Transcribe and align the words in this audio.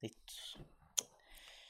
Listo. 0.00 0.34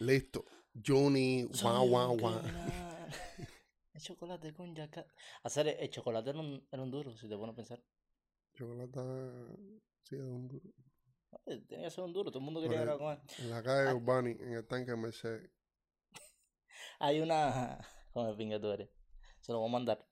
Listo. 0.00 0.45
Johnny, 0.75 1.45
guau, 1.45 1.89
guau, 1.89 2.17
guau. 2.17 2.41
El 3.95 4.01
chocolate 4.01 4.53
con 4.54 4.75
yaca. 4.75 5.04
Hacer 5.43 5.67
el 5.69 5.91
chocolate 5.91 6.30
era 6.30 6.38
un, 6.38 6.64
era 6.70 6.83
un 6.83 6.91
duro, 6.91 7.17
si 7.17 7.28
te 7.28 7.36
pones 7.36 7.52
a 7.54 7.56
pensar. 7.56 7.83
Chocolate, 8.54 9.00
sí, 10.04 10.14
es 10.14 10.22
un 10.22 10.46
duro. 10.46 10.70
Eh, 11.46 11.60
Tenía 11.66 11.86
que 11.86 11.90
ser 11.90 12.04
un 12.04 12.12
duro, 12.12 12.30
todo 12.30 12.38
el 12.38 12.44
mundo 12.44 12.62
quería 12.62 12.82
ir 12.82 12.88
a 12.88 12.96
comer. 12.96 13.20
En 13.38 13.50
la 13.50 13.60
calle 13.60 13.92
Urbani, 13.92 14.30
en 14.38 14.52
el 14.52 14.66
tanque 14.68 14.95
Mercedes. 14.95 15.50
Hay 17.00 17.18
una. 17.20 17.80
Como 18.12 18.29
el 18.29 18.36
pinga 18.36 18.60
tú 18.60 18.70
eres. 18.70 18.88
Se 19.40 19.50
lo 19.50 19.58
voy 19.58 19.68
a 19.68 19.72
mandar. 19.72 20.06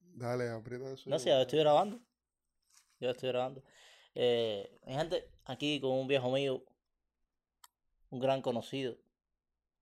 Dale, 0.00 0.50
aprieta 0.50 0.92
eso. 0.92 1.08
No 1.08 1.18
sé, 1.18 1.40
estoy 1.40 1.60
grabando. 1.60 2.00
Ya 3.00 3.10
estoy 3.10 3.30
grabando. 3.30 3.62
Eh, 4.14 4.78
mi 4.84 4.94
gente, 4.94 5.32
aquí 5.44 5.80
con 5.80 5.92
un 5.92 6.08
viejo 6.08 6.30
mío, 6.30 6.62
un 8.10 8.20
gran 8.20 8.42
conocido, 8.42 8.96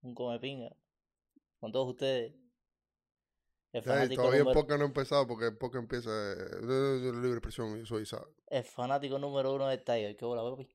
un 0.03 0.15
come 0.15 0.39
pinga, 0.39 0.75
con 1.61 1.73
todos 1.73 1.89
ustedes. 1.89 2.35
El 3.73 3.83
Ya, 3.83 4.09
todavía 4.09 4.39
el 4.39 4.45
número, 4.45 4.53
podcast 4.53 4.79
no 4.79 4.85
ha 4.85 4.89
empezado 4.89 5.27
porque 5.27 5.47
el 5.47 5.57
podcast 5.59 5.83
empieza 5.83 6.11
eh, 6.11 6.37
de 6.67 7.13
libre 7.13 7.33
expresión. 7.39 7.77
Yo 7.79 7.85
soy 7.85 8.03
Isaac. 8.05 8.27
el 8.47 8.65
fanático 8.65 9.19
número 9.19 9.55
uno 9.55 9.67
del 9.69 9.83
Tiger. 9.85 10.17
¿Qué 10.17 10.25
bola, 10.25 10.43
papi? 10.43 10.69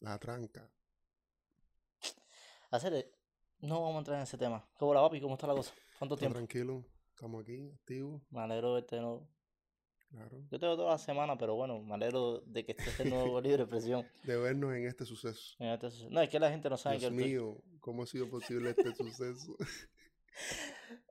La 0.00 0.18
tranca. 0.18 0.70
Hacer, 2.70 3.12
no 3.60 3.80
vamos 3.80 3.96
a 3.96 3.98
entrar 3.98 4.16
en 4.18 4.22
ese 4.24 4.38
tema. 4.38 4.64
¿Qué 4.78 4.84
bola, 4.84 5.00
papi? 5.00 5.20
¿Cómo 5.20 5.34
está 5.34 5.46
la 5.46 5.54
cosa? 5.54 5.72
¿Cuánto 5.98 6.14
Está 6.14 6.20
tiempo? 6.26 6.34
tranquilo. 6.38 6.84
Estamos 7.10 7.42
aquí, 7.42 7.70
activos. 7.74 8.22
Me 8.30 8.40
alegro 8.40 8.68
de 8.68 8.74
verte 8.74 8.96
de 8.96 9.02
nuevo. 9.02 9.28
Claro. 10.14 10.38
Yo 10.48 10.58
te 10.60 10.66
veo 10.66 10.76
toda 10.76 10.92
la 10.92 10.98
semana, 10.98 11.36
pero 11.36 11.56
bueno, 11.56 11.80
me 11.82 11.94
alegro 11.94 12.40
de 12.46 12.64
que 12.64 12.72
estés 12.72 12.98
de 12.98 13.06
nuevo 13.06 13.40
libre 13.40 13.62
expresión. 13.64 14.06
De 14.22 14.36
vernos 14.36 14.72
en 14.74 14.86
este 14.86 15.04
suceso. 15.04 15.56
En 15.58 15.68
este 15.70 15.90
suceso. 15.90 16.08
No, 16.10 16.20
es 16.20 16.28
que 16.28 16.38
la 16.38 16.50
gente 16.50 16.70
no 16.70 16.76
sabe 16.76 16.98
Dios 16.98 17.10
que 17.10 17.16
estoy- 17.16 17.30
mío, 17.32 17.58
¿cómo 17.80 18.04
ha 18.04 18.06
sido 18.06 18.30
posible 18.30 18.70
este 18.70 18.94
suceso? 18.94 19.56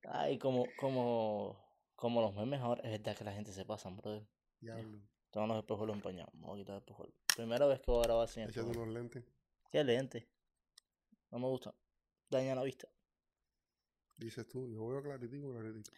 Ay, 0.06 0.38
como, 0.38 0.66
como, 0.78 1.60
como 1.96 2.22
los 2.22 2.34
memes 2.36 2.62
ahora, 2.62 2.82
es 2.84 2.92
verdad 2.92 3.18
que 3.18 3.24
la 3.26 3.34
gente 3.34 3.52
se 3.52 3.66
pasan, 3.66 3.98
brother. 3.98 4.26
Diablo. 4.62 5.00
Tengo 5.32 5.48
los 5.48 5.58
espejuelos 5.58 5.96
empañados. 5.98 6.32
Vamos 6.36 6.56
a 6.56 6.60
quitar 6.60 6.76
el 6.76 6.80
espejuelo. 6.80 7.14
Primera 7.36 7.66
vez 7.66 7.80
que 7.82 7.92
voy 7.92 8.00
a 8.00 8.04
grabar 8.04 8.28
sin 8.30 8.44
unos 8.44 8.88
lentes. 8.88 9.26
Qué 9.72 9.84
lente. 9.84 10.30
No 11.32 11.40
me 11.40 11.48
gusta. 11.48 11.74
Daña 12.30 12.56
la 12.56 12.64
vista. 12.64 12.88
Dices 14.16 14.48
tú, 14.48 14.70
yo 14.70 14.88
veo 14.88 15.02
claritico, 15.02 15.52
claritico. 15.52 15.92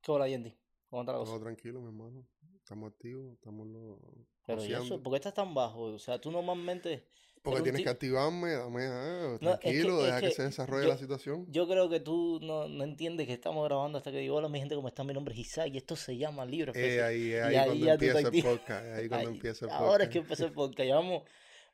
¿Qué 0.00 0.10
hola, 0.10 0.26
Yendi? 0.26 0.56
Todo 0.92 1.40
tranquilo, 1.40 1.80
mi 1.80 1.86
hermano. 1.86 2.26
Estamos 2.58 2.92
activos, 2.92 3.32
estamos 3.34 3.66
lo... 3.66 3.98
Pero 4.46 4.64
¿y 4.64 4.72
eso? 4.72 5.02
¿Por 5.02 5.12
qué 5.12 5.16
estás 5.16 5.34
tan 5.34 5.52
bajo? 5.54 5.82
O 5.84 5.98
sea, 5.98 6.20
tú 6.20 6.30
normalmente... 6.30 7.06
Porque 7.42 7.62
tienes 7.62 7.78
ti- 7.80 7.84
que 7.84 7.90
activarme, 7.90 8.52
dame, 8.52 8.84
ah, 8.86 9.36
No, 9.40 9.50
es 9.54 9.58
que- 9.58 9.70
tranquilo, 9.70 9.98
es 10.00 10.06
deja 10.06 10.20
que, 10.20 10.28
que 10.28 10.32
se 10.34 10.42
desarrolle 10.44 10.84
yo- 10.84 10.90
la 10.90 10.98
situación. 10.98 11.46
Yo 11.50 11.66
creo 11.66 11.88
que 11.88 11.98
tú 11.98 12.38
no, 12.40 12.68
no 12.68 12.84
entiendes 12.84 13.26
que 13.26 13.32
estamos 13.32 13.64
grabando 13.64 13.98
hasta 13.98 14.12
que 14.12 14.18
digo, 14.18 14.36
hola 14.36 14.48
mi 14.48 14.60
gente, 14.60 14.76
¿cómo 14.76 14.86
está? 14.86 15.02
Mi 15.02 15.12
nombre 15.12 15.34
es 15.34 15.40
Isaac 15.40 15.70
y 15.72 15.78
esto 15.78 15.96
se 15.96 16.16
llama 16.16 16.44
Libre 16.44 16.70
Eh, 16.76 17.00
Expresión". 17.00 17.06
ahí, 17.06 17.32
ahí, 17.34 17.56
ahí 17.56 17.66
cuando 17.66 17.92
empieza 17.94 18.18
el 18.20 18.42
podcast, 18.42 18.84
ahí 18.94 19.08
cuando 19.08 19.30
empieza 19.30 19.64
el 19.64 19.70
podcast. 19.70 19.82
Ahora 19.90 20.04
es 20.04 20.10
que 20.10 20.18
empezó 20.18 20.46
el 20.46 20.52
podcast. 20.52 20.86
Llevamos 20.86 21.22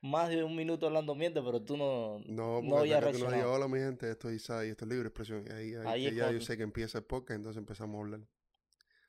más 0.00 0.30
de 0.30 0.42
un 0.42 0.56
minuto 0.56 0.86
hablando 0.86 1.14
mierda, 1.14 1.44
pero 1.44 1.60
tú 1.60 1.76
no, 1.76 2.18
No, 2.20 2.62
no 2.62 2.70
porque 2.70 2.76
habías 2.78 2.98
hasta 3.00 3.12
que 3.12 3.18
tú 3.18 3.24
nos 3.24 3.32
digas, 3.34 3.48
hola 3.48 3.68
mi 3.68 3.78
gente, 3.78 4.10
esto 4.10 4.30
es 4.30 4.36
Isaac 4.36 4.64
y 4.66 4.70
esto 4.70 4.84
es 4.86 4.90
libre 4.90 5.08
expresión. 5.08 5.44
Ahí, 5.52 5.74
ahí, 5.74 6.06
Ahí 6.06 6.14
ya 6.14 6.30
yo 6.30 6.40
sé 6.40 6.56
que 6.56 6.62
empieza 6.62 6.96
el 6.98 7.04
podcast, 7.04 7.36
entonces 7.36 7.58
empezamos 7.58 7.96
a 7.98 8.00
hablar. 8.04 8.20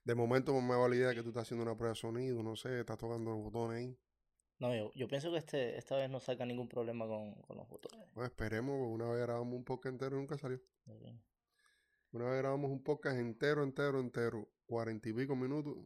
De 0.09 0.15
momento 0.15 0.59
me 0.59 0.75
va 0.75 0.89
la 0.89 0.95
idea 0.95 1.13
que 1.13 1.21
tú 1.21 1.29
estás 1.29 1.43
haciendo 1.43 1.63
una 1.63 1.75
prueba 1.77 1.93
de 1.93 1.99
sonido, 1.99 2.41
no 2.41 2.55
sé, 2.55 2.79
estás 2.79 2.97
tocando 2.97 3.29
los 3.29 3.43
botones 3.43 3.77
ahí. 3.77 3.95
No, 4.57 4.75
yo, 4.75 4.91
yo 4.95 5.07
pienso 5.07 5.29
que 5.31 5.37
este, 5.37 5.77
esta 5.77 5.97
vez 5.97 6.09
no 6.09 6.19
saca 6.19 6.47
ningún 6.47 6.67
problema 6.67 7.05
con, 7.05 7.35
con 7.43 7.57
los 7.57 7.67
botones. 7.69 8.09
Bueno, 8.15 8.25
esperemos, 8.25 8.75
una 8.89 9.07
vez 9.11 9.21
grabamos 9.21 9.53
un 9.53 9.63
podcast 9.63 9.93
entero 9.93 10.15
y 10.15 10.19
nunca 10.21 10.35
salió. 10.39 10.59
Una 12.11 12.25
vez 12.25 12.39
grabamos 12.39 12.71
un 12.71 12.81
podcast 12.81 13.17
entero, 13.19 13.61
entero, 13.61 13.99
entero, 13.99 14.49
cuarenta 14.65 15.09
y 15.09 15.13
pico 15.13 15.35
minutos, 15.35 15.77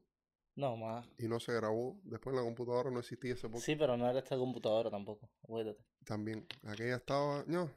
No, 0.56 0.78
más. 0.78 1.06
y 1.18 1.28
no 1.28 1.42
se 1.42 1.54
grabó. 1.54 2.00
Después 2.06 2.34
en 2.34 2.38
la 2.38 2.46
computadora 2.46 2.92
no 2.92 3.00
existía 3.00 3.34
ese 3.34 3.50
podcast. 3.50 3.66
Sí, 3.66 3.76
pero 3.76 3.98
no 3.98 4.10
era 4.10 4.20
esta 4.20 4.38
computadora 4.38 4.90
tampoco. 4.90 5.30
Acuérdate. 5.44 5.84
También. 6.06 6.48
Aquella 6.64 6.96
estaba, 6.96 7.44
no, 7.46 7.70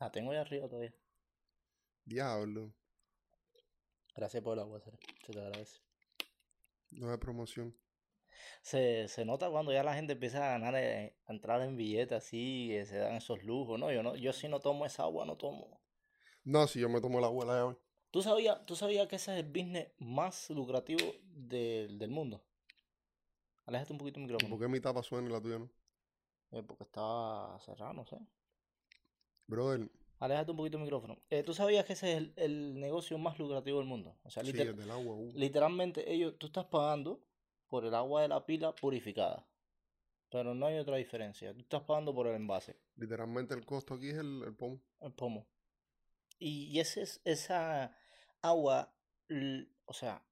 La 0.00 0.10
tengo 0.10 0.32
ahí 0.32 0.38
arriba 0.38 0.66
todavía. 0.68 0.92
diablo, 2.04 2.74
Gracias 4.14 4.42
por 4.42 4.54
el 4.54 4.60
agua. 4.60 4.80
Se 4.80 4.90
te 5.32 5.38
agradece. 5.38 5.80
no 6.92 7.10
hay 7.10 7.18
promoción. 7.18 7.76
Se, 8.62 9.08
se 9.08 9.24
nota 9.24 9.50
cuando 9.50 9.72
ya 9.72 9.82
la 9.82 9.94
gente 9.94 10.14
empieza 10.14 10.38
a 10.38 10.58
ganar, 10.58 10.74
eh, 10.76 11.16
a 11.26 11.32
entrar 11.32 11.60
en 11.62 11.76
billetes 11.76 12.16
así, 12.16 12.70
se 12.86 12.96
dan 12.98 13.14
esos 13.16 13.42
lujos, 13.44 13.78
¿no? 13.78 13.92
Yo 13.92 14.02
no, 14.02 14.16
yo 14.16 14.32
si 14.32 14.48
no 14.48 14.60
tomo 14.60 14.86
esa 14.86 15.02
agua, 15.04 15.26
no 15.26 15.36
tomo. 15.36 15.80
No, 16.44 16.66
si 16.66 16.80
yo 16.80 16.88
me 16.88 17.00
tomo 17.00 17.20
la 17.20 17.26
abuela 17.26 17.54
de 17.54 17.62
hoy. 17.62 17.76
¿Tú 18.10 18.22
sabías, 18.22 18.64
¿Tú 18.66 18.76
sabías 18.76 19.06
que 19.08 19.16
ese 19.16 19.32
es 19.32 19.44
el 19.44 19.50
business 19.50 19.88
más 19.98 20.50
lucrativo 20.50 21.12
del, 21.22 21.98
del 21.98 22.10
mundo? 22.10 22.42
Aléjate 23.66 23.92
un 23.92 23.98
poquito 23.98 24.18
el 24.18 24.24
micrófono. 24.26 24.50
¿Por 24.50 24.66
qué 24.66 24.68
mi 24.68 24.80
tapa 24.80 25.02
suena 25.02 25.28
y 25.28 25.32
la 25.32 25.40
tuya 25.40 25.58
no? 25.58 25.70
Eh, 26.50 26.62
porque 26.62 26.84
estaba 26.84 27.58
cerrado, 27.60 27.92
no 27.92 28.04
sé. 28.04 28.16
Brother, 29.46 29.88
Aléjate 30.20 30.50
un 30.50 30.56
poquito 30.58 30.76
el 30.76 30.82
micrófono. 30.84 31.18
Eh, 31.30 31.42
¿Tú 31.42 31.54
sabías 31.54 31.86
que 31.86 31.94
ese 31.94 32.12
es 32.12 32.18
el, 32.18 32.32
el 32.36 32.78
negocio 32.78 33.16
más 33.16 33.38
lucrativo 33.38 33.78
del 33.78 33.86
mundo? 33.86 34.16
O 34.22 34.30
sea, 34.30 34.44
sí, 34.44 34.50
el 34.50 34.76
del 34.76 34.90
agua. 34.90 35.14
uh. 35.16 35.32
literalmente 35.34 36.12
ellos, 36.12 36.34
tú 36.38 36.46
estás 36.46 36.66
pagando 36.66 37.22
por 37.68 37.86
el 37.86 37.94
agua 37.94 38.20
de 38.22 38.28
la 38.28 38.44
pila 38.44 38.74
purificada. 38.74 39.46
Pero 40.30 40.54
no 40.54 40.66
hay 40.66 40.78
otra 40.78 40.96
diferencia. 40.96 41.52
Tú 41.54 41.60
estás 41.60 41.82
pagando 41.82 42.14
por 42.14 42.26
el 42.26 42.36
envase, 42.36 42.76
Literalmente 42.96 43.54
el 43.54 43.64
costo 43.64 43.94
aquí 43.94 44.10
es 44.10 44.18
el, 44.18 44.42
el 44.44 44.54
pomo. 44.54 44.80
el 45.00 45.12
pomo. 45.12 45.46
Y, 46.38 46.66
y 46.66 46.80
ese 46.80 47.02
es, 47.02 47.20
esa 47.24 47.96
agua, 48.42 48.94
o 49.86 49.92
sea, 49.94 50.22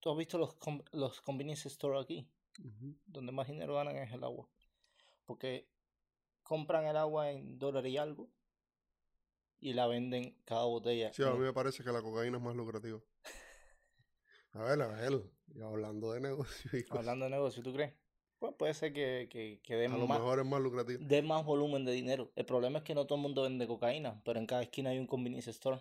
tú 0.00 0.10
has 0.10 0.16
visto 0.16 0.38
los, 0.38 0.56
los 0.92 1.20
convenience 1.20 1.68
store 1.68 2.00
aquí, 2.00 2.28
donde 3.06 3.32
más 3.32 3.48
dinero 3.48 3.74
ganan 3.74 3.96
es 3.96 4.12
el 4.12 4.22
agua. 4.24 4.48
Porque 5.26 5.68
compran 6.44 6.86
el 6.86 6.96
agua 6.96 7.30
en 7.30 7.58
dólar 7.58 7.86
y 7.86 7.98
algo 7.98 8.30
y 9.60 9.72
la 9.72 9.86
venden 9.86 10.36
cada 10.44 10.64
botella. 10.64 11.12
Sí, 11.12 11.22
a 11.22 11.30
mí 11.32 11.38
me 11.38 11.52
parece 11.52 11.82
que 11.84 11.92
la 11.92 12.02
cocaína 12.02 12.38
es 12.38 12.42
más 12.42 12.54
lucrativa. 12.56 13.00
A 14.52 14.62
ver, 14.62 14.80
a 14.82 14.86
ver. 14.88 15.22
y 15.54 15.60
hablando 15.60 16.12
de 16.12 16.20
negocio 16.20 16.70
y 16.78 16.82
cosas, 16.84 16.98
Hablando 17.00 17.24
de 17.26 17.30
negocio, 17.30 17.62
¿tú 17.62 17.72
crees? 17.72 17.92
Pues 18.38 18.54
puede 18.58 18.74
ser 18.74 18.92
que, 18.92 19.28
que, 19.30 19.60
que 19.62 19.76
dé 19.76 19.86
a 19.86 19.90
lo 19.90 20.06
más, 20.06 20.18
mejor 20.18 20.38
es 20.40 20.44
más 20.46 20.60
lucrativo. 20.60 20.98
dé 21.02 21.22
más 21.22 21.44
volumen 21.44 21.84
de 21.84 21.92
dinero. 21.92 22.32
El 22.36 22.44
problema 22.44 22.78
es 22.78 22.84
que 22.84 22.94
no 22.94 23.06
todo 23.06 23.16
el 23.16 23.22
mundo 23.22 23.42
vende 23.42 23.66
cocaína, 23.66 24.20
pero 24.24 24.38
en 24.38 24.46
cada 24.46 24.62
esquina 24.62 24.90
hay 24.90 24.98
un 24.98 25.06
convenience 25.06 25.50
store. 25.50 25.80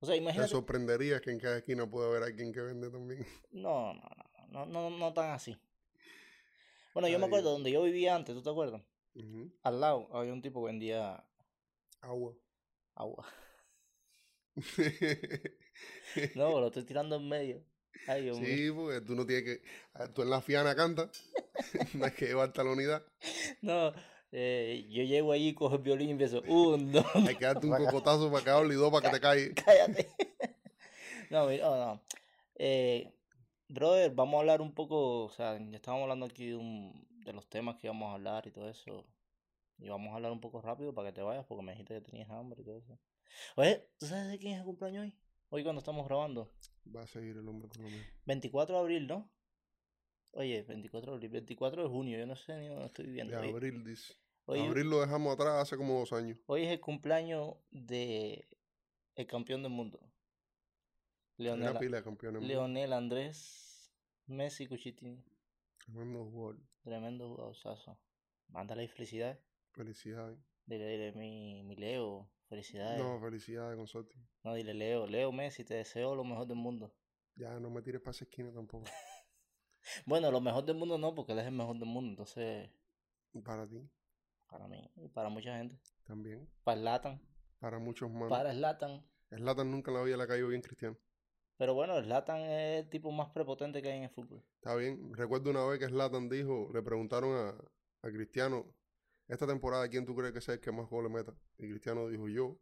O 0.00 0.06
sea, 0.06 0.14
Te 0.14 0.18
imagínate. 0.20 0.50
sorprendería 0.50 1.20
que 1.20 1.30
en 1.30 1.38
cada 1.40 1.58
esquina 1.58 1.88
puede 1.88 2.08
haber 2.08 2.22
alguien 2.24 2.52
que 2.52 2.60
vende 2.60 2.90
también. 2.90 3.24
No, 3.52 3.94
no, 3.94 4.02
no, 4.48 4.66
no, 4.66 4.90
no, 4.90 4.98
no 4.98 5.12
tan 5.12 5.30
así. 5.30 5.56
Bueno, 6.94 7.08
yo 7.08 7.18
me 7.18 7.26
acuerdo 7.26 7.52
donde 7.52 7.70
yo 7.70 7.82
vivía 7.82 8.14
antes, 8.16 8.34
¿tú 8.34 8.42
te 8.42 8.50
acuerdas? 8.50 8.82
Al 9.62 9.80
lado 9.80 10.08
había 10.12 10.32
un 10.32 10.42
tipo 10.42 10.60
que 10.60 10.66
vendía 10.66 11.24
Agua. 12.00 12.34
agua. 12.94 13.24
No, 16.34 16.58
lo 16.60 16.66
estoy 16.68 16.84
tirando 16.84 17.16
en 17.16 17.28
medio. 17.28 17.62
Ay, 18.06 18.22
Dios 18.24 18.38
mío. 18.40 18.48
sí, 18.48 18.70
porque 18.72 19.00
tú 19.02 19.14
no 19.14 19.24
tienes 19.26 19.44
que. 19.44 19.62
ah, 19.94 20.08
Tú 20.12 20.22
en 20.22 20.30
la 20.30 20.40
fiana 20.40 20.74
canta. 20.74 21.10
no 21.94 22.04
hay 22.04 22.10
que 22.12 22.26
llevarte 22.26 22.60
a 22.60 22.64
la 22.64 22.72
unidad. 22.72 23.02
No, 23.62 23.92
eh, 24.32 24.86
yo 24.90 25.02
llego 25.04 25.32
allí, 25.32 25.54
cojo 25.54 25.76
el 25.76 25.82
violín 25.82 26.08
y 26.08 26.12
empiezo. 26.12 26.42
Un, 26.42 26.92
dos, 26.92 27.04
Hay 27.26 27.36
que 27.36 27.44
darte 27.44 27.66
un 27.66 27.76
cocotazo 27.76 28.30
para 28.32 28.44
que 28.44 28.50
hable 28.50 28.74
y 28.74 28.76
dos 28.76 28.90
para 28.90 29.08
que 29.10 29.16
te 29.16 29.20
caiga. 29.20 29.54
cállate. 29.64 30.08
No, 31.30 31.46
mira, 31.46 31.64
no, 31.68 31.76
no. 31.94 32.02
Eh, 32.56 33.12
brother, 33.68 34.10
vamos 34.14 34.34
a 34.36 34.40
hablar 34.40 34.60
un 34.60 34.72
poco, 34.74 35.24
o 35.24 35.30
sea, 35.30 35.58
ya 35.58 35.76
estábamos 35.76 36.04
hablando 36.04 36.26
aquí 36.26 36.46
de, 36.48 36.56
un- 36.56 37.06
de 37.24 37.32
los 37.32 37.48
temas 37.48 37.76
que 37.76 37.86
íbamos 37.86 38.10
a 38.10 38.14
hablar 38.14 38.46
y 38.46 38.50
todo 38.50 38.68
eso. 38.68 39.04
Y 39.78 39.88
vamos 39.88 40.12
a 40.12 40.16
hablar 40.16 40.32
un 40.32 40.40
poco 40.40 40.60
rápido 40.60 40.92
para 40.94 41.08
que 41.08 41.14
te 41.14 41.22
vayas, 41.22 41.46
porque 41.46 41.62
me 41.62 41.72
dijiste 41.72 41.94
que 41.94 42.00
tenías 42.00 42.28
hambre 42.30 42.62
y 42.62 42.64
todo 42.64 42.78
eso. 42.78 42.98
Oye, 43.56 43.88
¿tú 43.98 44.06
sabes 44.06 44.28
de 44.28 44.38
quién 44.38 44.54
es 44.54 44.58
el 44.60 44.64
cumpleaños 44.64 45.02
hoy? 45.04 45.14
Hoy 45.50 45.62
cuando 45.62 45.78
estamos 45.80 46.06
grabando. 46.06 46.52
Va 46.94 47.02
a 47.02 47.06
seguir 47.06 47.36
el 47.36 47.46
hombre 47.48 47.68
por 47.68 47.78
lo 47.78 47.88
menos. 47.88 48.06
24 48.26 48.74
de 48.76 48.80
abril, 48.80 49.06
¿no? 49.06 49.30
Oye, 50.32 50.62
24 50.62 51.12
de 51.12 51.16
abril, 51.16 51.30
24 51.30 51.82
de 51.82 51.88
junio, 51.88 52.18
yo 52.18 52.26
no 52.26 52.36
sé 52.36 52.56
ni 52.58 52.68
dónde 52.68 52.86
estoy 52.86 53.06
viviendo. 53.06 53.40
De 53.40 53.48
abril, 53.48 53.84
dice. 53.84 54.14
hoy- 54.46 54.60
Abril 54.60 54.90
lo 54.90 55.00
dejamos 55.00 55.32
atrás 55.34 55.54
hace 55.62 55.76
como 55.76 55.98
dos 55.98 56.12
años. 56.12 56.38
hoy 56.46 56.64
es 56.64 56.68
el 56.70 56.80
cumpleaños 56.80 57.54
de 57.70 58.48
el 59.14 59.26
campeón 59.26 59.62
del 59.62 59.72
mundo. 59.72 60.00
Leonel, 61.36 61.70
Una 61.70 61.78
pila 61.78 61.96
de 61.98 62.02
campeones. 62.04 62.42
Leonel 62.42 62.92
Andrés 62.92 63.92
Messi 64.26 64.66
Cuchitini. 64.66 65.24
Tremendo 65.78 66.24
jugador. 66.24 66.60
Tremendo 66.82 67.28
jugadorzazo. 67.28 67.98
Mándale 68.48 68.88
felicidades. 68.88 69.38
Felicidades. 69.72 70.38
Dile, 70.66 70.86
dile, 70.86 71.12
mi, 71.12 71.62
mi 71.62 71.76
Leo, 71.76 72.30
felicidades. 72.48 73.00
No, 73.00 73.20
felicidades, 73.20 73.76
consorte. 73.76 74.14
No, 74.44 74.54
dile, 74.54 74.74
Leo, 74.74 75.06
Leo 75.06 75.32
Messi, 75.32 75.64
te 75.64 75.74
deseo 75.74 76.14
lo 76.14 76.24
mejor 76.24 76.46
del 76.46 76.56
mundo. 76.56 76.94
Ya 77.36 77.58
no 77.60 77.70
me 77.70 77.80
tires 77.82 78.00
para 78.00 78.10
esa 78.10 78.24
esquina 78.24 78.52
tampoco. 78.52 78.84
Bueno, 80.04 80.30
lo 80.30 80.40
mejor 80.40 80.64
del 80.64 80.76
mundo 80.76 80.98
no, 80.98 81.14
porque 81.14 81.32
él 81.32 81.38
es 81.38 81.46
el 81.46 81.52
mejor 81.52 81.78
del 81.78 81.88
mundo, 81.88 82.10
entonces, 82.10 82.70
Para 83.44 83.66
ti. 83.66 83.88
Para 84.48 84.66
mí 84.66 84.90
y 84.96 85.08
para 85.08 85.28
mucha 85.28 85.56
gente. 85.56 85.78
También. 86.04 86.48
Para 86.64 86.80
Zlatan. 86.80 87.20
Para 87.58 87.78
muchos 87.78 88.10
más. 88.10 88.28
Para 88.28 88.52
Zlatan. 88.52 89.04
Zlatan 89.30 89.70
nunca 89.70 89.90
en 89.90 89.96
la 89.96 90.02
vida 90.02 90.16
le 90.16 90.22
ha 90.22 90.26
caído 90.26 90.48
bien 90.48 90.62
Cristiano. 90.62 90.96
Pero 91.58 91.74
bueno, 91.74 92.00
Zlatan 92.00 92.40
es 92.40 92.84
el 92.84 92.90
tipo 92.90 93.10
más 93.10 93.30
prepotente 93.30 93.82
que 93.82 93.90
hay 93.90 93.98
en 93.98 94.04
el 94.04 94.10
fútbol. 94.10 94.42
Está 94.56 94.74
bien. 94.76 95.12
Recuerdo 95.14 95.50
una 95.50 95.64
vez 95.66 95.78
que 95.78 95.86
Zlatan 95.86 96.28
dijo, 96.28 96.70
le 96.72 96.82
preguntaron 96.82 97.34
a, 97.34 98.06
a 98.06 98.10
Cristiano, 98.10 98.64
esta 99.28 99.46
temporada, 99.46 99.88
¿quién 99.88 100.04
tú 100.04 100.14
crees 100.16 100.32
que 100.32 100.40
sea 100.40 100.54
el 100.54 100.60
que 100.60 100.72
más 100.72 100.88
goles 100.88 101.10
meta? 101.12 101.34
Y 101.58 101.68
Cristiano 101.68 102.08
dijo 102.08 102.28
yo. 102.28 102.58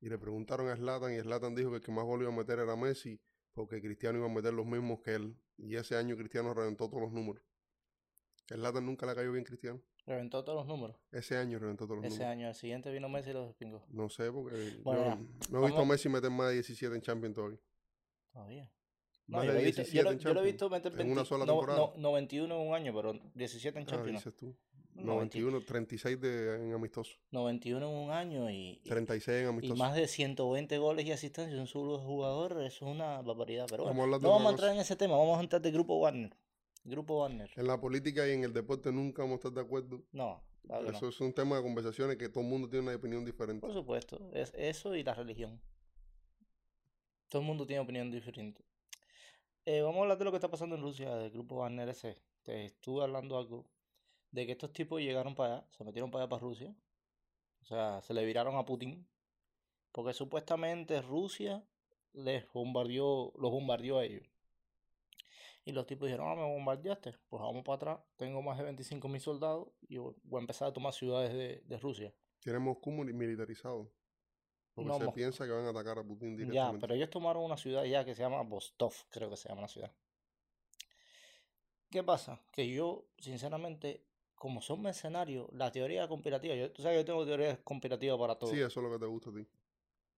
Y 0.00 0.08
le 0.08 0.18
preguntaron 0.18 0.68
a 0.68 0.76
Zlatan 0.76 1.14
y 1.14 1.20
Zlatan 1.20 1.54
dijo 1.54 1.70
que 1.70 1.76
el 1.76 1.82
que 1.82 1.92
más 1.92 2.04
goles 2.04 2.24
iba 2.26 2.34
a 2.34 2.36
meter 2.36 2.58
era 2.58 2.76
Messi, 2.76 3.18
porque 3.54 3.80
Cristiano 3.80 4.18
iba 4.18 4.26
a 4.26 4.32
meter 4.32 4.52
los 4.52 4.66
mismos 4.66 5.00
que 5.00 5.14
él. 5.14 5.36
Y 5.56 5.76
ese 5.76 5.96
año 5.96 6.16
Cristiano 6.16 6.52
reventó 6.52 6.88
todos 6.88 7.02
los 7.04 7.12
números. 7.12 7.42
Zlatan 8.48 8.84
nunca 8.84 9.06
le 9.06 9.14
caído 9.14 9.32
bien 9.32 9.44
Cristiano. 9.44 9.80
Reventó 10.06 10.44
todos 10.44 10.58
los 10.58 10.66
números. 10.66 10.96
Ese 11.12 11.36
año 11.38 11.58
reventó 11.58 11.86
todos 11.86 11.96
los 11.96 12.04
Ese 12.06 12.16
números. 12.16 12.32
año, 12.32 12.48
el 12.48 12.54
siguiente 12.54 12.92
vino 12.92 13.08
Messi 13.08 13.30
y 13.30 13.32
los 13.32 13.46
despingó. 13.46 13.86
No 13.88 14.10
sé, 14.10 14.30
porque 14.30 14.78
Bueno, 14.82 15.18
yo 15.48 15.48
no 15.50 15.62
he 15.62 15.66
visto 15.66 15.80
a 15.80 15.84
Messi 15.86 16.08
meter 16.10 16.30
más 16.30 16.48
de 16.48 16.54
17 16.54 16.94
en 16.94 17.00
Champions 17.00 17.34
todavía. 17.34 17.58
Todavía. 18.32 18.70
No, 19.26 19.42
yo 19.42 19.52
lo, 19.52 19.58
he 19.58 19.64
visto, 19.64 19.80
yo, 19.82 19.86
17 20.02 20.04
lo, 20.04 20.10
en 20.12 20.18
yo 20.18 20.34
lo 20.34 20.40
he 20.40 20.44
visto 20.44 20.68
meter 20.68 20.92
en 20.92 20.98
20 20.98 21.12
una 21.14 21.24
sola 21.24 21.46
temporada. 21.46 21.78
no, 21.78 21.94
91 21.96 22.54
en 22.60 22.68
un 22.68 22.74
año, 22.74 22.92
pero 22.94 23.14
17 23.34 23.78
en 23.78 23.84
Ah, 23.84 23.90
Champions. 23.90 24.18
dices 24.18 24.36
tú. 24.36 24.54
90 24.94 25.38
91, 25.38 25.60
36 25.62 26.20
de, 26.20 26.54
en 26.66 26.72
amistoso. 26.72 27.16
91 27.32 27.86
en 27.88 27.94
un 27.96 28.10
año 28.10 28.48
y, 28.50 28.80
y- 28.84 28.88
36 28.88 29.38
en 29.40 29.44
y 29.44 29.48
amistoso. 29.48 29.76
más 29.76 29.94
de 29.94 30.06
120 30.06 30.78
goles 30.78 31.04
y 31.06 31.12
asistencias 31.12 31.54
en 31.54 31.60
un 31.60 31.66
solo 31.66 31.98
jugador. 31.98 32.52
Eso 32.62 32.86
es 32.86 32.92
una 32.94 33.20
barbaridad. 33.22 33.66
Pero 33.68 33.84
bueno, 33.84 34.00
Vamos 34.00 34.22
no 34.22 34.30
vamos 34.30 34.46
a 34.46 34.50
entrar 34.50 34.72
en 34.72 34.78
ese 34.80 34.96
tema. 34.96 35.16
Vamos 35.16 35.38
a 35.38 35.42
entrar 35.42 35.60
de 35.60 35.70
Grupo 35.72 35.96
Warner. 35.98 36.36
Grupo 36.84 37.20
Warner. 37.22 37.50
En 37.56 37.66
la 37.66 37.80
política 37.80 38.28
y 38.28 38.32
en 38.32 38.44
el 38.44 38.52
deporte 38.52 38.92
nunca 38.92 39.22
vamos 39.22 39.36
a 39.36 39.48
estar 39.48 39.52
de 39.52 39.60
acuerdo. 39.62 40.02
No, 40.12 40.42
claro 40.62 40.82
no. 40.84 40.90
Eso 40.96 41.08
es 41.08 41.20
un 41.20 41.32
tema 41.32 41.56
de 41.56 41.62
conversaciones 41.62 42.16
que 42.16 42.28
todo 42.28 42.44
el 42.44 42.50
mundo 42.50 42.68
tiene 42.68 42.86
una 42.88 42.94
opinión 42.96 43.24
diferente. 43.24 43.60
Por 43.62 43.72
supuesto, 43.72 44.20
es 44.32 44.52
eso 44.54 44.94
y 44.94 45.02
la 45.02 45.14
religión. 45.14 45.60
Todo 47.28 47.40
el 47.42 47.48
mundo 47.48 47.66
tiene 47.66 47.80
opinión 47.80 48.10
diferente. 48.10 48.62
Eh, 49.66 49.80
vamos 49.80 49.98
a 49.98 50.02
hablar 50.02 50.18
de 50.18 50.24
lo 50.24 50.30
que 50.30 50.36
está 50.36 50.48
pasando 50.50 50.76
en 50.76 50.82
Rusia, 50.82 51.14
del 51.16 51.30
grupo 51.30 51.56
Wagner 51.56 51.88
ese. 51.88 52.16
Te 52.42 52.66
estuve 52.66 53.02
hablando 53.02 53.38
algo 53.38 53.66
de 54.34 54.46
que 54.46 54.52
estos 54.52 54.72
tipos 54.72 55.00
llegaron 55.00 55.34
para 55.34 55.58
allá, 55.58 55.66
se 55.70 55.84
metieron 55.84 56.10
para 56.10 56.24
allá 56.24 56.28
para 56.30 56.40
Rusia. 56.40 56.74
O 57.62 57.66
sea, 57.66 58.02
se 58.02 58.12
le 58.12 58.24
viraron 58.24 58.56
a 58.56 58.64
Putin. 58.64 59.06
Porque 59.92 60.12
supuestamente 60.12 61.00
Rusia 61.02 61.64
les 62.12 62.44
bombardeó, 62.52 63.32
los 63.38 63.50
bombardeó 63.52 63.98
a 63.98 64.04
ellos. 64.04 64.26
Y 65.64 65.72
los 65.72 65.86
tipos 65.86 66.06
dijeron, 66.08 66.28
ah, 66.28 66.34
me 66.34 66.42
bombardeaste. 66.42 67.12
Pues 67.28 67.40
vamos 67.40 67.62
para 67.64 67.76
atrás. 67.76 68.00
Tengo 68.16 68.42
más 68.42 68.58
de 68.58 68.64
25 68.64 69.08
mil 69.08 69.20
soldados 69.20 69.68
y 69.88 69.98
voy 69.98 70.14
a 70.34 70.40
empezar 70.40 70.68
a 70.68 70.72
tomar 70.72 70.92
ciudades 70.92 71.32
de, 71.32 71.62
de 71.64 71.78
Rusia. 71.78 72.12
Tiene 72.40 72.58
Moscú 72.58 72.90
mili- 72.90 73.14
militarizado. 73.14 73.88
Porque 74.74 74.88
No, 74.88 74.98
se 74.98 75.04
Moscú. 75.04 75.14
piensa 75.14 75.46
que 75.46 75.52
van 75.52 75.64
a 75.64 75.70
atacar 75.70 75.98
a 76.00 76.02
Putin 76.04 76.32
Ya, 76.32 76.36
directamente. 76.44 76.80
pero 76.80 76.94
ellos 76.94 77.08
tomaron 77.08 77.44
una 77.44 77.56
ciudad 77.56 77.84
ya 77.84 78.04
que 78.04 78.14
se 78.16 78.22
llama 78.22 78.42
Vostok, 78.42 78.92
creo 79.10 79.30
que 79.30 79.36
se 79.36 79.48
llama 79.48 79.62
la 79.62 79.68
ciudad. 79.68 79.92
¿Qué 81.90 82.02
pasa? 82.02 82.40
Que 82.50 82.68
yo, 82.68 83.06
sinceramente, 83.18 84.02
como 84.44 84.60
son 84.60 84.82
mercenarios, 84.82 85.48
la 85.54 85.72
teoría 85.72 86.06
conspirativa, 86.06 86.54
yo, 86.54 86.70
tú 86.70 86.82
sabes, 86.82 86.98
yo 86.98 87.04
tengo 87.06 87.24
teorías 87.24 87.58
conspirativas 87.64 88.18
para 88.18 88.34
todo. 88.34 88.50
Sí, 88.50 88.58
eso 88.60 88.66
es 88.66 88.76
lo 88.76 88.90
que 88.90 88.98
te 88.98 89.06
gusta 89.06 89.30
a 89.30 89.32
ti. 89.32 89.46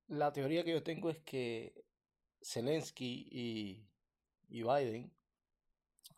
La 0.09 0.33
teoría 0.33 0.65
que 0.65 0.73
yo 0.73 0.83
tengo 0.83 1.11
es 1.11 1.21
que 1.21 1.85
Zelensky 2.43 3.29
y, 3.31 3.87
y 4.49 4.65
Biden 4.65 5.13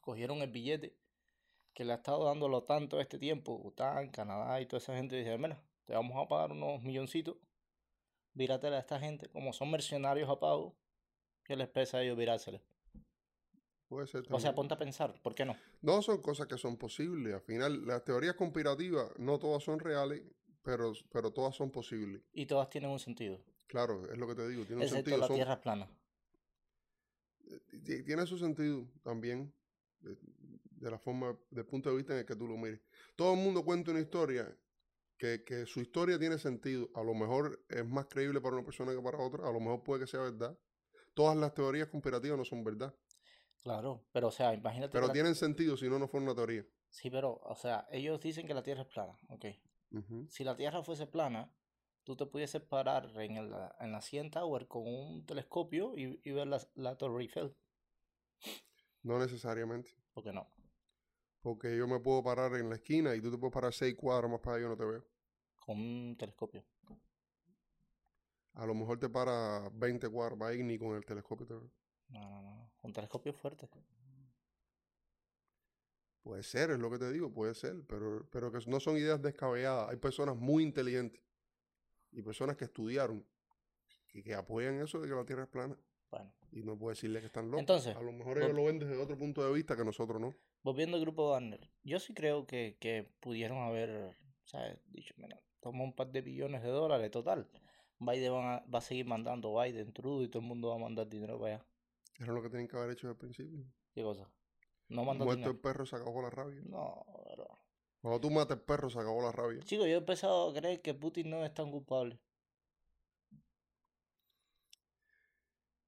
cogieron 0.00 0.38
el 0.38 0.50
billete 0.50 0.96
que 1.74 1.84
le 1.84 1.92
ha 1.92 1.96
estado 1.96 2.24
dándolo 2.24 2.62
tanto 2.62 2.98
este 2.98 3.18
tiempo, 3.18 3.58
Bután, 3.58 4.08
Canadá 4.08 4.58
y 4.62 4.64
toda 4.64 4.78
esa 4.78 4.96
gente, 4.96 5.14
y 5.16 5.18
dijeron, 5.18 5.42
mira, 5.42 5.62
te 5.84 5.92
vamos 5.92 6.16
a 6.16 6.26
pagar 6.26 6.52
unos 6.52 6.82
milloncitos, 6.82 7.36
víratela 8.32 8.78
a 8.78 8.80
esta 8.80 8.98
gente, 8.98 9.28
como 9.28 9.52
son 9.52 9.70
mercenarios 9.70 10.30
a 10.30 10.40
pago, 10.40 10.74
¿qué 11.44 11.56
les 11.56 11.68
pesa 11.68 11.98
a 11.98 12.02
ellos 12.02 12.16
virárseles? 12.16 12.62
Puede 13.88 14.06
ser 14.06 14.20
O 14.20 14.24
sea, 14.24 14.30
también. 14.50 14.54
ponte 14.54 14.74
a 14.74 14.78
pensar, 14.78 15.14
¿por 15.22 15.34
qué 15.34 15.44
no? 15.46 15.56
No 15.80 16.02
son 16.02 16.20
cosas 16.20 16.46
que 16.46 16.58
son 16.58 16.76
posibles. 16.76 17.32
Al 17.34 17.40
final, 17.40 17.86
las 17.86 18.04
teorías 18.04 18.34
conspirativas 18.34 19.10
no 19.18 19.38
todas 19.38 19.62
son 19.64 19.78
reales, 19.80 20.22
pero, 20.62 20.92
pero 21.10 21.30
todas 21.32 21.56
son 21.56 21.70
posibles. 21.70 22.22
Y 22.32 22.44
todas 22.46 22.68
tienen 22.68 22.90
un 22.90 22.98
sentido, 22.98 23.40
Claro, 23.66 24.10
es 24.10 24.18
lo 24.18 24.26
que 24.28 24.34
te 24.34 24.48
digo. 24.48 24.64
Tiene 24.64 24.76
un 24.76 24.82
excepto 24.82 24.96
sentido. 25.10 25.18
la 25.18 25.26
son- 25.26 25.36
tierra 25.36 25.60
plana. 25.60 25.90
ti- 27.84 28.02
tiene 28.04 28.26
su 28.26 28.38
sentido 28.38 28.86
también, 29.02 29.52
de, 30.00 30.16
de 30.70 30.90
la 30.90 30.98
forma, 30.98 31.36
del 31.50 31.64
punto 31.66 31.90
de 31.90 31.96
vista 31.96 32.12
en 32.12 32.20
el 32.20 32.26
que 32.26 32.36
tú 32.36 32.46
lo 32.46 32.56
mires. 32.56 32.80
Todo 33.16 33.34
el 33.34 33.40
mundo 33.40 33.64
cuenta 33.64 33.90
una 33.90 34.00
historia 34.00 34.54
que, 35.16 35.44
que 35.44 35.64
su 35.66 35.80
historia 35.80 36.18
tiene 36.18 36.38
sentido. 36.38 36.90
A 36.94 37.02
lo 37.02 37.14
mejor 37.14 37.64
es 37.68 37.86
más 37.86 38.06
creíble 38.06 38.40
para 38.40 38.56
una 38.56 38.64
persona 38.64 38.92
que 38.94 39.00
para 39.00 39.18
otra. 39.18 39.48
A 39.48 39.52
lo 39.52 39.60
mejor 39.60 39.82
puede 39.82 40.02
que 40.02 40.06
sea 40.06 40.20
verdad. 40.20 40.58
Todas 41.14 41.36
las 41.36 41.52
teorías 41.54 41.88
conspirativas 41.88 42.38
no 42.38 42.44
son 42.44 42.62
verdad. 42.62 42.94
Claro, 43.62 44.04
pero 44.12 44.28
o 44.28 44.30
sea, 44.30 44.54
imagínate 44.54 44.92
que 44.92 44.94
Pero 44.98 45.06
la- 45.08 45.12
tienen 45.12 45.34
sentido 45.34 45.76
si 45.76 45.88
no, 45.88 45.98
no 45.98 46.08
fuera 46.08 46.24
una 46.24 46.34
teoría. 46.34 46.64
Sí, 46.90 47.10
pero, 47.10 47.40
o 47.44 47.54
sea, 47.56 47.86
ellos 47.90 48.20
dicen 48.20 48.46
que 48.46 48.54
la 48.54 48.62
tierra 48.62 48.82
es 48.82 48.88
plana, 48.88 49.18
ok. 49.28 49.44
Si 50.28 50.44
la 50.44 50.56
tierra 50.56 50.82
fuese 50.82 51.06
plana, 51.06 51.52
tú 52.04 52.16
te 52.16 52.26
pudieses 52.26 52.62
parar 52.62 53.10
en, 53.20 53.36
el- 53.36 53.54
en 53.80 53.92
la 53.92 54.00
CN 54.00 54.30
Tower 54.30 54.66
con 54.68 54.86
un 54.86 55.24
telescopio 55.26 55.96
y, 55.96 56.20
y 56.24 56.30
ver 56.32 56.46
la, 56.46 56.60
la 56.74 56.96
Torre 56.96 57.22
Eiffel. 57.22 57.54
No 59.02 59.18
necesariamente. 59.18 59.90
¿Por 60.12 60.24
qué 60.24 60.32
no? 60.32 60.46
Porque 61.42 61.76
yo 61.76 61.86
me 61.88 61.98
puedo 62.00 62.22
parar 62.22 62.54
en 62.56 62.68
la 62.68 62.76
esquina 62.76 63.14
y 63.14 63.20
tú 63.20 63.30
te 63.30 63.38
puedes 63.38 63.52
parar 63.54 63.72
seis 63.72 63.94
cuadras 63.96 64.30
más 64.30 64.40
para 64.40 64.56
allá 64.56 64.60
y 64.60 64.64
yo 64.64 64.68
no 64.70 64.76
te 64.76 64.84
veo. 64.84 65.04
Con 65.64 65.78
un 65.78 66.16
telescopio. 66.18 66.64
A 68.54 68.66
lo 68.66 68.74
mejor 68.74 68.98
te 68.98 69.08
para 69.08 69.70
20 69.72 70.06
cuadras 70.08 70.38
para 70.38 70.50
ahí 70.50 70.62
ni 70.62 70.78
con 70.78 70.94
el 70.94 71.04
telescopio 71.06 71.46
te 71.46 71.54
veo. 71.54 71.70
No, 72.08 72.20
no, 72.20 72.42
no. 72.42 72.72
Un 72.82 72.92
telescopio 72.92 73.32
fuerte. 73.32 73.68
Puede 76.22 76.42
ser, 76.42 76.70
es 76.70 76.78
lo 76.78 76.90
que 76.90 76.98
te 76.98 77.10
digo, 77.10 77.32
puede 77.32 77.54
ser, 77.54 77.76
pero, 77.86 78.26
pero 78.30 78.52
que 78.52 78.58
no 78.66 78.80
son 78.80 78.96
ideas 78.96 79.20
descabelladas. 79.22 79.88
Hay 79.90 79.96
personas 79.96 80.36
muy 80.36 80.62
inteligentes 80.62 81.22
y 82.12 82.22
personas 82.22 82.56
que 82.56 82.64
estudiaron 82.66 83.24
y 84.12 84.22
que 84.22 84.34
apoyan 84.34 84.80
eso 84.80 85.00
de 85.00 85.08
que 85.08 85.14
la 85.14 85.24
Tierra 85.24 85.44
es 85.44 85.48
plana. 85.48 85.78
Bueno, 86.10 86.32
Y 86.50 86.62
no 86.62 86.78
puedo 86.78 86.90
decirle 86.90 87.20
que 87.20 87.26
están 87.26 87.46
locos. 87.50 87.60
Entonces, 87.60 87.96
a 87.96 88.02
lo 88.02 88.12
mejor 88.12 88.38
ellos 88.38 88.54
lo 88.54 88.64
ven 88.64 88.78
desde 88.78 88.96
otro 88.98 89.16
punto 89.18 89.44
de 89.46 89.52
vista 89.52 89.76
que 89.76 89.84
nosotros 89.84 90.20
no. 90.20 90.34
volviendo 90.62 90.96
al 90.96 91.02
grupo 91.02 91.30
Wagner, 91.30 91.70
yo 91.82 91.98
sí 92.00 92.14
creo 92.14 92.46
que, 92.46 92.76
que 92.80 93.10
pudieron 93.20 93.58
haber, 93.58 94.16
¿sabes? 94.44 94.78
Dicho, 94.86 95.14
mira, 95.18 95.40
toma 95.60 95.84
un 95.84 95.94
par 95.94 96.10
de 96.10 96.20
billones 96.22 96.62
de 96.62 96.68
dólares 96.70 97.10
total. 97.10 97.48
Biden 97.98 98.32
va 98.32 98.56
a, 98.56 98.66
va 98.66 98.78
a 98.78 98.82
seguir 98.82 99.06
mandando 99.06 99.54
Biden, 99.60 99.92
Trudeau 99.92 100.22
y 100.22 100.28
todo 100.28 100.40
el 100.42 100.48
mundo 100.48 100.68
va 100.68 100.76
a 100.76 100.78
mandar 100.78 101.08
dinero 101.08 101.38
para 101.38 101.56
allá. 101.56 101.66
Era 102.18 102.32
lo 102.32 102.42
que 102.42 102.50
tienen 102.50 102.66
que 102.68 102.76
haber 102.76 102.90
hecho 102.90 103.06
desde 103.06 103.12
el 103.12 103.18
principio. 103.18 103.64
¿Qué 103.94 104.02
cosa? 104.02 104.28
No 104.88 105.04
mandar 105.04 105.26
Muerto 105.26 105.50
el 105.50 105.58
perro, 105.58 105.86
se 105.86 105.96
acabó 105.96 106.22
la 106.22 106.30
rabia. 106.30 106.60
No. 106.64 107.04
Cuando 108.00 108.20
tú 108.20 108.30
matas 108.30 108.58
el 108.58 108.64
perro, 108.64 108.88
se 108.90 108.98
acabó 108.98 109.22
la 109.22 109.32
rabia. 109.32 109.60
Chicos, 109.62 109.86
yo 109.86 109.94
he 109.94 109.98
empezado 109.98 110.50
a 110.50 110.54
creer 110.54 110.80
que 110.80 110.94
Putin 110.94 111.30
no 111.30 111.44
es 111.44 111.52
tan 111.52 111.70
culpable. 111.70 112.18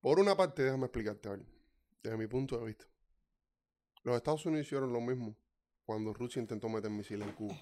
Por 0.01 0.19
una 0.19 0.37
parte, 0.37 0.63
déjame 0.63 0.87
explicarte, 0.87 1.29
ver, 1.29 1.45
desde 2.03 2.17
mi 2.17 2.27
punto 2.27 2.59
de 2.59 2.67
vista. 2.67 2.87
Los 4.03 4.17
Estados 4.17 4.45
Unidos 4.47 4.67
hicieron 4.67 4.93
lo 4.93 5.01
mismo 5.01 5.37
cuando 5.85 6.15
Rusia 6.15 6.41
intentó 6.41 6.69
meter 6.69 6.91
misiles 6.91 7.29
en 7.29 7.35
Cuba. 7.35 7.55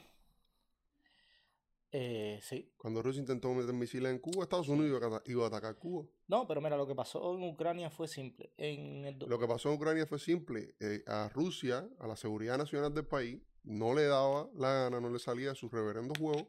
Eh, 1.91 2.39
sí. 2.43 2.71
Cuando 2.77 3.03
Rusia 3.03 3.21
intentó 3.21 3.53
meter 3.55 3.73
misiles 3.73 4.13
en 4.13 4.19
Cuba, 4.19 4.43
Estados 4.43 4.69
Unidos 4.69 4.89
iba 5.01 5.07
a, 5.15 5.17
ata- 5.19 5.31
iba 5.31 5.45
a 5.45 5.49
atacar 5.49 5.77
Cuba. 5.79 6.07
No, 6.27 6.47
pero 6.47 6.61
mira, 6.61 6.77
lo 6.77 6.87
que 6.87 6.95
pasó 6.95 7.35
en 7.35 7.43
Ucrania 7.45 7.89
fue 7.91 8.07
simple. 8.09 8.53
En 8.59 9.07
el 9.07 9.19
do- 9.19 9.27
Lo 9.27 9.39
que 9.39 9.47
pasó 9.49 9.71
en 9.71 9.77
Ucrania 9.77 10.07
fue 10.07 10.19
simple. 10.19 10.75
eh, 10.81 11.03
a 11.07 11.29
Rusia, 11.31 11.89
a 11.99 12.07
la 12.07 12.17
seguridad 12.17 12.59
nacional 12.59 12.93
del 12.93 13.07
país, 13.07 13.41
no 13.65 13.95
le 13.95 14.05
daba 14.05 14.51
la 14.55 14.73
gana, 14.85 15.01
no 15.01 15.09
le 15.11 15.19
salía 15.19 15.51
de 15.51 15.55
sus 15.55 15.71
reverendos 15.73 16.19
juegos 16.19 16.47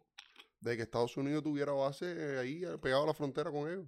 de 0.59 0.75
que 0.75 0.83
Estados 0.83 1.15
Unidos 1.15 1.41
tuviera 1.43 1.71
base 1.71 2.05
eh, 2.35 2.39
ahí 2.39 2.63
eh, 2.65 2.77
pegado 2.77 3.03
a 3.03 3.07
la 3.07 3.13
frontera 3.13 3.49
con 3.49 3.69
ellos. 3.71 3.87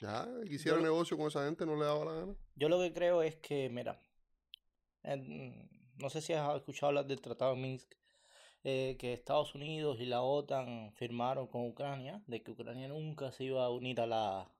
Ya, 0.00 0.28
quisiera 0.48 0.76
Yo 0.78 0.82
negocio 0.84 1.16
con 1.16 1.26
esa 1.28 1.44
gente, 1.44 1.64
no 1.66 1.74
le 1.76 1.84
daba 1.84 2.04
la 2.04 2.12
gana. 2.12 2.34
Yo 2.56 2.68
lo 2.68 2.78
que 2.80 2.92
creo 2.92 3.22
es 3.22 3.36
que, 3.36 3.68
mira, 3.70 4.00
en- 5.02 5.68
no 5.98 6.10
sé 6.10 6.20
si 6.20 6.32
has 6.32 6.56
escuchado 6.56 6.88
hablar 6.88 7.06
del 7.06 7.20
Tratado 7.20 7.54
de 7.54 7.60
Minsk, 7.60 7.92
eh, 8.64 8.96
que 8.98 9.12
Estados 9.12 9.54
Unidos 9.54 10.00
y 10.00 10.06
la 10.06 10.22
OTAN 10.22 10.92
firmaron 10.94 11.46
con 11.48 11.66
Ucrania, 11.68 12.22
de 12.26 12.42
que 12.42 12.50
Ucrania 12.52 12.88
nunca 12.88 13.32
se 13.32 13.44
iba 13.44 13.64
a 13.64 13.70
unir 13.70 14.00
a 14.00 14.06
la, 14.06 14.50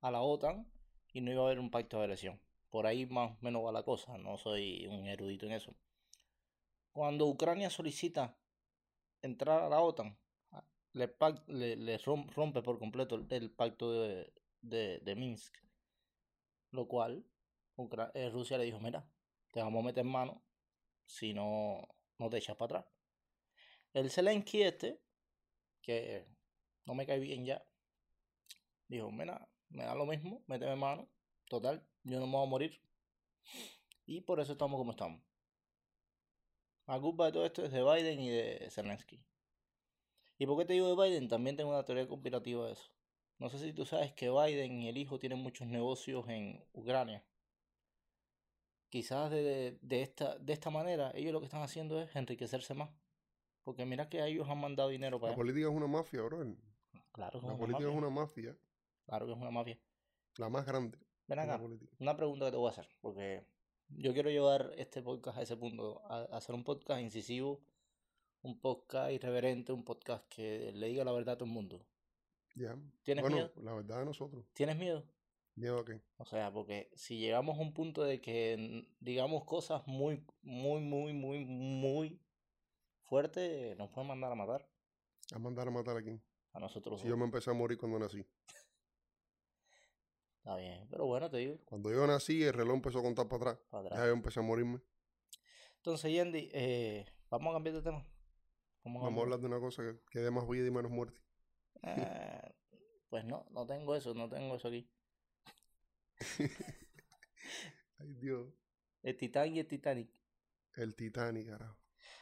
a 0.00 0.10
la 0.10 0.20
OTAN 0.22 0.66
y 1.12 1.20
no 1.20 1.32
iba 1.32 1.42
a 1.42 1.46
haber 1.46 1.60
un 1.60 1.70
pacto 1.70 1.98
de 1.98 2.04
agresión. 2.04 2.40
Por 2.70 2.86
ahí 2.86 3.06
más 3.06 3.32
o 3.32 3.38
menos 3.40 3.64
va 3.64 3.72
la 3.72 3.82
cosa, 3.84 4.18
no 4.18 4.36
soy 4.38 4.86
un 4.86 5.06
erudito 5.06 5.46
en 5.46 5.52
eso. 5.52 5.74
Cuando 6.92 7.26
Ucrania 7.26 7.70
solicita 7.70 8.36
entrar 9.22 9.62
a 9.62 9.68
la 9.70 9.80
OTAN, 9.80 10.18
a- 10.52 10.64
le, 10.92 11.98
rompe 12.36 12.62
por 12.62 12.78
completo 12.78 13.14
el, 13.30 13.50
pacto 13.50 13.92
de, 13.92 14.32
de, 14.62 15.00
de 15.00 15.14
Minsk. 15.16 15.54
Lo 16.70 16.88
cual 16.88 17.24
eh, 18.14 18.30
Rusia 18.30 18.56
le 18.58 18.64
dijo, 18.64 18.80
mira, 18.80 19.06
te 19.52 19.60
vamos 19.60 19.82
a 19.82 19.86
meter 19.86 20.04
mano 20.04 20.42
si 21.06 21.34
no, 21.34 21.88
no 22.18 22.30
te 22.30 22.38
echas 22.38 22.56
para 22.56 22.80
atrás. 22.80 22.97
El 23.98 24.10
Zelensky 24.10 24.62
este, 24.62 25.00
que 25.82 26.26
no 26.86 26.94
me 26.94 27.06
cae 27.06 27.18
bien 27.18 27.44
ya, 27.44 27.64
dijo, 28.88 29.10
mira, 29.10 29.48
me 29.70 29.84
da 29.84 29.94
lo 29.94 30.06
mismo, 30.06 30.42
méteme 30.46 30.76
mano, 30.76 31.08
total, 31.48 31.86
yo 32.04 32.18
no 32.20 32.26
me 32.26 32.32
voy 32.32 32.46
a 32.46 32.50
morir. 32.50 32.80
Y 34.06 34.20
por 34.22 34.40
eso 34.40 34.52
estamos 34.52 34.78
como 34.78 34.92
estamos. 34.92 35.20
La 36.86 36.98
culpa 36.98 37.26
de 37.26 37.32
todo 37.32 37.44
esto 37.44 37.64
es 37.64 37.72
de 37.72 37.82
Biden 37.82 38.20
y 38.20 38.30
de 38.30 38.68
Zelensky. 38.70 39.22
¿Y 40.38 40.46
por 40.46 40.58
qué 40.58 40.64
te 40.64 40.72
digo 40.72 40.88
de 40.88 41.08
Biden? 41.08 41.28
También 41.28 41.56
tengo 41.56 41.70
una 41.70 41.84
teoría 41.84 42.08
conspirativa 42.08 42.66
de 42.66 42.72
eso. 42.72 42.90
No 43.38 43.50
sé 43.50 43.58
si 43.58 43.72
tú 43.72 43.84
sabes 43.84 44.12
que 44.14 44.30
Biden 44.30 44.80
y 44.82 44.88
el 44.88 44.96
hijo 44.96 45.18
tienen 45.18 45.38
muchos 45.38 45.66
negocios 45.66 46.26
en 46.28 46.64
Ucrania. 46.72 47.24
Quizás 48.88 49.30
de, 49.30 49.78
de, 49.82 50.02
esta, 50.02 50.38
de 50.38 50.52
esta 50.54 50.70
manera 50.70 51.12
ellos 51.14 51.32
lo 51.32 51.40
que 51.40 51.46
están 51.46 51.62
haciendo 51.62 52.00
es 52.00 52.16
enriquecerse 52.16 52.72
más. 52.74 52.90
Porque 53.68 53.84
mira 53.84 54.08
que 54.08 54.24
ellos 54.24 54.48
han 54.48 54.62
mandado 54.62 54.88
dinero 54.88 55.20
para 55.20 55.32
La 55.32 55.36
política 55.36 55.68
es 55.68 55.74
una 55.74 55.86
mafia, 55.86 56.22
bro. 56.22 56.38
Claro 57.12 57.32
que 57.32 57.36
es 57.36 57.42
La 57.42 57.48
una 57.50 57.58
política 57.58 57.84
mafia. 57.84 57.90
es 57.90 57.98
una 57.98 58.08
mafia. 58.08 58.58
Claro 59.04 59.26
que 59.26 59.32
es 59.32 59.38
una 59.38 59.50
mafia. 59.50 59.78
La 60.38 60.48
más 60.48 60.64
grande. 60.64 60.98
Ven 61.26 61.38
acá, 61.38 61.60
una 61.98 62.16
pregunta 62.16 62.46
que 62.46 62.52
te 62.52 62.56
voy 62.56 62.68
a 62.68 62.70
hacer, 62.70 62.88
porque 63.02 63.44
yo 63.90 64.14
quiero 64.14 64.30
llevar 64.30 64.72
este 64.78 65.02
podcast 65.02 65.36
a 65.36 65.42
ese 65.42 65.54
punto, 65.58 66.00
a, 66.06 66.20
a 66.20 66.38
hacer 66.38 66.54
un 66.54 66.64
podcast 66.64 67.02
incisivo, 67.02 67.60
un 68.40 68.58
podcast 68.58 69.12
irreverente, 69.12 69.70
un 69.74 69.84
podcast 69.84 70.26
que 70.30 70.72
le 70.72 70.86
diga 70.86 71.04
la 71.04 71.12
verdad 71.12 71.34
a 71.34 71.36
todo 71.36 71.44
el 71.44 71.52
mundo. 71.52 71.84
Ya. 72.54 72.74
¿Tienes 73.02 73.20
bueno, 73.20 73.36
miedo? 73.36 73.52
la 73.56 73.74
verdad 73.74 73.98
de 73.98 74.06
nosotros. 74.06 74.46
¿Tienes 74.54 74.78
miedo? 74.78 75.04
¿Miedo 75.56 75.80
a 75.80 75.84
qué? 75.84 76.00
O 76.16 76.24
sea, 76.24 76.50
porque 76.50 76.88
si 76.94 77.18
llegamos 77.18 77.58
a 77.58 77.60
un 77.60 77.74
punto 77.74 78.02
de 78.02 78.22
que 78.22 78.86
digamos 78.98 79.44
cosas 79.44 79.86
muy, 79.86 80.24
muy, 80.40 80.80
muy, 80.80 81.12
muy, 81.12 81.44
muy 81.44 82.18
fuertes, 83.08 83.76
nos 83.76 83.90
pueden 83.90 84.08
mandar 84.08 84.32
a 84.32 84.34
matar 84.34 84.68
A 85.34 85.38
mandar 85.38 85.68
a 85.68 85.70
matar 85.70 85.96
a 85.96 86.02
quién. 86.02 86.22
a 86.52 86.60
nosotros. 86.60 87.00
Si 87.00 87.08
yo 87.08 87.16
me 87.16 87.24
empecé 87.24 87.50
a 87.50 87.54
morir 87.54 87.78
cuando 87.78 87.98
nací. 87.98 88.24
Está 90.38 90.56
bien, 90.56 90.86
pero 90.88 91.06
bueno, 91.06 91.30
te 91.30 91.36
digo, 91.38 91.58
Cuando 91.66 91.90
yo 91.90 92.06
nací, 92.06 92.42
el 92.42 92.52
reloj 92.54 92.76
empezó 92.76 93.00
a 93.00 93.02
contar 93.02 93.28
para 93.28 93.50
atrás. 93.52 93.66
para 93.70 93.82
Ya 93.82 93.88
atrás. 93.88 94.06
yo 94.06 94.12
empecé 94.12 94.40
a 94.40 94.42
morirme. 94.42 94.80
Entonces, 95.76 96.10
Yendi, 96.10 96.48
eh, 96.52 97.06
vamos 97.30 97.50
a 97.50 97.54
cambiar 97.56 97.76
de 97.76 97.82
tema. 97.82 98.06
Vamos 98.84 99.02
a 99.02 99.04
Vamos 99.04 99.04
a 99.04 99.04
cambiar. 99.06 99.22
hablar 99.24 99.40
de 99.40 99.46
una 99.46 99.60
cosa 99.60 99.82
que, 99.82 100.00
que 100.10 100.18
dé 100.20 100.30
más 100.30 100.48
vida 100.48 100.66
y 100.66 100.70
menos 100.70 100.90
muerte. 100.90 101.20
Ah, 101.82 102.50
pues 103.08 103.24
no, 103.24 103.46
no 103.50 103.66
tengo 103.66 103.94
eso, 103.94 104.14
no 104.14 104.28
tengo 104.28 104.56
eso 104.56 104.68
aquí. 104.68 104.88
Ay, 107.98 108.14
Dios. 108.14 108.52
El 109.02 109.16
Titanic 109.16 109.54
y 109.54 109.60
el 109.60 109.68
Titanic. 109.68 110.10
El 110.74 110.94
Titanic, 110.94 111.46
carajo. 111.48 111.78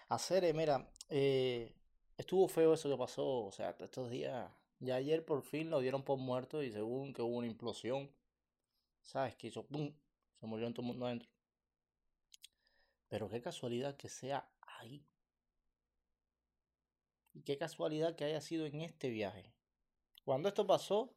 Hacer, 0.08 0.44
eh, 0.44 0.52
mira, 0.54 0.88
eh, 1.08 1.74
estuvo 2.16 2.48
feo 2.48 2.74
eso 2.74 2.88
que 2.88 2.96
pasó, 2.96 3.46
o 3.46 3.52
sea, 3.52 3.76
estos 3.80 4.10
días. 4.10 4.50
Ya 4.80 4.96
ayer 4.96 5.24
por 5.24 5.42
fin 5.42 5.70
lo 5.70 5.80
dieron 5.80 6.02
por 6.02 6.18
muerto 6.18 6.62
y 6.62 6.70
según 6.70 7.12
que 7.14 7.22
hubo 7.22 7.36
una 7.36 7.46
implosión, 7.46 8.10
¿sabes? 9.02 9.34
Que 9.36 9.48
hizo 9.48 9.64
¡pum! 9.66 9.92
Se 10.40 10.46
murió 10.46 10.70
todo 10.72 10.82
el 10.82 10.88
mundo 10.88 11.06
adentro. 11.06 11.30
Pero 13.08 13.28
qué 13.28 13.40
casualidad 13.40 13.96
que 13.96 14.08
sea 14.08 14.48
ahí. 14.60 15.04
Y 17.32 17.42
qué 17.42 17.56
casualidad 17.58 18.16
que 18.16 18.24
haya 18.24 18.40
sido 18.40 18.66
en 18.66 18.80
este 18.80 19.10
viaje. 19.10 19.52
Cuando 20.24 20.48
esto 20.48 20.66
pasó, 20.66 21.14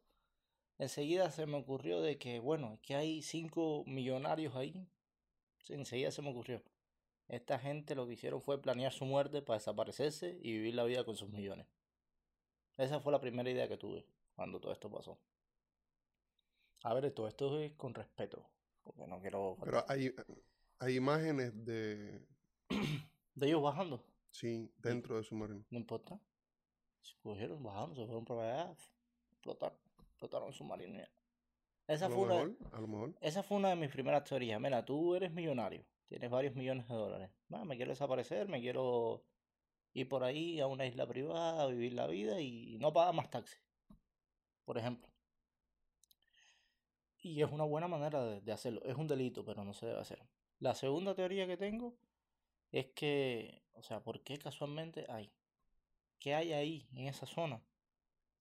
enseguida 0.78 1.32
se 1.32 1.46
me 1.46 1.58
ocurrió 1.58 2.02
de 2.02 2.18
que, 2.18 2.40
bueno, 2.40 2.80
que 2.82 2.96
hay 2.96 3.22
cinco 3.22 3.84
millonarios 3.88 4.56
ahí. 4.56 4.88
Enseguida 5.70 6.12
se 6.12 6.22
me 6.22 6.32
ocurrió. 6.32 6.64
Esta 7.30 7.60
gente 7.60 7.94
lo 7.96 8.08
que 8.08 8.14
hicieron 8.14 8.42
fue 8.42 8.60
planear 8.62 8.92
su 8.92 9.06
muerte 9.06 9.42
para 9.42 9.60
desaparecerse 9.60 10.38
y 10.42 10.52
vivir 10.54 10.74
la 10.76 10.84
vida 10.84 11.06
con 11.06 11.16
sus 11.16 11.30
millones. 11.30 11.68
Esa 12.76 13.00
fue 13.00 13.12
la 13.12 13.22
primera 13.22 13.50
idea 13.50 13.68
que 13.68 13.78
tuve 13.78 14.06
cuando 14.36 14.60
todo 14.60 14.72
esto 14.74 14.90
pasó. 14.90 15.20
A 16.84 16.94
ver, 16.94 17.12
todo 17.12 17.28
esto 17.28 17.60
es 17.60 17.74
con 17.74 17.94
respeto, 17.94 18.50
porque 18.84 19.06
no 19.06 19.20
quiero... 19.20 19.58
Pero 19.64 19.86
hay, 19.88 20.14
hay 20.80 20.96
imágenes 20.96 21.54
de. 21.66 22.26
De 23.36 23.48
ellos 23.48 23.62
bajando, 23.62 24.04
Sí, 24.32 24.70
dentro 24.80 25.16
del 25.16 25.24
submarino. 25.24 25.64
no 25.70 25.78
importa. 25.78 26.20
Se 27.02 27.16
cogieron, 27.22 27.64
bajaron, 27.64 27.96
se 27.96 28.06
fueron 28.06 28.26
por 28.26 28.44
allá, 28.44 28.76
explotaron, 29.32 29.78
explotaron 30.02 30.48
el 30.50 30.54
submarino 30.54 31.00
ya. 31.00 31.10
Esa 31.88 32.08
A 32.08 32.10
fue 32.10 32.24
una... 32.26 32.54
a 32.74 32.82
lo 32.82 32.88
mejor. 32.88 33.16
Esa 33.22 33.42
fue 33.42 33.56
una 33.58 33.70
de 33.70 33.78
mis 33.78 33.90
primeras 33.92 34.26
teorías. 34.26 34.60
Mira, 34.60 34.84
tú 34.84 35.16
eres 35.16 35.32
millonario, 35.32 35.86
tienes 36.10 36.30
varios 36.30 36.56
millones 36.56 36.88
de 36.88 36.96
dólares. 36.96 37.32
Va, 37.54 37.64
me 37.66 37.78
quiero 37.78 37.92
desaparecer, 37.92 38.50
me 38.50 38.60
quiero 38.60 39.24
ir 39.94 40.10
por 40.10 40.24
ahí 40.24 40.60
a 40.60 40.68
una 40.68 40.86
isla 40.86 41.08
privada, 41.08 41.68
vivir 41.68 41.94
la 41.94 42.08
vida 42.08 42.42
y 42.42 42.78
no 42.80 42.92
pagar 42.92 43.14
más 43.14 43.30
taxi, 43.30 43.58
por 44.66 44.78
ejemplo. 44.78 45.08
Y 47.22 47.42
es 47.42 47.52
una 47.52 47.66
buena 47.66 47.88
manera 47.88 48.24
de, 48.24 48.42
de 48.42 48.52
hacerlo. 48.52 48.82
Es 48.86 48.96
un 48.96 49.08
delito, 49.08 49.44
pero 49.46 49.64
no 49.64 49.74
se 49.74 49.86
debe 49.86 50.00
hacer. 50.00 50.22
La 50.60 50.74
segunda 50.74 51.16
teoría 51.16 51.48
que 51.48 51.58
tengo 51.58 51.98
es 52.72 52.88
que, 52.94 53.64
o 53.74 53.84
sea, 53.84 54.04
¿por 54.04 54.22
qué 54.24 54.38
casualmente 54.38 55.06
hay? 55.10 55.32
¿Qué 56.20 56.36
hay 56.36 56.54
ahí, 56.54 56.90
en 56.94 57.08
esa 57.08 57.26
zona? 57.26 57.62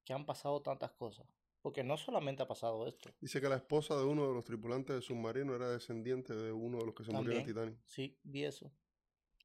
Que 0.05 0.13
han 0.13 0.25
pasado 0.25 0.61
tantas 0.61 0.91
cosas. 0.91 1.27
Porque 1.61 1.83
no 1.83 1.97
solamente 1.97 2.41
ha 2.43 2.47
pasado 2.47 2.87
esto. 2.87 3.09
Dice 3.19 3.41
que 3.41 3.49
la 3.49 3.57
esposa 3.57 3.95
de 3.97 4.03
uno 4.05 4.27
de 4.27 4.33
los 4.33 4.45
tripulantes 4.45 4.93
del 4.95 5.03
submarino 5.03 5.55
era 5.55 5.69
descendiente 5.69 6.33
de 6.33 6.51
uno 6.53 6.77
de 6.79 6.85
los 6.85 6.95
que 6.95 7.03
se 7.03 7.11
murió 7.11 7.33
en 7.33 7.39
el. 7.39 7.45
Titanic. 7.45 7.77
Sí, 7.85 8.17
vi 8.23 8.45
eso. 8.45 8.71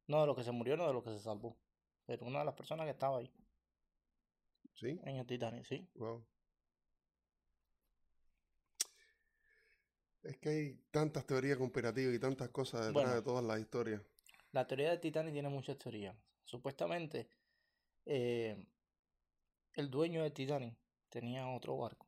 No 0.06 0.20
de 0.20 0.26
lo 0.26 0.36
que 0.36 0.44
se 0.44 0.52
murió, 0.52 0.76
no 0.76 0.86
de 0.86 0.92
lo 0.92 1.02
que 1.02 1.10
se 1.10 1.18
salvó. 1.18 1.56
Pero 2.06 2.24
una 2.26 2.40
de 2.40 2.44
las 2.44 2.54
personas 2.54 2.84
que 2.86 2.90
estaba 2.90 3.18
ahí, 3.18 3.32
¿Sí? 4.74 5.00
en 5.02 5.16
el 5.16 5.26
Titanic, 5.26 5.64
sí. 5.64 5.88
Wow. 5.94 6.24
Es 10.22 10.38
que 10.38 10.48
hay 10.48 10.74
tantas 10.90 11.26
teorías 11.26 11.58
conspirativas 11.58 12.14
y 12.14 12.18
tantas 12.18 12.48
cosas 12.50 12.80
detrás 12.86 12.92
Bueno. 12.94 13.14
de 13.14 13.22
todas 13.22 13.44
las 13.44 13.60
historias. 13.60 14.02
La 14.52 14.66
teoría 14.66 14.90
del 14.90 15.00
Titanic 15.00 15.32
tiene 15.32 15.48
muchas 15.48 15.76
teorías. 15.78 16.16
Supuestamente, 16.44 17.28
eh, 18.06 18.56
el 19.74 19.90
dueño 19.90 20.22
del 20.22 20.32
Titanic 20.32 20.76
tenía 21.08 21.46
otro 21.48 21.76
barco. 21.76 22.03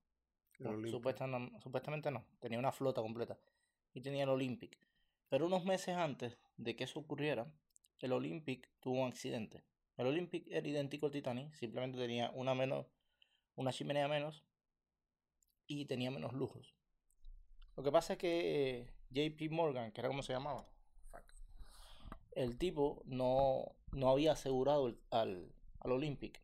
No, 0.58 0.70
supuesta- 0.90 1.26
no, 1.26 1.60
supuestamente 1.60 2.10
no, 2.10 2.24
tenía 2.40 2.58
una 2.58 2.72
flota 2.72 3.02
completa. 3.02 3.38
Y 3.94 4.00
tenía 4.00 4.24
el 4.24 4.30
Olympic. 4.30 4.78
Pero 5.28 5.46
unos 5.46 5.64
meses 5.64 5.96
antes 5.96 6.38
de 6.56 6.76
que 6.76 6.84
eso 6.84 7.00
ocurriera, 7.00 7.50
el 8.00 8.12
Olympic 8.12 8.68
tuvo 8.80 9.02
un 9.02 9.08
accidente. 9.08 9.64
El 9.96 10.06
Olympic 10.06 10.46
era 10.50 10.66
idéntico 10.68 11.06
al 11.06 11.12
Titanic, 11.12 11.52
simplemente 11.54 11.98
tenía 11.98 12.30
una 12.30 12.54
menos, 12.54 12.86
una 13.54 13.72
chimenea 13.72 14.08
menos 14.08 14.44
y 15.66 15.86
tenía 15.86 16.10
menos 16.10 16.32
lujos. 16.32 16.74
Lo 17.76 17.82
que 17.82 17.90
pasa 17.92 18.14
es 18.14 18.18
que 18.18 18.80
eh, 18.80 18.92
JP 19.10 19.50
Morgan, 19.50 19.92
que 19.92 20.00
era 20.00 20.08
como 20.08 20.22
se 20.22 20.32
llamaba, 20.32 20.66
el 22.32 22.58
tipo 22.58 23.02
no, 23.06 23.64
no 23.92 24.10
había 24.10 24.32
asegurado 24.32 24.88
el- 24.88 24.98
al, 25.10 25.52
al 25.80 25.92
Olympic. 25.92 26.42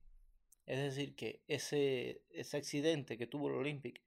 Es 0.66 0.78
decir, 0.78 1.14
que 1.16 1.42
ese, 1.48 2.22
ese 2.30 2.56
accidente 2.56 3.18
que 3.18 3.26
tuvo 3.26 3.48
el 3.48 3.54
Olympic 3.56 4.00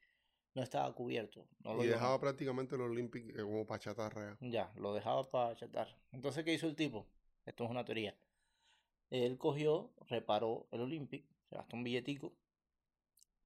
no 0.54 0.64
estaba 0.64 0.94
cubierto. 0.96 1.46
No 1.60 1.74
lo 1.74 1.84
Y 1.84 1.88
dejaba 1.88 2.20
prácticamente 2.20 2.76
el 2.76 2.82
Olympic 2.82 3.30
eh, 3.38 3.42
como 3.42 3.66
para 3.66 3.80
chatarra. 3.80 4.38
ya. 4.40 4.50
ya, 4.50 4.74
lo 4.80 4.94
dejaba 4.94 5.30
para 5.30 5.56
chatar. 5.56 5.96
Entonces, 6.12 6.44
¿qué 6.46 6.54
hizo 6.54 6.68
el 6.68 6.76
tipo? 6.76 7.06
Esto 7.46 7.66
es 7.66 7.70
una 7.70 7.84
teoría. 7.84 8.16
Él 9.10 9.38
cogió, 9.38 9.92
reparó 10.08 10.68
el 10.72 10.82
Olympic, 10.82 11.26
se 11.50 11.56
gastó 11.56 11.76
un 11.76 11.84
billetico, 11.84 12.34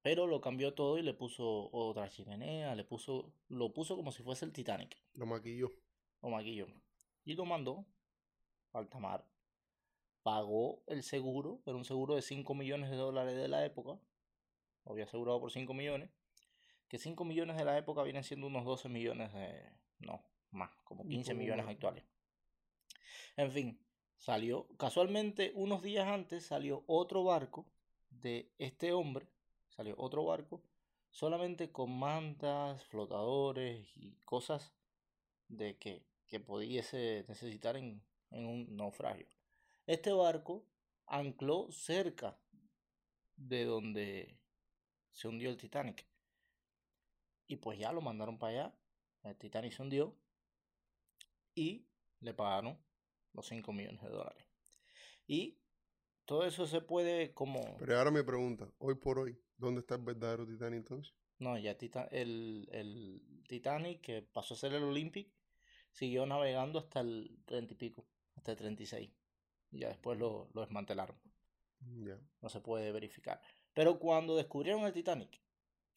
pero 0.01 0.27
lo 0.27 0.39
cambió 0.39 0.73
todo 0.73 0.97
y 0.97 1.01
le 1.01 1.13
puso 1.13 1.69
otra 1.73 2.09
chimenea, 2.09 2.73
le 2.75 2.85
puso, 2.85 3.33
lo 3.49 3.73
puso 3.73 3.95
como 3.95 4.11
si 4.11 4.23
fuese 4.23 4.45
el 4.45 4.53
Titanic, 4.53 4.95
Lo 5.13 5.25
maquilló. 5.25 5.71
o 6.21 6.29
maquilló. 6.29 6.67
Y 7.25 7.33
lo 7.33 7.45
mandó 7.45 7.85
al 8.73 8.87
tamar. 8.87 9.25
Pagó 10.29 10.83
el 10.85 11.01
seguro, 11.01 11.59
era 11.65 11.75
un 11.75 11.85
seguro 11.85 12.13
de 12.13 12.21
5 12.21 12.53
millones 12.53 12.91
de 12.91 12.97
dólares 12.97 13.35
de 13.35 13.47
la 13.47 13.65
época. 13.65 13.99
Lo 14.85 14.91
había 14.91 15.05
asegurado 15.05 15.39
por 15.39 15.51
5 15.51 15.73
millones. 15.73 16.11
Que 16.87 16.99
5 16.99 17.25
millones 17.25 17.57
de 17.57 17.65
la 17.65 17.75
época 17.75 18.03
vienen 18.03 18.23
siendo 18.23 18.45
unos 18.45 18.63
12 18.63 18.89
millones 18.89 19.33
de... 19.33 19.73
No, 19.97 20.23
más, 20.51 20.69
como 20.83 21.01
Un 21.01 21.09
15 21.09 21.31
poco 21.31 21.39
millones 21.39 21.65
actuales. 21.67 22.03
En 23.37 23.51
fin, 23.51 23.79
salió, 24.17 24.67
casualmente 24.77 25.51
unos 25.55 25.81
días 25.81 26.07
antes 26.07 26.45
salió 26.45 26.83
otro 26.85 27.23
barco 27.23 27.65
de 28.11 28.51
este 28.59 28.93
hombre, 28.93 29.25
salió 29.69 29.95
otro 29.97 30.25
barco, 30.25 30.61
solamente 31.09 31.71
con 31.71 31.97
mantas, 31.97 32.85
flotadores 32.85 33.97
y 33.97 34.11
cosas 34.25 34.75
de 35.47 35.75
que, 35.79 36.05
que 36.27 36.39
pudiese 36.39 37.25
necesitar 37.27 37.77
en, 37.77 38.03
en 38.29 38.45
un 38.45 38.77
naufragio. 38.77 39.38
Este 39.89 40.11
barco 40.11 40.67
ancló 41.07 41.71
cerca 41.71 42.39
de 43.35 43.65
donde 43.65 44.39
se 45.09 45.27
hundió 45.27 45.49
el 45.49 45.57
Titanic. 45.57 46.07
Y 47.47 47.55
pues 47.55 47.79
ya 47.79 47.91
lo 47.91 47.99
mandaron 47.99 48.37
para 48.37 48.51
allá. 48.53 48.79
El 49.23 49.35
Titanic 49.35 49.73
se 49.73 49.81
hundió. 49.81 50.15
Y 51.55 51.87
le 52.19 52.35
pagaron 52.35 52.77
los 53.33 53.47
5 53.47 53.73
millones 53.73 53.99
de 54.03 54.09
dólares. 54.09 54.45
Y 55.25 55.57
todo 56.25 56.45
eso 56.45 56.67
se 56.67 56.81
puede 56.81 57.33
como... 57.33 57.75
Pero 57.79 57.97
ahora 57.97 58.11
me 58.11 58.23
pregunta, 58.23 58.71
hoy 58.77 58.93
por 58.93 59.17
hoy, 59.17 59.41
¿dónde 59.57 59.79
está 59.79 59.95
el 59.95 60.03
verdadero 60.03 60.45
Titanic 60.45 60.77
entonces? 60.77 61.15
No, 61.39 61.57
ya 61.57 61.75
el, 62.11 62.69
el 62.71 63.43
Titanic, 63.47 64.01
que 64.01 64.21
pasó 64.21 64.53
a 64.53 64.57
ser 64.57 64.71
el 64.75 64.83
Olympic, 64.83 65.33
siguió 65.89 66.27
navegando 66.27 66.77
hasta 66.77 66.99
el 66.99 67.41
30 67.45 67.73
y 67.73 67.75
pico, 67.75 68.05
hasta 68.35 68.51
el 68.51 68.57
36. 68.59 69.18
Y 69.71 69.79
ya 69.79 69.89
después 69.89 70.17
lo, 70.17 70.49
lo 70.53 70.61
desmantelaron. 70.61 71.17
No 72.41 72.49
se 72.49 72.59
puede 72.59 72.91
verificar. 72.91 73.41
Pero 73.73 73.99
cuando 73.99 74.35
descubrieron 74.35 74.83
el 74.83 74.93
Titanic, 74.93 75.41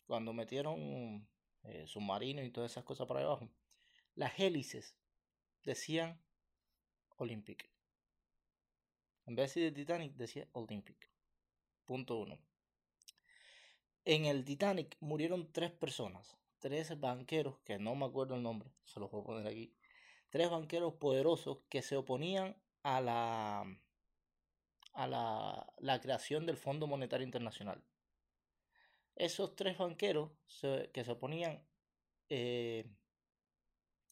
cuando 0.07 0.33
metieron 0.33 1.26
eh, 1.64 1.87
submarinos 1.87 2.45
y 2.45 2.50
todas 2.50 2.71
esas 2.71 2.85
cosas 2.85 3.07
por 3.07 3.17
ahí 3.17 3.25
abajo, 3.25 3.49
las 4.14 4.38
hélices 4.38 4.97
decían 5.64 6.21
Olympic. 7.17 7.71
En 9.26 9.37
vez 9.37 9.55
de 9.55 9.73
Titanic, 9.73 10.14
decía 10.14 10.49
Olympic. 10.52 11.09
Punto 11.85 12.19
uno. 12.19 12.38
En 14.05 14.25
el 14.25 14.45
Titanic 14.45 14.97
murieron 15.00 15.52
tres 15.52 15.71
personas, 15.71 16.37
tres 16.59 16.99
banqueros, 16.99 17.59
que 17.61 17.79
no 17.79 17.95
me 17.95 18.07
acuerdo 18.07 18.35
el 18.35 18.43
nombre, 18.43 18.73
se 18.85 18.99
los 18.99 19.11
voy 19.11 19.21
a 19.21 19.25
poner 19.25 19.47
aquí. 19.47 19.73
Tres 20.29 20.50
banqueros 20.50 20.95
poderosos 20.95 21.59
que 21.69 21.83
se 21.83 21.97
oponían 21.97 22.57
a 22.83 23.01
la, 23.01 23.65
a 24.95 25.07
la, 25.07 25.67
la 25.81 26.01
creación 26.01 26.47
del 26.47 26.57
Fondo 26.57 26.87
Monetario 26.87 27.25
Internacional. 27.27 27.83
Esos 29.17 29.57
tres 29.57 29.79
banqueros 29.79 30.33
se- 30.47 30.91
que 30.93 31.03
se 31.05 31.12
oponían 31.12 31.62
eh, 32.29 32.87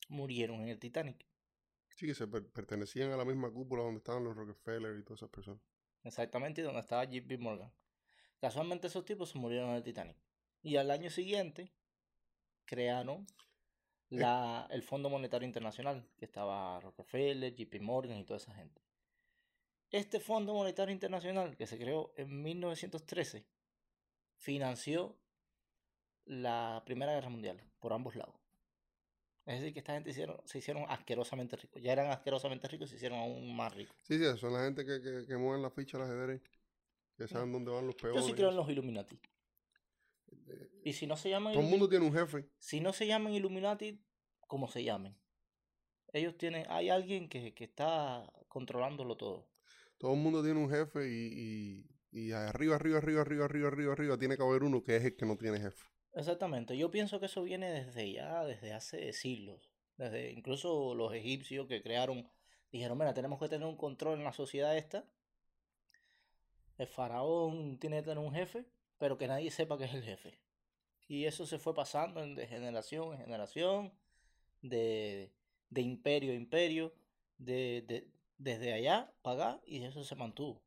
murieron 0.08 0.60
en 0.60 0.68
el 0.68 0.78
Titanic. 0.78 1.26
Sí, 1.94 2.06
que 2.06 2.14
se 2.14 2.26
per- 2.26 2.48
pertenecían 2.50 3.12
a 3.12 3.16
la 3.16 3.24
misma 3.24 3.50
cúpula 3.50 3.82
donde 3.84 3.98
estaban 3.98 4.24
los 4.24 4.34
Rockefeller 4.36 4.98
y 4.98 5.04
todas 5.04 5.20
esas 5.20 5.30
personas. 5.30 5.62
Exactamente, 6.04 6.60
y 6.60 6.64
donde 6.64 6.80
estaba 6.80 7.04
JP 7.04 7.38
Morgan. 7.38 7.72
Casualmente 8.40 8.86
esos 8.88 9.04
tipos 9.04 9.30
se 9.30 9.38
murieron 9.38 9.70
en 9.70 9.76
el 9.76 9.82
Titanic. 9.82 10.16
Y 10.62 10.76
al 10.76 10.90
año 10.90 11.10
siguiente 11.10 11.72
crearon 12.64 13.26
la, 14.10 14.66
el 14.70 14.82
Fondo 14.82 15.08
Monetario 15.08 15.46
Internacional, 15.46 16.06
que 16.16 16.24
estaba 16.24 16.80
Rockefeller, 16.80 17.54
JP 17.54 17.80
Morgan 17.80 18.18
y 18.18 18.24
toda 18.24 18.38
esa 18.38 18.52
gente. 18.54 18.82
Este 19.90 20.20
Fondo 20.20 20.54
Monetario 20.54 20.92
Internacional, 20.92 21.56
que 21.56 21.66
se 21.66 21.78
creó 21.78 22.12
en 22.16 22.42
1913, 22.42 23.44
financió 24.36 25.16
la 26.26 26.82
Primera 26.84 27.12
Guerra 27.12 27.28
Mundial 27.30 27.60
por 27.78 27.92
ambos 27.92 28.14
lados. 28.14 28.36
Es 29.46 29.60
decir, 29.60 29.72
que 29.72 29.80
esta 29.80 29.94
gente 29.94 30.10
hicieron, 30.10 30.40
se 30.44 30.58
hicieron 30.58 30.84
asquerosamente 30.88 31.56
ricos. 31.56 31.82
Ya 31.82 31.92
eran 31.92 32.10
asquerosamente 32.10 32.68
ricos 32.68 32.88
y 32.88 32.90
se 32.90 32.96
hicieron 32.96 33.18
aún 33.18 33.56
más 33.56 33.74
ricos. 33.74 33.96
Sí, 34.02 34.18
sí, 34.18 34.38
son 34.38 34.52
la 34.52 34.64
gente 34.64 34.84
que, 34.84 35.00
que, 35.00 35.26
que 35.26 35.36
mueven 35.36 35.62
la 35.62 35.70
ficha 35.70 35.96
al 35.96 36.04
ajedrez, 36.04 36.42
que 37.16 37.26
saben 37.26 37.50
dónde 37.52 37.72
van 37.72 37.86
los 37.86 37.96
Yo 37.96 38.02
peones. 38.02 38.26
sí 38.26 38.32
creo 38.32 38.50
en 38.50 38.56
los 38.56 38.68
Illuminati. 38.68 39.18
Y 40.84 40.92
si 40.92 41.06
no 41.06 41.16
se 41.16 41.30
llaman 41.30 41.52
Todo 41.52 41.62
el 41.62 41.68
mundo 41.70 41.88
tiene 41.88 42.06
un 42.06 42.12
jefe. 42.12 42.48
si 42.58 42.80
no 42.80 42.92
se 42.92 43.06
llaman 43.06 43.34
Illuminati, 43.34 44.02
como 44.46 44.68
se 44.68 44.82
llamen. 44.84 45.16
Ellos 46.12 46.36
tienen, 46.36 46.66
hay 46.68 46.88
alguien 46.88 47.28
que, 47.28 47.54
que 47.54 47.64
está 47.64 48.30
controlándolo 48.48 49.16
todo. 49.16 49.48
Todo 49.98 50.14
el 50.14 50.20
mundo 50.20 50.42
tiene 50.42 50.58
un 50.58 50.70
jefe 50.70 51.08
y, 51.08 51.84
y, 52.12 52.20
y 52.28 52.32
arriba, 52.32 52.76
arriba, 52.76 52.98
arriba, 52.98 53.20
arriba, 53.22 53.44
arriba, 53.44 53.68
arriba, 53.68 53.92
arriba, 53.92 54.18
tiene 54.18 54.36
que 54.36 54.42
haber 54.42 54.62
uno 54.64 54.82
que 54.82 54.96
es 54.96 55.04
el 55.04 55.16
que 55.16 55.26
no 55.26 55.36
tiene 55.36 55.60
jefe. 55.60 55.84
Exactamente. 56.14 56.76
Yo 56.76 56.90
pienso 56.90 57.20
que 57.20 57.26
eso 57.26 57.42
viene 57.44 57.70
desde 57.70 58.12
ya, 58.12 58.44
desde 58.44 58.72
hace 58.72 59.12
siglos. 59.12 59.70
Desde 59.96 60.32
incluso 60.32 60.94
los 60.94 61.12
egipcios 61.14 61.68
que 61.68 61.82
crearon, 61.82 62.28
dijeron, 62.72 62.98
mira, 62.98 63.14
tenemos 63.14 63.38
que 63.38 63.48
tener 63.48 63.68
un 63.68 63.76
control 63.76 64.18
en 64.18 64.24
la 64.24 64.32
sociedad 64.32 64.76
esta. 64.76 65.04
El 66.78 66.88
faraón 66.88 67.78
tiene 67.78 67.98
que 67.98 68.04
tener 68.04 68.18
un 68.18 68.32
jefe, 68.32 68.64
pero 69.00 69.16
que 69.18 69.26
nadie 69.26 69.50
sepa 69.50 69.78
que 69.78 69.84
es 69.86 69.94
el 69.94 70.04
jefe. 70.04 70.38
Y 71.08 71.24
eso 71.24 71.46
se 71.46 71.58
fue 71.58 71.74
pasando 71.74 72.20
de 72.24 72.46
generación 72.46 73.14
en 73.14 73.18
generación, 73.18 73.92
de, 74.62 75.32
de 75.70 75.80
imperio 75.80 76.32
a 76.32 76.36
imperio, 76.36 76.94
de, 77.38 77.84
de- 77.88 78.08
desde 78.38 78.74
allá 78.74 79.12
para 79.22 79.54
acá, 79.54 79.62
y 79.66 79.82
eso 79.82 80.04
se 80.04 80.14
mantuvo. 80.14 80.62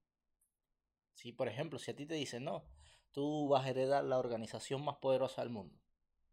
Si, 1.13 1.31
por 1.31 1.47
ejemplo, 1.47 1.77
si 1.79 1.91
a 1.91 1.95
ti 1.95 2.05
te 2.07 2.15
dicen, 2.15 2.43
no, 2.43 2.63
tú 3.11 3.47
vas 3.47 3.65
a 3.65 3.69
heredar 3.69 4.03
la 4.03 4.17
organización 4.17 4.83
más 4.83 4.97
poderosa 4.97 5.41
del 5.43 5.51
mundo, 5.51 5.75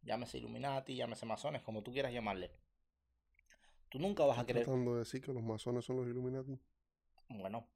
llámese 0.02 0.38
Illuminati, 0.38 0.96
llámese 0.96 1.26
masones, 1.26 1.62
como 1.62 1.82
tú 1.82 1.92
quieras 1.92 2.12
llamarle, 2.14 2.50
tú 3.90 3.98
nunca 3.98 4.24
vas 4.24 4.38
a 4.38 4.46
querer. 4.46 4.64
tratando 4.64 4.94
de 4.94 5.00
decir 5.00 5.20
que 5.20 5.34
los 5.34 5.42
masones 5.42 5.84
son 5.84 5.98
los 5.98 6.08
Illuminati. 6.08 6.58
Bueno, 7.28 7.68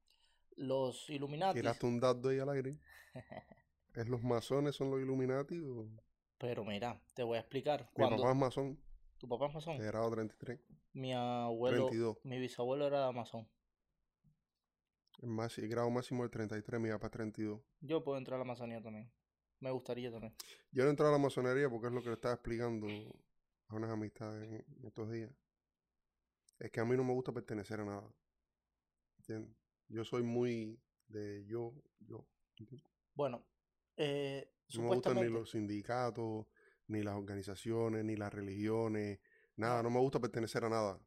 los 0.57 1.09
Illuminati, 1.09 1.59
Tiraste 1.59 1.85
un 1.85 2.03
ahí 2.03 2.39
al 2.39 2.49
aire. 2.49 2.75
¿Es 3.95 4.09
los 4.09 4.23
masones 4.23 4.75
son 4.75 4.91
los 4.91 5.01
Illuminati 5.01 5.57
o 5.59 5.87
pero 6.37 6.65
mira, 6.65 7.01
te 7.13 7.23
voy 7.23 7.37
a 7.37 7.39
explicar. 7.41 7.81
mi 7.81 7.87
Cuando 7.93 8.17
papá 8.17 8.31
es 8.31 8.37
masón? 8.37 8.79
tu 9.17 9.27
papá 9.27 9.47
es 9.47 9.53
masón, 9.53 9.77
grado 9.77 10.11
33. 10.11 10.59
mi 10.93 11.13
abuelo, 11.13 11.87
32. 11.87 12.17
mi 12.23 12.39
bisabuelo 12.39 12.85
era 12.87 13.11
masón. 13.11 13.47
El, 15.21 15.29
más, 15.29 15.57
el 15.57 15.69
grado 15.69 15.89
máximo 15.89 16.25
es 16.25 16.31
33, 16.31 16.81
mi 16.81 16.89
papá 16.89 17.07
es 17.07 17.11
32. 17.11 17.61
Yo 17.79 18.03
puedo 18.03 18.17
entrar 18.17 18.35
a 18.35 18.39
la 18.39 18.45
masonía 18.45 18.81
también. 18.81 19.09
Me 19.61 19.71
gustaría 19.71 20.11
también. 20.11 20.35
Yo 20.71 20.83
no 20.83 20.89
entré 20.89 21.07
a 21.07 21.11
la 21.11 21.17
masonería 21.17 21.69
porque 21.69 21.87
es 21.87 21.93
lo 21.93 22.01
que 22.01 22.09
le 22.09 22.15
estaba 22.15 22.33
explicando 22.33 22.87
a 23.69 23.75
unas 23.75 23.89
amistades 23.89 24.45
en, 24.45 24.55
en 24.77 24.85
estos 24.85 25.09
días. 25.09 25.31
Es 26.59 26.69
que 26.69 26.81
a 26.81 26.85
mí 26.85 26.97
no 26.97 27.05
me 27.05 27.13
gusta 27.13 27.31
pertenecer 27.31 27.79
a 27.79 27.85
nada. 27.85 28.13
¿Entiendes? 29.19 29.55
Yo 29.87 30.03
soy 30.03 30.23
muy 30.23 30.79
de 31.07 31.45
yo, 31.45 31.73
yo. 31.99 32.27
¿entiendes? 32.57 32.85
Bueno, 33.13 33.45
eh, 33.97 34.49
No 34.75 34.81
me 34.83 34.87
gustan 34.95 35.15
ni 35.15 35.29
los 35.29 35.51
sindicatos, 35.51 36.45
ni 36.87 37.01
las 37.03 37.15
organizaciones, 37.15 38.03
ni 38.05 38.15
las 38.15 38.33
religiones, 38.33 39.19
nada. 39.55 39.81
No 39.83 39.89
me 39.89 39.99
gusta 39.99 40.19
pertenecer 40.19 40.63
a 40.65 40.69
nada. 40.69 40.99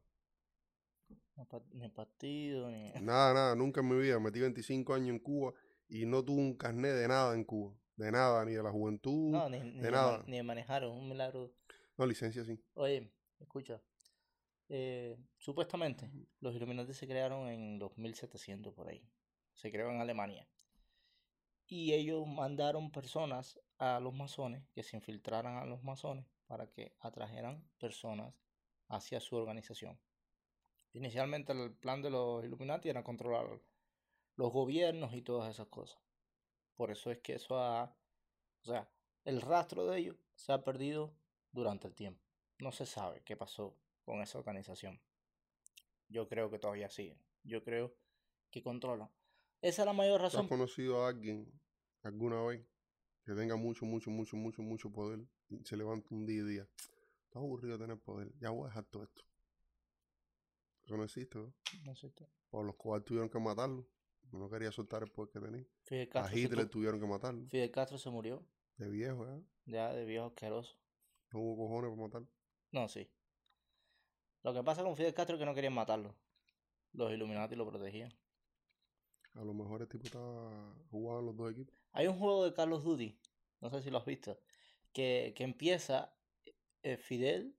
ni 1.72 1.88
partido, 1.88 2.70
ni... 2.70 2.90
Nada, 3.00 3.32
nada. 3.34 3.54
Nunca 3.54 3.80
en 3.80 3.88
mi 3.88 3.96
vida. 4.00 4.18
Metí 4.18 4.40
25 4.40 4.94
años 4.94 5.10
en 5.10 5.18
Cuba 5.20 5.52
y 5.88 6.04
no 6.06 6.24
tuve 6.24 6.40
un 6.40 6.56
carnet 6.56 6.94
de 6.94 7.08
nada 7.08 7.34
en 7.34 7.44
Cuba. 7.44 7.74
De 7.96 8.10
nada, 8.12 8.44
ni 8.44 8.52
de 8.54 8.62
la 8.62 8.70
juventud. 8.70 9.32
No, 9.32 9.48
ni, 9.48 9.60
ni 9.60 9.80
de 9.80 9.90
de 9.90 9.90
nada. 9.90 10.22
ni 10.26 10.36
de 10.36 10.42
manejar, 10.42 10.84
es 10.84 10.90
un 10.90 11.08
milagro. 11.08 11.52
No, 11.96 12.06
licencia 12.06 12.44
sí. 12.44 12.60
Oye, 12.74 13.12
escucha. 13.40 13.82
eh, 14.68 15.16
supuestamente, 15.38 16.10
los 16.40 16.54
Illuminati 16.54 16.92
se 16.94 17.06
crearon 17.08 17.48
en 17.48 17.78
2700 17.78 18.72
por 18.74 18.88
ahí. 18.88 19.02
Se 19.52 19.70
creó 19.72 19.90
en 19.90 20.00
Alemania. 20.00 20.46
Y 21.68 21.92
ellos 21.92 22.26
mandaron 22.26 22.90
personas 22.90 23.60
a 23.78 24.00
los 24.00 24.14
masones 24.14 24.66
que 24.72 24.82
se 24.82 24.96
infiltraran 24.96 25.58
a 25.58 25.66
los 25.66 25.84
masones 25.84 26.26
para 26.46 26.66
que 26.66 26.96
atrajeran 27.00 27.62
personas 27.78 28.34
hacia 28.88 29.20
su 29.20 29.36
organización. 29.36 30.00
Inicialmente 30.94 31.52
el 31.52 31.72
plan 31.74 32.00
de 32.02 32.10
los 32.10 32.42
Illuminati 32.42 32.88
era 32.88 33.04
controlar 33.04 33.60
los 34.36 34.52
gobiernos 34.52 35.12
y 35.14 35.20
todas 35.20 35.50
esas 35.50 35.66
cosas. 35.68 36.00
Por 36.74 36.90
eso 36.90 37.10
es 37.10 37.18
que 37.18 37.34
eso 37.34 37.58
ha... 37.58 37.94
O 38.62 38.64
sea, 38.64 38.90
el 39.24 39.42
rastro 39.42 39.84
de 39.86 39.98
ellos 39.98 40.16
se 40.34 40.52
ha 40.52 40.64
perdido 40.64 41.14
durante 41.52 41.86
el 41.86 41.94
tiempo. 41.94 42.24
No 42.58 42.72
se 42.72 42.86
sabe 42.86 43.22
qué 43.24 43.36
pasó 43.36 43.76
con 44.04 44.22
esa 44.22 44.38
organización. 44.38 45.00
Yo 46.08 46.28
creo 46.28 46.50
que 46.50 46.58
todavía 46.58 46.88
sigue. 46.88 47.20
Yo 47.42 47.62
creo 47.62 47.94
que 48.50 48.62
controlan. 48.62 49.10
Esa 49.60 49.82
es 49.82 49.86
la 49.86 49.92
mayor 49.92 50.20
¿Tú 50.20 50.26
has 50.26 50.32
razón. 50.34 50.48
conocido 50.48 51.04
a 51.04 51.08
alguien 51.08 51.50
alguna 52.02 52.42
vez 52.42 52.64
que 53.24 53.32
tenga 53.34 53.56
mucho, 53.56 53.84
mucho, 53.84 54.10
mucho, 54.10 54.36
mucho, 54.36 54.62
mucho 54.62 54.90
poder 54.90 55.20
y 55.48 55.64
se 55.64 55.76
levanta 55.76 56.08
un 56.14 56.26
día 56.26 56.42
y 56.42 56.46
diga, 56.46 56.68
está 57.24 57.38
aburrido 57.40 57.76
de 57.76 57.84
tener 57.84 57.98
poder, 57.98 58.32
ya 58.40 58.50
voy 58.50 58.64
a 58.64 58.68
dejar 58.68 58.84
todo 58.86 59.02
esto? 59.02 59.22
Eso 60.84 60.96
no 60.96 61.04
existe, 61.04 61.38
¿no? 61.38 61.52
No 61.84 61.94
tú. 61.94 62.26
Por 62.50 62.64
los 62.64 62.76
cuales 62.76 63.04
tuvieron 63.04 63.28
que 63.28 63.38
matarlo. 63.38 63.86
No 64.32 64.48
quería 64.50 64.70
soltar 64.72 65.02
el 65.02 65.10
poder 65.10 65.30
que 65.32 65.40
tenía. 65.40 65.66
Fidel 65.84 66.08
A 66.08 66.12
Castro, 66.12 66.34
se 66.34 66.40
Hitler 66.40 66.64
tu- 66.66 66.70
tuvieron 66.70 67.00
que 67.00 67.06
matarlo. 67.06 67.46
Fidel 67.48 67.70
Castro 67.70 67.98
se 67.98 68.10
murió 68.10 68.46
De 68.76 68.88
viejo, 68.88 69.26
¿eh? 69.28 69.42
ya 69.66 69.92
de 69.92 70.04
viejo 70.04 70.26
asqueroso. 70.26 70.76
No 71.32 71.40
hubo 71.40 71.56
cojones 71.68 71.90
para 71.90 72.02
matarlo. 72.02 72.28
No, 72.72 72.88
sí. 72.88 73.10
Lo 74.42 74.54
que 74.54 74.62
pasa 74.62 74.82
con 74.82 74.96
Fidel 74.96 75.14
Castro 75.14 75.36
es 75.36 75.40
que 75.40 75.46
no 75.46 75.54
querían 75.54 75.74
matarlo. 75.74 76.14
Los 76.92 77.12
Illuminati 77.12 77.54
lo 77.56 77.66
protegían. 77.68 78.12
A 79.38 79.44
lo 79.44 79.54
mejor 79.54 79.82
el 79.82 79.88
tipo 79.88 80.04
estaba 80.04 80.74
jugando 80.90 81.22
los 81.22 81.36
dos 81.36 81.52
equipos. 81.52 81.72
Hay 81.92 82.08
un 82.08 82.18
juego 82.18 82.44
de 82.44 82.52
Carlos 82.52 82.82
Duty, 82.82 83.16
no 83.60 83.70
sé 83.70 83.82
si 83.82 83.90
lo 83.90 83.98
has 83.98 84.04
visto, 84.04 84.36
que, 84.92 85.32
que 85.36 85.44
empieza 85.44 86.12
eh, 86.82 86.96
Fidel, 86.96 87.56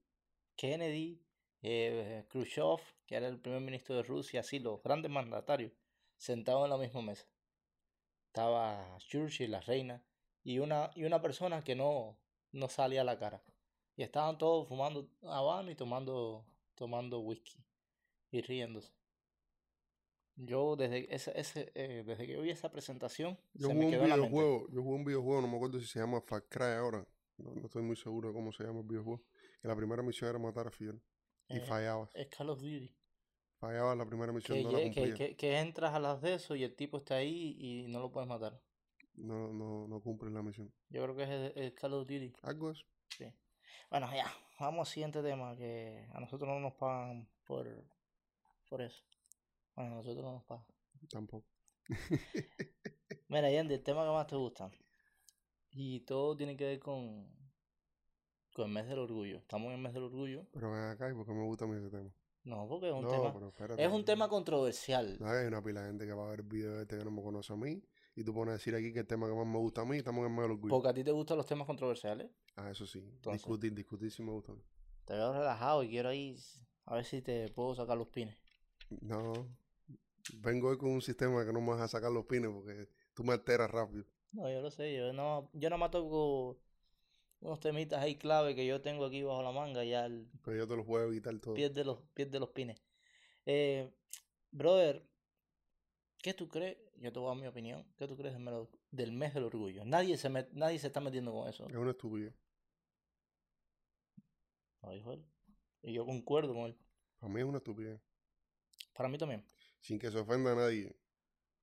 Kennedy, 0.56 1.22
eh, 1.62 2.26
Khrushchev, 2.28 2.80
que 3.06 3.14
era 3.14 3.28
el 3.28 3.40
primer 3.40 3.62
ministro 3.62 3.96
de 3.96 4.02
Rusia, 4.02 4.40
así 4.40 4.58
los 4.58 4.82
grandes 4.82 5.10
mandatarios, 5.10 5.72
sentados 6.18 6.64
en 6.64 6.70
la 6.70 6.76
misma 6.76 7.00
mesa. 7.00 7.26
Estaba 8.26 8.98
Churchill, 8.98 9.50
la 9.50 9.62
reina, 9.62 10.04
y 10.44 10.58
una, 10.58 10.90
y 10.94 11.04
una 11.04 11.22
persona 11.22 11.64
que 11.64 11.74
no, 11.74 12.18
no 12.52 12.68
salía 12.68 13.00
a 13.00 13.04
la 13.04 13.18
cara. 13.18 13.42
Y 13.96 14.02
estaban 14.02 14.36
todos 14.36 14.68
fumando 14.68 15.08
habano 15.22 15.70
y 15.70 15.74
tomando, 15.74 16.44
tomando 16.74 17.20
whisky 17.20 17.58
y 18.30 18.42
riéndose. 18.42 18.99
Yo 20.42 20.74
desde 20.76 21.14
ese, 21.14 21.38
ese 21.38 21.70
eh, 21.74 22.02
desde 22.06 22.26
que 22.26 22.40
vi 22.40 22.50
esa 22.50 22.70
presentación, 22.70 23.38
Yo 23.54 23.68
se 23.68 23.74
jugué 23.74 23.78
me 23.78 23.84
un 23.86 23.90
quedó 23.90 24.02
en 24.04 24.08
la 24.10 24.16
mente. 24.16 24.30
videojuego, 24.30 24.68
yo 24.70 24.82
jugué 24.82 24.96
un 24.96 25.04
videojuego, 25.04 25.40
no 25.42 25.48
me 25.48 25.56
acuerdo 25.56 25.78
si 25.80 25.86
se 25.86 25.98
llama 25.98 26.20
Far 26.22 26.44
Cry 26.48 26.64
ahora. 26.78 27.06
No, 27.36 27.54
no 27.54 27.66
estoy 27.66 27.82
muy 27.82 27.96
seguro 27.96 28.28
de 28.28 28.34
cómo 28.34 28.52
se 28.52 28.64
llama 28.64 28.80
el 28.80 28.86
videojuego. 28.86 29.22
Que 29.60 29.68
la 29.68 29.76
primera 29.76 30.02
misión 30.02 30.30
era 30.30 30.38
matar 30.38 30.66
a 30.66 30.70
Fidel. 30.70 31.00
Y 31.48 31.58
Eh, 31.58 31.60
fallabas. 31.60 32.10
Es 32.14 32.28
Call 32.28 32.50
of 32.50 32.60
Duty. 32.60 32.94
Fallabas 33.58 33.96
la 33.98 34.06
primera 34.06 34.32
misión, 34.32 34.56
Que, 34.58 34.64
no 34.64 34.72
la 34.72 34.78
que, 34.78 34.84
cumplías. 34.84 35.18
que, 35.18 35.36
que 35.36 35.58
entras 35.58 35.92
a 35.94 35.98
las 36.00 36.20
de 36.22 36.34
eso 36.34 36.54
y 36.54 36.64
el 36.64 36.74
tipo 36.74 36.96
está 36.98 37.16
ahí 37.16 37.56
y 37.58 37.88
no 37.88 38.00
lo 38.00 38.10
puedes 38.10 38.28
matar. 38.28 38.58
No, 39.14 39.52
no, 39.52 39.86
no 39.88 40.00
cumples 40.00 40.32
la 40.32 40.42
misión. 40.42 40.72
Yo 40.88 41.02
creo 41.02 41.16
que 41.16 41.22
es 41.24 41.28
el, 41.28 41.52
el 41.64 41.74
Call 41.74 41.92
of 41.94 42.06
Duty. 42.06 42.32
Algo 42.42 42.70
es. 42.70 42.86
Sí. 43.08 43.26
Bueno, 43.90 44.08
ya, 44.14 44.32
vamos 44.58 44.88
al 44.88 44.92
siguiente 44.94 45.22
tema, 45.22 45.56
que 45.56 46.06
a 46.12 46.20
nosotros 46.20 46.48
no 46.48 46.60
nos 46.60 46.74
pagan 46.74 47.28
por, 47.44 47.66
por 48.68 48.80
eso. 48.80 49.02
Bueno, 49.74 49.96
nosotros 49.96 50.24
no 50.24 50.32
nos 50.32 50.44
pagan. 50.44 50.66
Tampoco. 51.08 51.46
Mira, 53.28 53.50
Yandy, 53.50 53.74
el 53.74 53.82
tema 53.82 54.04
que 54.04 54.10
más 54.10 54.26
te 54.26 54.36
gusta. 54.36 54.70
Y 55.72 56.00
todo 56.00 56.36
tiene 56.36 56.56
que 56.56 56.64
ver 56.64 56.80
con, 56.80 57.28
con 58.52 58.66
el 58.66 58.72
mes 58.72 58.88
del 58.88 58.98
orgullo. 58.98 59.38
Estamos 59.38 59.68
en 59.68 59.74
el 59.74 59.80
mes 59.80 59.94
del 59.94 60.04
orgullo. 60.04 60.46
Pero 60.52 60.70
ven 60.70 60.84
acá, 60.84 61.10
¿y 61.10 61.14
por 61.14 61.26
qué 61.26 61.32
me 61.32 61.44
gusta 61.44 61.64
a 61.64 61.68
mí 61.68 61.76
ese 61.76 61.90
tema? 61.90 62.10
No, 62.42 62.66
porque 62.66 62.88
es 62.88 62.94
un 62.94 63.02
no, 63.02 63.10
tema, 63.10 63.32
pero 63.32 63.48
espérate. 63.48 63.84
es 63.84 63.92
un 63.92 64.04
tema 64.04 64.28
controversial. 64.28 65.18
No, 65.20 65.28
hay 65.28 65.46
una 65.46 65.62
pila 65.62 65.82
de 65.82 65.88
gente 65.88 66.06
que 66.06 66.12
va 66.12 66.26
a 66.26 66.30
ver 66.30 66.40
el 66.40 66.46
video 66.46 66.80
este 66.80 66.98
que 66.98 67.04
no 67.04 67.10
me 67.10 67.22
conoce 67.22 67.52
a 67.52 67.56
mí. 67.56 67.82
Y 68.16 68.24
tú 68.24 68.34
pones 68.34 68.50
a 68.50 68.52
decir 68.54 68.74
aquí 68.74 68.92
que 68.92 69.00
el 69.00 69.06
tema 69.06 69.28
que 69.28 69.34
más 69.34 69.46
me 69.46 69.58
gusta 69.58 69.82
a 69.82 69.84
mí, 69.84 69.98
estamos 69.98 70.20
en 70.20 70.26
el 70.26 70.30
medio 70.30 70.42
del 70.42 70.52
orgullo. 70.52 70.70
Porque 70.74 70.88
a 70.88 70.94
ti 70.94 71.04
te 71.04 71.12
gustan 71.12 71.36
los 71.36 71.46
temas 71.46 71.66
controversiales. 71.66 72.30
Ah, 72.56 72.70
eso 72.70 72.86
sí. 72.86 72.98
Entonces. 72.98 73.40
Discutir, 73.40 73.74
discutir 73.74 74.10
sí 74.10 74.22
me 74.22 74.32
gusta. 74.32 74.54
Te 75.04 75.14
veo 75.14 75.32
relajado 75.32 75.82
y 75.82 75.90
quiero 75.90 76.08
ahí 76.08 76.36
a 76.86 76.94
ver 76.94 77.04
si 77.04 77.22
te 77.22 77.48
puedo 77.50 77.74
sacar 77.74 77.96
los 77.96 78.08
pines. 78.08 78.36
No. 79.00 79.32
Vengo 80.34 80.68
hoy 80.68 80.78
con 80.78 80.90
un 80.90 81.02
sistema 81.02 81.44
que 81.44 81.52
no 81.52 81.60
me 81.60 81.68
vas 81.70 81.80
a 81.80 81.88
sacar 81.88 82.10
los 82.12 82.26
pines 82.26 82.50
porque 82.50 82.88
tú 83.14 83.24
me 83.24 83.32
alteras 83.32 83.70
rápido. 83.70 84.04
No, 84.32 84.50
yo 84.50 84.60
lo 84.60 84.70
sé, 84.70 84.94
yo 84.96 85.12
no, 85.12 85.50
yo 85.54 85.70
nada 85.70 85.78
más 85.78 85.90
toco 85.90 86.60
unos 87.40 87.58
temitas 87.60 88.00
ahí 88.00 88.16
clave 88.16 88.54
que 88.54 88.66
yo 88.66 88.80
tengo 88.80 89.06
aquí 89.06 89.22
bajo 89.22 89.42
la 89.42 89.50
manga 89.50 89.82
ya 89.82 90.06
el 90.06 90.28
Pero 90.44 90.56
yo 90.58 90.68
te 90.68 90.76
los 90.76 90.86
puedo 90.86 91.04
evitar 91.06 91.36
todo. 91.40 91.54
pierde 91.54 91.84
los, 91.84 92.00
pierde 92.14 92.38
los 92.38 92.50
pines. 92.50 92.80
Eh, 93.46 93.90
brother, 94.52 95.04
¿qué 96.18 96.34
tú 96.34 96.48
crees? 96.48 96.76
Yo 96.96 97.12
te 97.12 97.18
voy 97.18 97.28
a 97.28 97.34
dar 97.34 97.40
mi 97.42 97.48
opinión. 97.48 97.86
¿Qué 97.96 98.06
tú 98.06 98.16
crees 98.16 98.36
del, 98.90 99.12
mes 99.12 99.34
del 99.34 99.44
orgullo? 99.44 99.84
Nadie 99.86 100.16
se, 100.18 100.28
met- 100.28 100.50
nadie 100.52 100.78
se 100.78 100.88
está 100.88 101.00
metiendo 101.00 101.32
con 101.32 101.48
eso. 101.48 101.66
Es 101.68 101.74
una 101.76 101.92
estupidez. 101.92 102.34
Lo 104.82 104.92
dijo 104.92 105.12
él. 105.12 105.24
Y 105.82 105.92
yo 105.94 106.04
concuerdo 106.04 106.52
con 106.52 106.66
él. 106.66 106.76
Para 107.18 107.32
mí 107.32 107.40
es 107.40 107.46
una 107.46 107.58
estupidez. 107.58 108.00
Para 108.94 109.08
mí 109.08 109.18
también. 109.18 109.44
Sin 109.80 109.98
que 109.98 110.10
se 110.10 110.18
ofenda 110.18 110.52
a 110.52 110.54
nadie. 110.54 110.94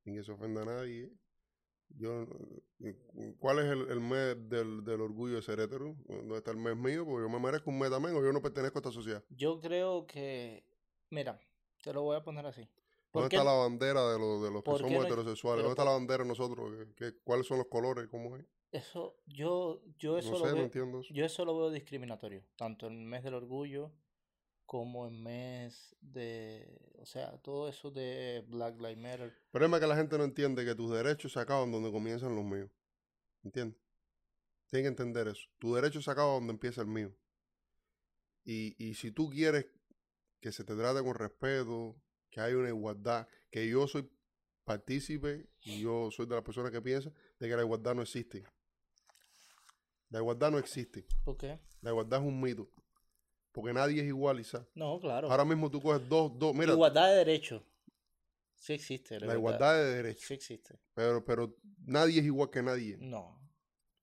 Sin 0.03 0.15
que 0.15 0.23
se 0.23 0.31
ofenda 0.31 0.61
a 0.63 0.65
nadie. 0.65 1.11
Yo, 1.89 2.27
eh, 2.81 2.95
¿Cuál 3.39 3.59
es 3.59 3.65
el, 3.65 3.89
el 3.89 4.01
mes 4.01 4.49
del, 4.49 4.83
del 4.83 5.01
orgullo 5.01 5.35
de 5.35 5.41
ser 5.41 5.59
hetero? 5.59 5.95
¿Dónde 6.07 6.37
está 6.37 6.51
el 6.51 6.57
mes 6.57 6.75
mío? 6.75 7.05
Porque 7.05 7.23
yo 7.23 7.29
me 7.29 7.39
merezco 7.39 7.69
un 7.69 7.79
mes 7.79 7.89
también 7.89 8.15
o 8.15 8.21
yo 8.21 8.33
no 8.33 8.41
pertenezco 8.41 8.77
a 8.77 8.81
esta 8.81 8.91
sociedad. 8.91 9.23
Yo 9.29 9.59
creo 9.61 10.05
que, 10.05 10.65
mira, 11.09 11.39
te 11.81 11.93
lo 11.93 12.01
voy 12.03 12.17
a 12.17 12.23
poner 12.23 12.45
así. 12.45 12.67
¿Por 13.09 13.21
¿Dónde 13.23 13.29
qué 13.29 13.35
está 13.37 13.45
la 13.49 13.57
bandera 13.57 14.11
de, 14.11 14.19
los 14.19 14.43
de 14.43 14.51
los 14.51 14.63
que 14.63 14.71
somos 14.77 15.05
heterosexuales? 15.05 15.63
¿Dónde 15.63 15.73
está 15.73 15.85
la 15.85 15.91
bandera 15.91 16.23
de 16.23 16.29
nosotros? 16.29 16.71
¿Qué- 16.75 16.93
qué- 17.13 17.17
cuáles 17.23 17.47
son 17.47 17.57
los 17.59 17.67
colores? 17.67 18.07
¿Cómo 18.09 18.35
es? 18.35 18.45
eso, 18.73 19.15
yo, 19.25 19.81
yo 19.97 20.17
eso 20.17 20.31
no 20.33 20.39
lo 20.39 20.43
sé, 20.43 20.49
no 20.51 20.55
veo, 20.55 20.63
entiendo 20.65 20.99
eso. 20.99 21.13
yo 21.13 21.23
eso 21.25 21.45
lo 21.45 21.57
veo 21.57 21.71
discriminatorio, 21.71 22.43
tanto 22.57 22.87
el 22.87 22.95
mes 22.95 23.23
del 23.23 23.33
orgullo 23.33 23.93
como 24.67 25.07
en 25.07 25.23
mes 25.23 25.95
de, 26.01 26.93
o 26.99 27.05
sea, 27.05 27.31
todo 27.41 27.69
eso 27.69 27.89
de 27.89 28.45
Black 28.49 28.75
Lives 28.79 28.97
Matter. 28.97 29.29
El 29.29 29.49
problema 29.49 29.77
es 29.77 29.81
que 29.81 29.87
la 29.87 29.95
gente 29.95 30.17
no 30.17 30.25
entiende 30.25 30.65
que 30.65 30.75
tus 30.75 30.91
derechos 30.91 31.31
se 31.31 31.39
acaban 31.39 31.71
donde 31.71 31.89
comienzan 31.89 32.35
los 32.35 32.43
míos. 32.43 32.69
¿Entiendes? 33.43 33.79
Tienen 34.69 34.83
que 34.83 34.89
entender 34.89 35.29
eso. 35.29 35.47
Tu 35.57 35.73
derecho 35.73 36.01
se 36.01 36.11
acaba 36.11 36.33
donde 36.33 36.51
empieza 36.51 36.81
el 36.81 36.87
mío. 36.87 37.15
Y, 38.43 38.75
y 38.77 38.95
si 38.95 39.09
tú 39.11 39.29
quieres 39.29 39.67
que 40.41 40.51
se 40.51 40.65
te 40.65 40.75
trate 40.75 41.01
con 41.01 41.15
respeto, 41.15 41.95
que 42.29 42.41
haya 42.41 42.57
una 42.57 42.67
igualdad, 42.67 43.25
que 43.49 43.67
yo 43.69 43.87
soy 43.87 44.09
partícipe 44.65 45.49
y 45.63 45.79
yo 45.79 46.11
soy 46.11 46.25
de 46.25 46.35
las 46.35 46.43
personas 46.43 46.71
que 46.71 46.81
piensan 46.81 47.13
de 47.39 47.47
que 47.47 47.55
la 47.55 47.61
igualdad 47.61 47.95
no 47.95 48.01
existe. 48.01 48.43
La 50.09 50.19
igualdad 50.19 50.51
no 50.51 50.57
existe. 50.57 51.05
¿Por 51.23 51.37
qué? 51.37 51.57
La 51.81 51.91
igualdad 51.91 52.19
es 52.21 52.27
un 52.27 52.41
mito. 52.41 52.69
Porque 53.57 53.73
nadie 53.73 54.01
es 54.01 54.07
igual, 54.07 54.39
Isa. 54.39 54.67
No, 54.75 54.99
claro. 54.99 55.31
Ahora 55.31 55.43
mismo 55.43 55.71
tú 55.71 55.81
coges 55.81 56.07
dos, 56.07 56.31
dos. 56.37 56.53
Mira, 56.53 56.73
igualdad 56.73 57.07
de 57.09 57.15
derechos. 57.15 57.63
Sí 58.53 58.73
existe. 58.73 59.19
la 59.19 59.33
igualdad 59.33 59.73
de 59.73 59.83
derechos. 59.95 60.27
Sí 60.27 60.35
existe. 60.35 60.79
Pero, 60.93 61.25
pero 61.25 61.57
nadie 61.83 62.19
es 62.19 62.25
igual 62.27 62.51
que 62.51 62.61
nadie. 62.61 62.97
No. 62.99 63.41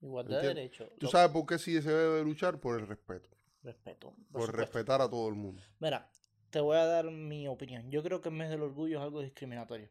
Igualdad 0.01 0.43
de 0.43 0.49
derechos. 0.49 0.88
¿Tú 0.99 1.07
Lo- 1.07 1.11
sabes 1.12 1.31
por 1.31 1.47
qué 1.47 1.57
sí 1.61 1.81
se 1.81 1.88
debe 1.88 2.17
de 2.17 2.25
luchar? 2.25 2.59
Por 2.59 2.81
el 2.81 2.88
respeto. 2.88 3.31
Respeto. 3.62 4.17
Por, 4.33 4.47
Por, 4.47 4.57
respetar 4.57 5.01
a 5.01 5.09
todo 5.09 5.29
el 5.29 5.37
mundo. 5.37 5.62
Mira, 5.79 6.11
te 6.51 6.59
voy 6.59 6.77
a 6.77 6.85
dar 6.85 7.05
mi 7.12 7.47
opinión. 7.47 7.88
Yo 7.93 8.03
creo 8.03 8.21
que 8.21 8.31
el 8.31 8.35
mes 8.35 8.51
del 8.51 8.62
orgullo 8.62 8.99
es 8.99 9.05
algo 9.05 9.21
discriminatorio. 9.23 9.88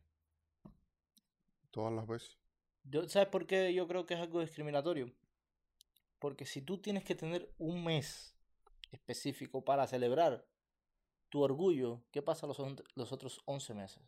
Todas 1.72 1.94
las 1.94 2.06
veces. 2.06 2.38
Yo- 2.84 3.08
¿Sabes 3.08 3.30
por 3.30 3.48
qué 3.48 3.74
yo 3.74 3.88
creo 3.88 4.06
que 4.06 4.14
es 4.16 4.20
algo 4.20 4.42
discriminatorio? 4.42 5.10
Porque 6.20 6.46
si 6.46 6.62
tú 6.62 6.80
tienes 6.80 7.06
que 7.06 7.16
tener 7.16 7.50
un 7.58 7.84
mes 7.86 8.33
específico 8.94 9.64
para 9.64 9.88
celebrar 9.88 10.46
tu 11.30 11.42
orgullo, 11.42 12.04
¿qué 12.12 12.22
pasa 12.22 12.48
los, 12.48 12.58
los 12.96 13.12
otros 13.12 13.42
11 13.46 13.74
meses? 13.74 14.04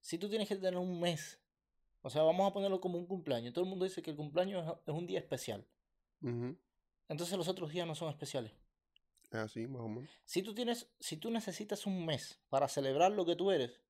Si 0.00 0.18
tú 0.18 0.28
tienes 0.28 0.48
que 0.48 0.56
tener 0.56 0.76
un 0.76 1.00
mes, 1.00 1.40
o 2.02 2.10
sea, 2.10 2.22
vamos 2.22 2.48
a 2.48 2.52
ponerlo 2.52 2.80
como 2.80 2.98
un 2.98 3.06
cumpleaños. 3.06 3.52
Todo 3.52 3.64
el 3.64 3.70
mundo 3.70 3.84
dice 3.84 4.02
que 4.02 4.10
el 4.10 4.16
cumpleaños 4.16 4.76
es- 4.86 4.94
un 4.94 5.06
día 5.06 5.18
especial. 5.18 5.66
Entonces 7.08 7.36
los 7.36 7.48
otros 7.48 7.70
días 7.70 7.86
no 7.86 7.94
son 7.94 8.10
especiales. 8.10 8.52
Es 9.30 9.34
así, 9.34 9.66
más 9.66 9.82
o 9.82 9.88
menos. 9.88 10.10
Si 10.24 10.42
tú 10.42 10.54
tienes, 10.54 10.88
si 11.00 11.16
tú 11.16 11.30
necesitas 11.30 11.86
un 11.86 12.04
mes 12.06 12.40
para 12.48 12.68
celebrar 12.68 13.12
lo 13.12 13.24
que 13.26 13.34
tú 13.36 13.50
eres, 13.50 13.80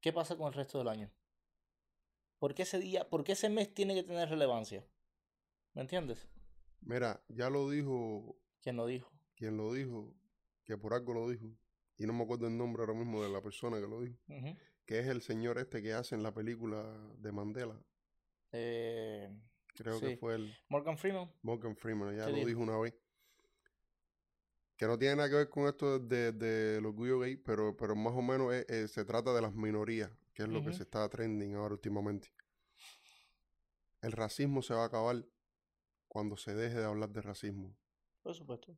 ¿qué 0.00 0.12
pasa 0.12 0.36
con 0.36 0.46
el 0.48 0.54
resto 0.54 0.78
del 0.78 0.88
año? 0.88 1.10
¿Por 2.38 2.54
qué 2.54 2.62
ese 2.62 2.78
día, 2.78 3.08
por 3.08 3.24
qué 3.24 3.32
ese 3.32 3.48
mes 3.48 3.74
tiene 3.74 3.94
que 3.94 4.04
tener 4.04 4.28
relevancia? 4.28 4.86
¿Me 5.74 5.82
entiendes? 5.82 6.28
Mira, 6.80 7.20
ya 7.28 7.50
lo 7.50 7.68
dijo 7.68 8.36
¿Quién 8.62 8.76
lo 8.76 8.86
dijo? 8.86 9.10
quien 9.36 9.56
lo 9.56 9.72
dijo, 9.72 10.12
que 10.64 10.76
por 10.76 10.94
algo 10.94 11.14
lo 11.14 11.28
dijo. 11.30 11.46
Y 11.96 12.06
no 12.06 12.12
me 12.12 12.24
acuerdo 12.24 12.48
el 12.48 12.56
nombre 12.56 12.82
ahora 12.82 12.94
mismo 12.94 13.22
de 13.22 13.28
la 13.28 13.40
persona 13.40 13.76
que 13.80 13.86
lo 13.86 14.00
dijo. 14.02 14.18
Ujú. 14.28 14.56
Que 14.84 14.98
es 14.98 15.06
el 15.06 15.22
señor 15.22 15.58
este 15.58 15.80
que 15.80 15.92
hace 15.92 16.16
en 16.16 16.24
la 16.24 16.34
película 16.34 16.82
de 17.18 17.30
Mandela. 17.32 17.80
Eh, 18.50 19.28
Creo 19.76 20.00
que 20.00 20.16
fue 20.16 20.34
el 20.34 20.52
Morgan 20.68 20.98
Freeman. 20.98 21.32
Morgan 21.42 21.76
Freeman. 21.76 22.16
Ya 22.16 22.24
¿Qué 22.26 22.30
lo 22.32 22.36
dijo? 22.38 22.48
dijo 22.48 22.60
una 22.62 22.78
vez. 22.78 22.94
Que 24.76 24.86
no 24.86 24.98
tiene 24.98 25.16
nada 25.16 25.28
que 25.28 25.34
ver 25.36 25.48
con 25.48 25.66
esto 25.68 25.98
de, 26.00 26.32
del 26.32 26.84
orgullo 26.86 27.20
gay, 27.20 27.36
pero, 27.36 27.76
pero 27.76 27.94
más 27.94 28.14
o 28.14 28.22
menos 28.22 28.52
es- 28.54 28.68
es- 28.68 28.90
se 28.92 29.04
trata 29.04 29.32
de 29.34 29.42
las 29.42 29.54
minorías, 29.54 30.10
que 30.34 30.42
es 30.44 30.48
lo 30.48 30.64
que 30.64 30.72
se 30.72 30.82
está 30.82 31.08
trending 31.08 31.54
ahora 31.54 31.74
últimamente. 31.74 32.32
El 34.00 34.12
racismo 34.12 34.62
se 34.62 34.74
va 34.74 34.82
a 34.82 34.86
acabar 34.86 35.24
cuando 36.08 36.36
se 36.36 36.54
deje 36.54 36.76
de 36.78 36.84
hablar 36.84 37.10
de 37.10 37.22
racismo. 37.22 37.76
Por 38.22 38.34
supuesto. 38.34 38.76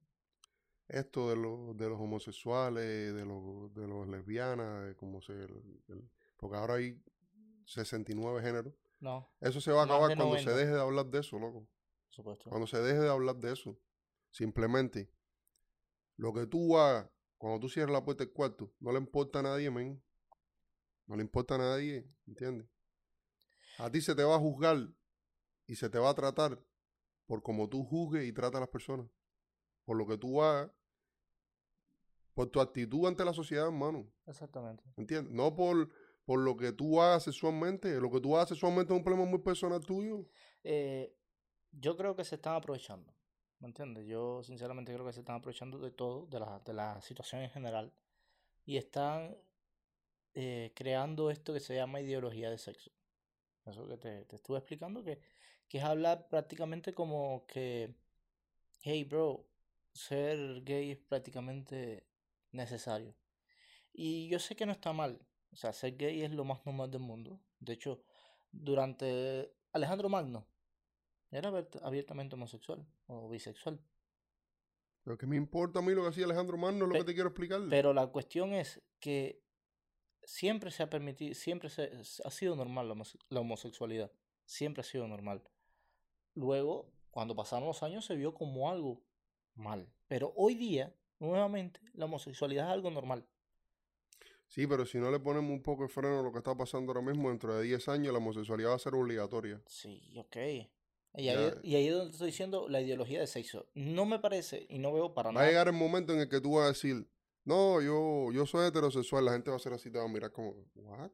Esto 0.88 1.30
de, 1.30 1.36
los 1.36 1.76
de 1.76 1.88
los 1.88 2.00
homosexuales, 2.00 3.14
de 3.14 3.24
los, 3.24 3.72
de 3.74 3.86
los 3.86 4.08
lesbianas, 4.08 4.86
de 4.86 4.96
cómo 4.96 5.20
se... 5.20 5.32
el- 5.32 5.82
el- 5.88 6.10
porque 6.36 6.56
ahora 6.56 6.74
hay 6.74 7.00
69 7.66 8.40
géneros. 8.42 8.74
No, 8.98 9.30
Eso 9.40 9.60
se 9.60 9.72
va 9.72 9.82
a 9.82 9.84
acabar 9.84 10.16
cuando 10.16 10.36
se 10.38 10.44
90. 10.46 10.56
deje 10.56 10.72
de 10.72 10.80
hablar 10.80 11.06
de 11.06 11.20
eso, 11.20 11.38
loco. 11.38 11.60
por 11.60 11.68
supuesto. 12.14 12.50
Cuando 12.50 12.66
se 12.66 12.78
deje 12.82 12.98
de 12.98 13.08
hablar 13.08 13.36
de 13.36 13.52
eso. 13.52 13.78
Simplemente, 14.30 15.10
lo 16.16 16.32
que 16.34 16.46
tú 16.46 16.76
hagas, 16.76 17.08
cuando 17.38 17.60
tú 17.60 17.68
cierras 17.68 17.92
la 17.92 18.04
puerta 18.04 18.24
del 18.24 18.32
cuarto, 18.32 18.72
no 18.80 18.92
le 18.92 18.98
importa 18.98 19.38
a 19.38 19.42
nadie, 19.42 19.70
men. 19.70 20.02
No 21.06 21.16
le 21.16 21.22
importa 21.22 21.54
a 21.54 21.58
nadie, 21.58 22.06
¿entiendes? 22.26 22.68
A 23.78 23.90
ti 23.90 24.00
se 24.00 24.14
te 24.14 24.22
va 24.22 24.36
a 24.36 24.38
juzgar 24.38 24.76
y 25.66 25.74
se 25.76 25.88
te 25.88 25.98
va 25.98 26.10
a 26.10 26.14
tratar 26.14 26.62
por 27.26 27.42
como 27.42 27.68
tú 27.68 27.84
juzgues 27.84 28.24
y 28.26 28.32
tratas 28.32 28.56
a 28.56 28.60
las 28.60 28.68
personas. 28.68 29.06
Por 29.90 29.96
lo 29.96 30.06
que 30.06 30.16
tú 30.16 30.40
hagas, 30.40 30.70
por 32.32 32.48
tu 32.48 32.60
actitud 32.60 33.08
ante 33.08 33.24
la 33.24 33.32
sociedad, 33.32 33.66
hermano. 33.66 34.06
Exactamente. 34.24 34.84
¿Entiendes? 34.96 35.34
No 35.34 35.56
por, 35.56 35.88
por 36.24 36.38
lo 36.38 36.56
que 36.56 36.70
tú 36.70 37.02
hagas 37.02 37.24
sexualmente. 37.24 38.00
Lo 38.00 38.08
que 38.08 38.20
tú 38.20 38.36
hagas 38.36 38.50
sexualmente 38.50 38.92
es 38.92 38.96
un 38.96 39.02
problema 39.02 39.28
muy 39.28 39.40
personal 39.40 39.84
tuyo. 39.84 40.28
Eh, 40.62 41.12
yo 41.72 41.96
creo 41.96 42.14
que 42.14 42.22
se 42.22 42.36
están 42.36 42.54
aprovechando. 42.54 43.12
¿Me 43.58 43.66
entiendes? 43.66 44.06
Yo 44.06 44.44
sinceramente 44.44 44.94
creo 44.94 45.04
que 45.04 45.12
se 45.12 45.18
están 45.18 45.34
aprovechando 45.34 45.76
de 45.80 45.90
todo, 45.90 46.26
de 46.26 46.38
la, 46.38 46.60
de 46.60 46.72
la 46.72 47.00
situación 47.00 47.42
en 47.42 47.50
general. 47.50 47.92
Y 48.64 48.76
están 48.76 49.36
eh, 50.34 50.70
creando 50.76 51.32
esto 51.32 51.52
que 51.52 51.58
se 51.58 51.74
llama 51.74 52.00
ideología 52.00 52.48
de 52.48 52.58
sexo. 52.58 52.92
Eso 53.66 53.88
que 53.88 53.96
te, 53.96 54.24
te 54.26 54.36
estuve 54.36 54.58
explicando, 54.58 55.02
que, 55.02 55.18
que 55.66 55.78
es 55.78 55.84
hablar 55.84 56.28
prácticamente 56.28 56.94
como 56.94 57.44
que, 57.48 57.96
hey 58.82 59.02
bro, 59.02 59.49
ser 60.06 60.62
gay 60.62 60.90
es 60.92 60.98
prácticamente 60.98 62.06
necesario. 62.52 63.14
Y 63.92 64.28
yo 64.28 64.38
sé 64.38 64.56
que 64.56 64.66
no 64.66 64.72
está 64.72 64.92
mal, 64.92 65.20
O 65.52 65.56
sea, 65.56 65.72
ser 65.72 65.96
gay 65.96 66.22
es 66.22 66.30
lo 66.30 66.44
más 66.44 66.64
normal 66.64 66.90
del 66.90 67.00
mundo. 67.00 67.40
De 67.58 67.72
hecho, 67.72 68.02
durante 68.52 69.52
Alejandro 69.72 70.08
Magno 70.08 70.46
era 71.30 71.50
abiert- 71.50 71.80
abiertamente 71.82 72.34
homosexual 72.36 72.86
o 73.06 73.28
bisexual. 73.28 73.80
Pero 75.02 75.18
que 75.18 75.26
me 75.26 75.36
importa 75.36 75.80
a 75.80 75.82
mí 75.82 75.92
lo 75.92 76.02
que 76.02 76.08
hacía 76.10 76.24
Alejandro 76.26 76.56
Magno, 76.56 76.84
es 76.84 76.88
lo 76.88 76.92
Pe- 76.92 76.98
que 77.00 77.04
te 77.06 77.14
quiero 77.14 77.30
explicar. 77.30 77.60
Pero 77.68 77.92
la 77.92 78.06
cuestión 78.06 78.52
es 78.52 78.80
que 79.00 79.42
siempre 80.22 80.70
se 80.70 80.82
ha 80.84 80.90
permitido, 80.90 81.34
siempre 81.34 81.68
se, 81.68 81.90
ha 82.24 82.30
sido 82.30 82.54
normal 82.54 82.86
la, 82.88 82.94
homose- 82.94 83.18
la 83.28 83.40
homosexualidad. 83.40 84.12
Siempre 84.44 84.82
ha 84.82 84.84
sido 84.84 85.08
normal. 85.08 85.42
Luego, 86.34 86.92
cuando 87.10 87.34
pasaron 87.34 87.66
los 87.66 87.82
años, 87.82 88.04
se 88.04 88.14
vio 88.14 88.34
como 88.34 88.70
algo 88.70 89.02
mal. 89.60 89.86
Pero 90.08 90.32
hoy 90.36 90.54
día, 90.54 90.92
nuevamente, 91.18 91.80
la 91.94 92.06
homosexualidad 92.06 92.66
es 92.66 92.72
algo 92.72 92.90
normal. 92.90 93.24
Sí, 94.48 94.66
pero 94.66 94.84
si 94.84 94.98
no 94.98 95.10
le 95.12 95.20
ponemos 95.20 95.50
un 95.50 95.62
poco 95.62 95.84
de 95.84 95.88
freno 95.88 96.18
a 96.18 96.22
lo 96.22 96.32
que 96.32 96.38
está 96.38 96.56
pasando 96.56 96.90
ahora 96.92 97.06
mismo, 97.08 97.28
dentro 97.28 97.54
de 97.54 97.62
10 97.62 97.88
años 97.88 98.12
la 98.12 98.18
homosexualidad 98.18 98.70
va 98.70 98.74
a 98.74 98.78
ser 98.80 98.94
obligatoria. 98.94 99.62
Sí, 99.66 100.12
ok. 100.16 100.36
Y 101.16 101.28
ahí, 101.28 101.36
Ya. 101.36 101.54
y 101.62 101.74
ahí 101.76 101.86
es 101.88 101.94
donde 101.94 102.10
estoy 102.12 102.26
diciendo 102.28 102.68
la 102.68 102.80
ideología 102.80 103.20
de 103.20 103.26
sexo. 103.28 103.68
No 103.74 104.06
me 104.06 104.18
parece 104.18 104.66
y 104.68 104.78
no 104.78 104.92
veo 104.92 105.14
para 105.14 105.28
Va 105.28 105.30
a 105.30 105.34
nada. 105.34 105.46
llegar 105.48 105.66
el 105.68 105.72
momento 105.74 106.12
en 106.12 106.20
el 106.20 106.28
que 106.28 106.40
tú 106.40 106.54
vas 106.54 106.64
a 106.64 106.68
decir, 106.68 107.08
no, 107.44 107.80
yo, 107.80 108.32
yo 108.32 108.44
soy 108.46 108.66
heterosexual, 108.66 109.24
la 109.24 109.32
gente 109.32 109.50
va 109.50 109.56
a 109.56 109.60
ser 109.60 109.72
así, 109.72 109.90
te 109.90 109.98
va 109.98 110.04
a 110.04 110.08
mirar 110.08 110.32
como, 110.32 110.54
¿what? 110.74 111.10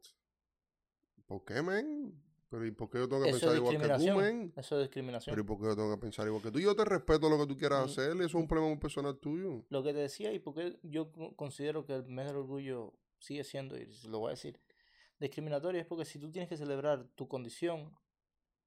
¿Por 1.27 1.45
qué, 1.45 1.61
men? 1.63 2.23
Pero 2.57 2.67
¿y 2.67 2.71
por 2.71 2.89
qué 2.89 2.99
yo 2.99 3.07
tengo 3.07 3.23
que 3.23 3.29
Eso 3.29 3.37
pensar 3.37 3.57
igual 3.57 3.79
que 3.79 3.89
tú, 3.91 4.17
men? 4.19 4.53
Eso 4.57 4.77
es 4.77 4.83
discriminación. 4.85 5.37
Pero 5.37 5.43
¿y 5.43 5.45
por 5.45 5.59
qué 5.59 5.65
yo 5.67 5.77
tengo 5.77 5.95
que 5.95 6.01
pensar 6.01 6.27
igual 6.27 6.43
que 6.43 6.51
tú? 6.51 6.59
Yo 6.59 6.75
te 6.75 6.85
respeto 6.87 7.29
lo 7.29 7.39
que 7.39 7.47
tú 7.47 7.59
quieras 7.59 7.87
Mm, 7.87 7.93
hacer, 7.93 8.11
eso 8.13 8.23
es 8.25 8.35
un 8.35 8.49
problema 8.49 8.69
muy 8.71 8.79
personal 8.79 9.19
tuyo. 9.19 9.63
Lo 9.69 9.83
que 9.83 9.93
te 9.93 9.99
decía 9.99 10.33
y 10.33 10.39
porque 10.39 10.79
yo 10.83 11.13
co- 11.13 11.37
considero 11.37 11.85
que 11.85 11.97
el 11.97 12.05
mes 12.07 12.27
del 12.29 12.37
orgullo 12.37 12.95
sigue 13.19 13.45
siendo, 13.45 13.77
y 13.77 13.87
lo 14.09 14.21
voy 14.21 14.29
a 14.29 14.31
decir, 14.31 14.59
discriminatorio 15.19 15.81
es 15.83 15.87
porque 15.87 16.07
si 16.07 16.19
tú 16.19 16.31
tienes 16.31 16.49
que 16.49 16.57
celebrar 16.57 17.05
tu 17.15 17.29
condición 17.29 17.95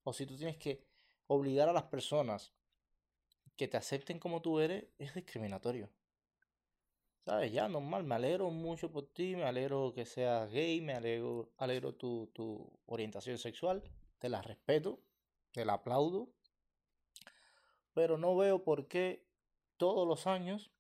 o 0.03 0.13
si 0.13 0.27
tú 0.27 0.37
tienes 0.37 0.57
que 0.57 0.85
obligar 1.25 1.67
a 1.67 1.73
las 1.73 1.83
personas 1.85 2.53
que 3.55 3.67
te 3.67 3.77
acepten 3.77 4.19
como 4.19 4.41
tú 4.41 4.59
eres, 4.59 4.85
es 4.99 5.15
discriminatorio. 5.15 5.89
¿Sabes? 7.25 7.51
Ya, 7.51 7.67
normal, 7.67 8.03
me 8.03 8.15
alegro 8.15 8.49
mucho 8.49 8.91
por 8.91 9.07
ti, 9.07 9.35
me 9.35 9.43
alegro 9.43 9.93
que 9.93 10.05
seas 10.05 10.51
gay, 10.51 10.81
me 10.81 10.93
alegro, 10.93 11.51
alegro 11.57 11.93
tu, 11.93 12.27
tu 12.33 12.71
orientación 12.85 13.37
sexual, 13.37 13.83
te 14.17 14.29
la 14.29 14.41
respeto, 14.41 14.99
te 15.51 15.65
la 15.65 15.73
aplaudo, 15.73 16.29
pero 17.93 18.17
no 18.17 18.35
veo 18.35 18.63
por 18.63 18.87
qué 18.87 19.27
todos 19.77 20.07
los 20.07 20.27
años, 20.27 20.71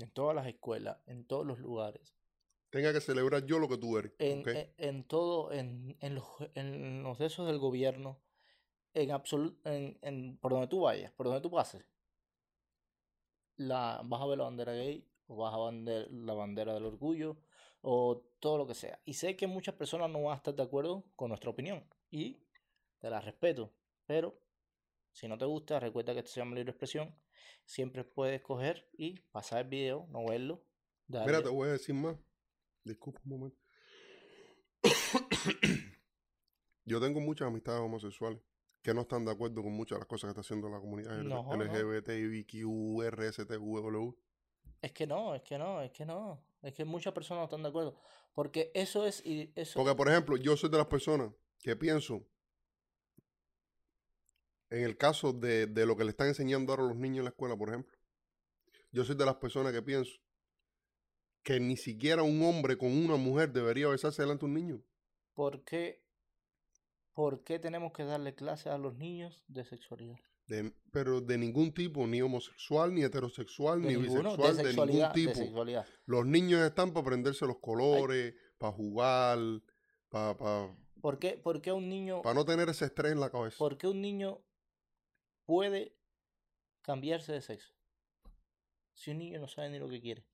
en 0.00 0.10
todas 0.10 0.34
las 0.34 0.46
escuelas, 0.46 0.98
en 1.06 1.24
todos 1.24 1.46
los 1.46 1.58
lugares, 1.58 2.14
Tenga 2.70 2.92
que 2.92 3.00
celebrar 3.00 3.46
yo 3.46 3.60
lo 3.60 3.68
que 3.68 3.78
tú 3.78 3.96
eres. 3.98 4.12
en, 4.18 4.40
¿ok? 4.40 4.48
en, 4.48 4.74
en 4.78 5.04
todo, 5.04 5.52
en, 5.52 5.96
en 6.00 6.16
los, 6.16 6.26
en 6.56 7.04
los 7.04 7.20
esos 7.20 7.46
del 7.46 7.60
gobierno, 7.60 8.18
en 8.94 9.12
absoluto, 9.12 9.70
en, 9.70 9.96
en, 10.02 10.36
por 10.38 10.50
donde 10.50 10.66
tú 10.66 10.80
vayas, 10.80 11.12
por 11.12 11.26
donde 11.26 11.40
tú 11.40 11.52
pases, 11.52 11.86
la, 13.56 14.00
vas 14.04 14.20
a 14.20 14.26
ver 14.26 14.38
la 14.38 14.44
bandera 14.44 14.72
gay, 14.72 15.06
o 15.26 15.36
vas 15.36 15.54
a 15.54 15.70
ver 15.70 16.10
la 16.10 16.34
bandera 16.34 16.74
del 16.74 16.86
orgullo, 16.86 17.36
o 17.80 18.22
todo 18.40 18.58
lo 18.58 18.66
que 18.66 18.74
sea. 18.74 19.00
Y 19.04 19.14
sé 19.14 19.36
que 19.36 19.46
muchas 19.46 19.74
personas 19.74 20.10
no 20.10 20.22
van 20.22 20.34
a 20.34 20.36
estar 20.36 20.54
de 20.54 20.62
acuerdo 20.62 21.04
con 21.16 21.28
nuestra 21.28 21.50
opinión, 21.50 21.84
y 22.10 22.38
te 22.98 23.10
la 23.10 23.20
respeto, 23.20 23.72
pero 24.06 24.38
si 25.12 25.28
no 25.28 25.38
te 25.38 25.44
gusta, 25.44 25.80
recuerda 25.80 26.12
que 26.12 26.20
esto 26.20 26.32
se 26.32 26.40
llama 26.40 26.56
libre 26.56 26.70
expresión, 26.70 27.14
siempre 27.64 28.04
puedes 28.04 28.42
coger 28.42 28.88
y 28.92 29.20
pasar 29.32 29.62
el 29.62 29.68
video, 29.68 30.06
no 30.10 30.26
verlo, 30.26 30.64
Mira, 31.08 31.42
te 31.42 31.48
voy 31.48 31.68
a 31.68 31.72
decir 31.72 31.94
más. 31.94 32.16
Disculpa 32.82 33.20
un 33.24 33.30
momento. 33.30 33.58
Yo 36.84 37.00
tengo 37.00 37.20
muchas 37.20 37.48
amistades 37.48 37.80
homosexuales 37.80 38.40
que 38.82 38.92
no 38.92 39.02
están 39.02 39.24
de 39.24 39.32
acuerdo 39.32 39.62
con 39.62 39.72
muchas 39.72 39.96
de 39.96 40.00
las 40.00 40.08
cosas 40.08 40.28
que 40.28 40.30
está 40.32 40.40
haciendo 40.42 40.68
la 40.68 40.78
comunidad 40.78 41.16
No, 41.22 41.42
no. 41.42 41.64
LGBT, 41.64 42.10
IBQ, 42.10 43.02
RSTW. 43.10 44.14
Es 44.84 44.92
que 44.92 45.06
no, 45.06 45.34
es 45.34 45.40
que 45.40 45.56
no, 45.56 45.80
es 45.80 45.90
que 45.92 46.04
no. 46.04 46.44
Es 46.60 46.74
que 46.74 46.84
muchas 46.84 47.14
personas 47.14 47.40
no 47.40 47.44
están 47.44 47.62
de 47.62 47.70
acuerdo. 47.70 47.98
Porque 48.34 48.70
eso 48.74 49.06
es. 49.06 49.24
y 49.24 49.50
Eso, 49.56 49.78
Porque, 49.78 49.94
por 49.94 50.10
ejemplo, 50.10 50.36
yo 50.36 50.58
soy 50.58 50.68
de 50.68 50.76
las 50.76 50.88
personas 50.88 51.32
que 51.62 51.74
pienso, 51.74 52.22
en 54.68 54.84
el 54.84 54.98
caso 54.98 55.32
de, 55.32 55.66
de 55.66 55.86
lo 55.86 55.96
que 55.96 56.04
le 56.04 56.10
están 56.10 56.28
enseñando 56.28 56.70
ahora 56.70 56.84
a 56.84 56.88
los 56.88 56.96
niños 56.98 57.18
en 57.20 57.24
la 57.24 57.30
escuela, 57.30 57.56
por 57.56 57.70
ejemplo, 57.70 57.96
yo 58.92 59.04
soy 59.06 59.16
de 59.16 59.24
las 59.24 59.36
personas 59.36 59.72
que 59.72 59.80
pienso 59.80 60.20
que 61.42 61.60
ni 61.60 61.78
siquiera 61.78 62.22
un 62.22 62.42
hombre 62.42 62.76
con 62.76 62.90
una 62.90 63.16
mujer 63.16 63.52
debería 63.52 63.88
besarse 63.88 64.20
delante 64.20 64.44
de 64.44 64.52
un 64.52 64.54
niño. 64.54 64.82
¿por 65.32 65.64
qué, 65.64 66.02
¿Por 67.14 67.42
qué 67.42 67.58
tenemos 67.58 67.92
que 67.92 68.04
darle 68.04 68.34
clases 68.34 68.66
a 68.66 68.76
los 68.76 68.96
niños 68.96 69.44
de 69.48 69.64
sexualidad? 69.64 70.18
De- 70.46 70.72
pero 70.90 71.20
de 71.20 71.38
ningún 71.38 71.72
tipo, 71.72 72.06
ni 72.06 72.20
homosexual, 72.22 72.92
ni 72.94 73.02
heterosexual, 73.02 73.80
De 73.82 73.88
ni 73.88 73.94
ninguno, 73.96 74.36
bisexual, 74.36 74.56
de 74.56 74.62
de, 74.64 74.74
ningún 74.86 75.12
tipo. 75.12 75.34
sexualidad. 75.34 75.86
Los 76.06 76.26
niños 76.26 76.60
están 76.60 76.92
para 76.92 77.00
aprenderse 77.02 77.46
los 77.46 77.58
colores, 77.58 78.34
para 78.58 78.72
jugar, 78.72 79.38
para 80.10 80.36
¿Por 81.00 81.18
qué, 81.18 81.32
por 81.38 81.60
qué 81.60 81.72
un 81.72 81.88
niño, 81.88 82.22
no 82.24 82.44
tener 82.44 82.68
ese 82.68 82.84
estrés 82.86 83.12
en 83.12 83.20
la 83.20 83.30
cabeza. 83.30 83.56
por 83.58 83.76
qué 83.78 83.88
un 83.88 84.00
niño 84.00 84.40
puede 85.46 85.96
cambiarse 86.82 87.32
de 87.32 87.40
sexo? 87.42 87.72
Si 88.92 89.10
un 89.10 89.18
niño 89.18 89.40
no 89.40 89.48
sabe 89.48 89.70
ni 89.70 89.78
lo 89.78 89.88
que 89.88 90.00
quiere. 90.00 90.24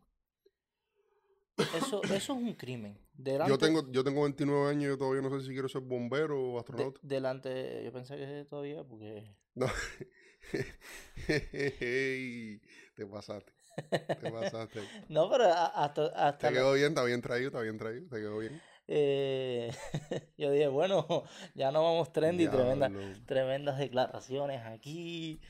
Eso, 1.77 2.03
eso 2.05 2.15
es 2.15 2.29
un 2.31 2.55
crimen. 2.55 2.99
Delante, 3.15 3.51
Yo 3.51 3.59
tengo, 3.59 3.91
yo 3.91 4.03
tengo 4.05 4.23
29 4.23 4.71
años 4.71 4.83
y 4.85 4.87
yo 4.89 4.99
todavía 4.99 5.23
no 5.23 5.31
sé 5.39 5.47
si 5.47 5.53
quiero 5.53 5.69
ser 5.69 5.83
bombero 5.83 6.41
o 6.51 6.53
de- 6.55 6.59
astronauta. 6.61 7.01
delante, 7.03 7.83
yo 7.85 7.93
pensé 7.93 8.17
que 8.17 8.47
todavía, 8.49 8.83
porque 8.85 9.35
No. 9.55 9.67
Te 11.27 13.07
pasaste. 13.11 13.53
Te 13.91 14.31
pasaste. 14.31 14.81
No, 15.09 15.31
pero 15.31 15.45
hasta, 15.45 16.07
hasta 16.07 16.49
Te 16.49 16.55
quedó 16.55 16.73
bien, 16.75 16.89
está 16.89 17.05
bien 17.05 17.21
traído, 17.23 17.49
está 17.49 17.61
bien 17.61 17.79
traído, 17.79 18.09
te 18.09 18.17
quedó 18.17 18.39
bien. 18.39 18.61
eh, 18.89 19.73
yo 20.39 20.51
dije, 20.51 20.69
bueno, 20.69 21.07
ya 21.55 21.71
no 21.73 21.83
vamos 21.83 22.13
trendy, 22.13 22.49
tremenda, 22.49 22.89
Diablo. 22.89 23.17
tremendas 23.27 23.79
declaraciones 23.79 24.65
aquí. 24.67 25.41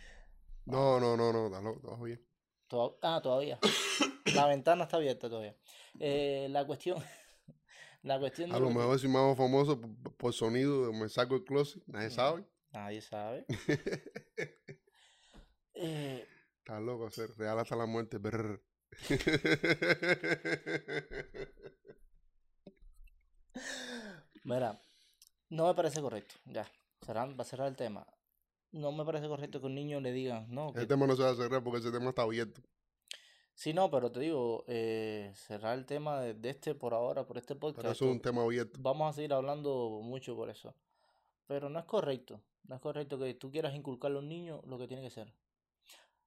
No, 0.66 1.00
no, 1.00 1.16
no, 1.16 1.32
no, 1.32 1.48
loco, 1.62 1.90
está 1.92 2.04
bien. 2.04 2.20
Ah, 3.02 3.20
todavía. 3.22 3.58
La 4.34 4.46
ventana 4.46 4.84
está 4.84 4.98
abierta 4.98 5.28
todavía. 5.28 5.56
Eh, 5.98 6.46
la 6.50 6.64
cuestión, 6.64 7.02
la 8.02 8.18
cuestión 8.20 8.52
A 8.52 8.58
lo 8.58 8.66
lo 8.66 8.68
que- 8.68 8.74
mejor 8.78 8.98
si 9.00 9.08
me 9.08 9.18
hago 9.18 9.34
famoso 9.34 9.80
por, 9.80 10.14
por 10.16 10.32
sonido, 10.32 10.92
me 10.92 11.08
saco 11.08 11.34
el 11.34 11.44
closet, 11.44 11.82
nadie 11.86 12.10
sabe. 12.10 12.44
Nadie 12.72 13.00
sabe. 13.02 13.44
Eh, 15.82 16.26
Está 16.58 16.78
loco 16.78 17.06
hacer 17.06 17.30
real 17.38 17.58
hasta 17.58 17.74
la 17.74 17.86
muerte. 17.86 18.18
brr. 18.18 18.60
mira, 24.44 24.80
no 25.48 25.66
me 25.66 25.74
parece 25.74 26.00
correcto, 26.00 26.34
ya, 26.44 26.66
cerrando, 27.04 27.36
para 27.36 27.48
cerrar 27.48 27.68
el 27.68 27.76
tema. 27.76 28.06
No 28.72 28.92
me 28.92 29.04
parece 29.04 29.26
correcto 29.26 29.60
que 29.60 29.66
un 29.66 29.74
niño 29.74 30.00
le 30.00 30.12
digan, 30.12 30.46
no, 30.50 30.72
que 30.72 30.80
El 30.80 30.86
tema 30.88 31.06
no 31.06 31.16
se 31.16 31.22
va 31.22 31.30
a 31.30 31.34
cerrar 31.36 31.62
porque 31.62 31.78
ese 31.80 31.90
tema 31.90 32.10
está 32.10 32.22
abierto. 32.22 32.60
Sí, 33.54 33.74
no, 33.74 33.90
pero 33.90 34.10
te 34.10 34.20
digo, 34.20 34.64
eh, 34.68 35.32
cerrar 35.34 35.76
el 35.76 35.84
tema 35.86 36.20
de, 36.20 36.34
de 36.34 36.50
este 36.50 36.74
por 36.74 36.94
ahora, 36.94 37.26
por 37.26 37.36
este 37.36 37.54
Pero 37.54 37.60
podcast. 37.60 37.88
eso 37.96 38.04
es 38.06 38.10
un 38.12 38.20
tema 38.20 38.42
abierto. 38.42 38.78
vamos 38.80 39.10
a 39.10 39.12
seguir 39.14 39.32
hablando 39.34 40.00
mucho 40.02 40.34
por 40.36 40.48
eso. 40.50 40.74
Pero 41.46 41.68
no 41.68 41.78
es 41.78 41.84
correcto. 41.84 42.40
No 42.64 42.74
es 42.76 42.80
correcto 42.80 43.18
que 43.18 43.34
tú 43.34 43.50
quieras 43.50 43.74
inculcarle 43.74 44.18
a 44.18 44.20
un 44.20 44.28
niño 44.28 44.62
lo 44.66 44.78
que 44.78 44.86
tiene 44.86 45.02
que 45.02 45.10
ser. 45.10 45.32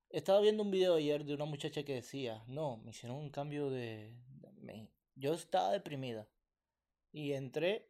Estaba 0.09 0.41
viendo 0.41 0.61
un 0.63 0.71
video 0.71 0.95
ayer 0.95 1.23
de 1.25 1.33
una 1.33 1.45
muchacha 1.45 1.83
que 1.83 1.93
decía, 1.95 2.43
no, 2.47 2.77
me 2.77 2.91
hicieron 2.91 3.17
un 3.17 3.29
cambio 3.29 3.69
de... 3.69 4.13
me- 4.61 4.89
Yo 5.15 5.33
estaba 5.33 5.71
deprimida. 5.71 6.27
Y 7.11 7.33
entré 7.33 7.89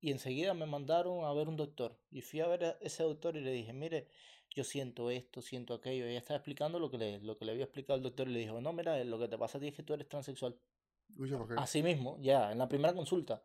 y 0.00 0.10
enseguida 0.10 0.54
me 0.54 0.66
mandaron 0.66 1.24
a 1.24 1.32
ver 1.32 1.48
un 1.48 1.56
doctor. 1.56 1.98
Y 2.10 2.20
fui 2.20 2.40
a 2.40 2.46
ver 2.46 2.64
a 2.64 2.70
ese 2.80 3.02
doctor 3.02 3.36
y 3.36 3.40
le 3.40 3.52
dije, 3.52 3.72
mire, 3.72 4.08
yo 4.50 4.62
siento 4.64 5.10
esto, 5.10 5.40
siento 5.42 5.74
aquello. 5.74 6.06
Y 6.06 6.10
ella 6.10 6.18
estaba 6.18 6.36
explicando 6.36 6.78
lo 6.78 6.90
que 6.90 6.98
le, 6.98 7.20
lo 7.20 7.36
que 7.38 7.44
le 7.44 7.52
había 7.52 7.64
explicado 7.64 7.96
el 7.96 8.02
doctor 8.02 8.28
y 8.28 8.32
le 8.32 8.40
dijo, 8.40 8.60
no, 8.60 8.72
mira, 8.72 9.02
lo 9.04 9.18
que 9.18 9.28
te 9.28 9.38
pasa 9.38 9.58
a 9.58 9.60
ti 9.60 9.68
es 9.68 9.74
que 9.74 9.82
tú 9.82 9.94
eres 9.94 10.08
transexual. 10.08 10.60
Así 11.56 11.82
mismo, 11.82 12.18
ya, 12.20 12.52
en 12.52 12.58
la 12.58 12.68
primera 12.68 12.94
consulta. 12.94 13.42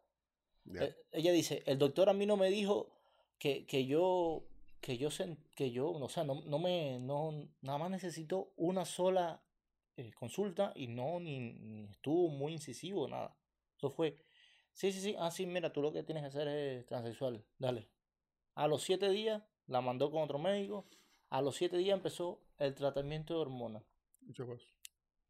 Eh, 0.85 0.95
ella 1.11 1.31
dice, 1.31 1.63
el 1.65 1.77
doctor 1.77 2.09
a 2.09 2.13
mí 2.13 2.25
no 2.25 2.37
me 2.37 2.49
dijo 2.49 2.98
que, 3.39 3.65
que 3.65 3.85
yo, 3.85 4.43
que 4.81 4.97
yo, 4.97 5.09
que 5.55 5.71
yo, 5.71 5.89
o 5.91 6.09
sea, 6.09 6.23
no, 6.23 6.41
no 6.45 6.59
me, 6.59 6.99
no, 6.99 7.49
nada 7.61 7.79
más 7.79 7.89
necesito 7.89 8.53
una 8.57 8.85
sola 8.85 9.41
eh, 9.97 10.11
consulta 10.13 10.73
y 10.75 10.87
no, 10.87 11.19
ni, 11.19 11.39
ni 11.39 11.85
estuvo 11.85 12.29
muy 12.29 12.53
incisivo, 12.53 13.07
nada. 13.07 13.35
Eso 13.77 13.89
fue, 13.89 14.17
sí, 14.73 14.91
sí, 14.91 15.01
sí, 15.01 15.15
ah, 15.17 15.31
sí, 15.31 15.45
mira, 15.45 15.71
tú 15.73 15.81
lo 15.81 15.91
que 15.91 16.03
tienes 16.03 16.23
que 16.23 16.27
hacer 16.27 16.47
es 16.47 16.85
transexual, 16.85 17.43
dale. 17.57 17.89
A 18.55 18.67
los 18.67 18.83
siete 18.83 19.09
días 19.09 19.41
la 19.67 19.81
mandó 19.81 20.11
con 20.11 20.21
otro 20.21 20.37
médico, 20.37 20.85
a 21.29 21.41
los 21.41 21.55
siete 21.55 21.77
días 21.77 21.95
empezó 21.95 22.41
el 22.57 22.75
tratamiento 22.75 23.33
de 23.33 23.39
hormonas. 23.39 23.83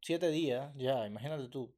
Siete 0.02 0.30
días, 0.30 0.74
ya, 0.76 1.06
imagínate 1.06 1.48
tú. 1.48 1.72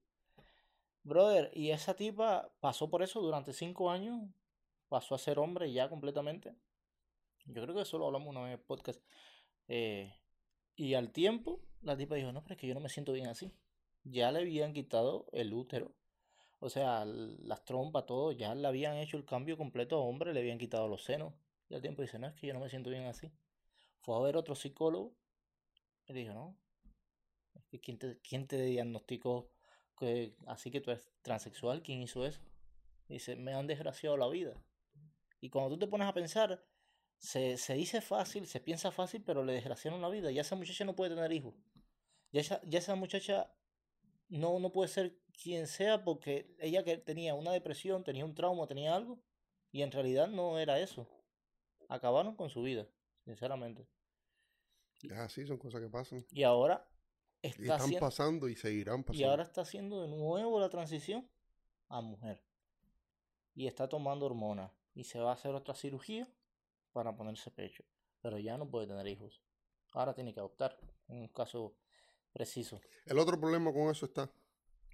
Brother, 1.02 1.50
y 1.54 1.70
esa 1.70 1.94
tipa 1.94 2.52
pasó 2.60 2.88
por 2.88 3.02
eso 3.02 3.20
durante 3.20 3.52
cinco 3.52 3.90
años, 3.90 4.22
pasó 4.92 5.14
a 5.14 5.18
ser 5.18 5.38
hombre 5.38 5.72
ya 5.72 5.88
completamente. 5.88 6.54
Yo 7.46 7.62
creo 7.62 7.74
que 7.74 7.80
eso 7.80 7.96
lo 7.96 8.04
hablamos 8.04 8.28
una 8.28 8.42
vez 8.42 8.48
en 8.48 8.58
el 8.58 8.60
podcast. 8.60 9.02
Eh, 9.66 10.12
y 10.76 10.92
al 10.92 11.12
tiempo, 11.12 11.62
la 11.80 11.96
tipa 11.96 12.14
dijo, 12.14 12.30
no, 12.30 12.42
pero 12.42 12.56
es 12.56 12.60
que 12.60 12.66
yo 12.66 12.74
no 12.74 12.80
me 12.80 12.90
siento 12.90 13.12
bien 13.12 13.26
así. 13.26 13.50
Ya 14.04 14.30
le 14.30 14.40
habían 14.40 14.74
quitado 14.74 15.24
el 15.32 15.54
útero. 15.54 15.94
O 16.60 16.68
sea, 16.68 17.06
las 17.06 17.64
trompas, 17.64 18.04
todo, 18.04 18.32
ya 18.32 18.54
le 18.54 18.68
habían 18.68 18.98
hecho 18.98 19.16
el 19.16 19.24
cambio 19.24 19.56
completo 19.56 19.96
a 19.96 20.00
hombre, 20.00 20.34
le 20.34 20.40
habían 20.40 20.58
quitado 20.58 20.88
los 20.88 21.04
senos. 21.04 21.32
Y 21.70 21.74
al 21.74 21.80
tiempo 21.80 22.02
dice, 22.02 22.18
no, 22.18 22.26
es 22.26 22.34
que 22.34 22.48
yo 22.48 22.52
no 22.52 22.60
me 22.60 22.68
siento 22.68 22.90
bien 22.90 23.06
así. 23.06 23.32
Fue 24.00 24.14
a 24.14 24.20
ver 24.20 24.36
otro 24.36 24.54
psicólogo 24.54 25.14
y 26.06 26.12
le 26.12 26.20
dijo, 26.20 26.34
no, 26.34 26.54
¿quién 27.80 27.98
te, 27.98 28.18
quién 28.18 28.46
te 28.46 28.62
diagnosticó 28.62 29.48
que 29.98 30.36
así 30.46 30.70
que 30.70 30.82
tú 30.82 30.90
eres 30.90 31.10
transexual? 31.22 31.82
¿Quién 31.82 32.02
hizo 32.02 32.26
eso? 32.26 32.42
Dice, 33.08 33.36
me 33.36 33.54
han 33.54 33.66
desgraciado 33.66 34.18
la 34.18 34.28
vida. 34.28 34.54
Y 35.42 35.50
cuando 35.50 35.70
tú 35.70 35.78
te 35.80 35.88
pones 35.88 36.08
a 36.08 36.14
pensar, 36.14 36.64
se, 37.18 37.58
se 37.58 37.74
dice 37.74 38.00
fácil, 38.00 38.46
se 38.46 38.60
piensa 38.60 38.92
fácil, 38.92 39.24
pero 39.24 39.44
le 39.44 39.52
desgraciaron 39.52 40.00
la 40.00 40.08
vida. 40.08 40.30
Ya 40.30 40.42
esa 40.42 40.54
muchacha 40.56 40.84
no 40.84 40.94
puede 40.96 41.14
tener 41.14 41.32
hijos. 41.32 41.54
Ya 42.30 42.40
esa, 42.40 42.60
ya 42.64 42.78
esa 42.78 42.94
muchacha 42.94 43.52
no, 44.28 44.58
no 44.60 44.70
puede 44.72 44.88
ser 44.88 45.18
quien 45.42 45.66
sea 45.66 46.04
porque 46.04 46.54
ella 46.60 46.84
que 46.84 46.96
tenía 46.96 47.34
una 47.34 47.52
depresión, 47.52 48.04
tenía 48.04 48.24
un 48.24 48.34
trauma, 48.34 48.68
tenía 48.68 48.94
algo, 48.94 49.20
y 49.72 49.82
en 49.82 49.90
realidad 49.90 50.28
no 50.28 50.58
era 50.60 50.78
eso. 50.80 51.08
Acabaron 51.88 52.36
con 52.36 52.48
su 52.48 52.62
vida, 52.62 52.86
sinceramente. 53.24 53.88
Es 55.02 55.12
así, 55.12 55.44
son 55.46 55.58
cosas 55.58 55.80
que 55.80 55.88
pasan. 55.90 56.24
Y 56.30 56.44
ahora 56.44 56.88
Y 57.56 57.62
está 57.62 57.62
están 57.62 57.76
haciendo, 57.80 58.00
pasando 58.00 58.48
y 58.48 58.54
seguirán 58.56 59.00
y 59.00 59.02
pasando. 59.04 59.30
ahora 59.30 59.42
está 59.42 59.62
haciendo 59.62 60.02
de 60.02 60.08
nuevo 60.08 60.60
la 60.60 60.70
transición 60.70 61.28
a 61.88 62.00
mujer. 62.00 62.42
Y 63.54 63.66
está 63.66 63.88
tomando 63.88 64.26
hormonas. 64.26 64.70
Y 64.94 65.04
se 65.04 65.18
va 65.18 65.30
a 65.30 65.34
hacer 65.34 65.54
otra 65.54 65.74
cirugía 65.74 66.28
para 66.92 67.16
ponerse 67.16 67.50
pecho. 67.50 67.84
Pero 68.20 68.38
ya 68.38 68.56
no 68.56 68.70
puede 68.70 68.86
tener 68.86 69.06
hijos. 69.06 69.42
Ahora 69.92 70.14
tiene 70.14 70.32
que 70.32 70.40
adoptar. 70.40 70.78
Un 71.08 71.28
caso 71.28 71.76
preciso. 72.32 72.80
El 73.06 73.18
otro 73.18 73.38
problema 73.38 73.72
con 73.72 73.90
eso 73.90 74.06
está 74.06 74.30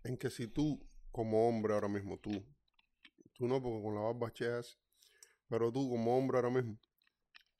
en 0.04 0.16
que 0.16 0.30
si 0.30 0.48
tú, 0.48 0.80
como 1.11 1.48
hombre 1.48 1.74
ahora 1.74 1.88
mismo, 1.88 2.18
tú, 2.18 2.30
tú 3.32 3.46
no, 3.46 3.62
porque 3.62 3.82
con 3.82 3.94
la 3.94 4.00
barba 4.00 4.32
cheas, 4.32 4.78
pero 5.48 5.72
tú 5.72 5.88
como 5.88 6.16
hombre 6.16 6.38
ahora 6.38 6.50
mismo, 6.50 6.78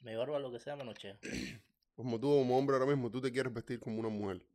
Me 0.03 0.17
barba 0.17 0.39
lo 0.39 0.51
que 0.51 0.61
sea, 0.61 0.77
me 0.77 0.85
nochea. 0.85 1.19
como 1.97 2.21
tú 2.21 2.29
como 2.29 2.57
hombre 2.57 2.77
ahora 2.77 2.87
mismo, 2.87 3.11
tú 3.11 3.21
te 3.21 3.33
quieres 3.33 3.53
vestir 3.53 3.81
como 3.81 3.99
una 3.99 4.09
mujer 4.09 4.47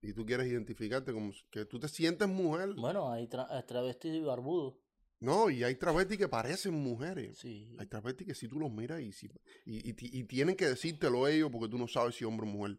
y 0.00 0.12
tú 0.12 0.24
quieres 0.24 0.46
identificarte 0.46 1.12
como 1.12 1.32
que 1.50 1.64
tú 1.64 1.78
te 1.78 1.88
sientes 1.88 2.26
mujer. 2.28 2.74
Bueno, 2.74 3.10
hay 3.10 3.26
tra 3.26 3.46
hay 3.50 3.62
travestis 3.64 4.14
y 4.14 4.20
barbudos. 4.20 4.74
No, 5.20 5.50
y 5.50 5.64
hay 5.64 5.74
travestis 5.76 6.18
que 6.18 6.28
parecen 6.28 6.74
mujeres. 6.74 7.38
Sí. 7.38 7.68
Hay 7.76 7.86
travestis 7.86 8.26
que 8.26 8.34
si 8.34 8.48
tú 8.48 8.58
los 8.60 8.70
miras 8.70 9.00
y, 9.00 9.12
si- 9.12 9.28
y, 9.64 9.88
y 9.90 9.92
ti- 9.94 10.10
y 10.12 10.24
tienen 10.24 10.56
que 10.56 10.66
decírtelo 10.68 11.26
ellos 11.28 11.50
porque 11.50 11.68
tú 11.68 11.78
no 11.78 11.88
sabes 11.88 12.14
si 12.16 12.24
hombre 12.24 12.46
o 12.46 12.50
mujer. 12.50 12.78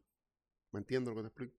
¿Me 0.72 0.80
entiendes 0.80 1.10
lo 1.14 1.16
que 1.16 1.22
te 1.24 1.28
explico? 1.30 1.56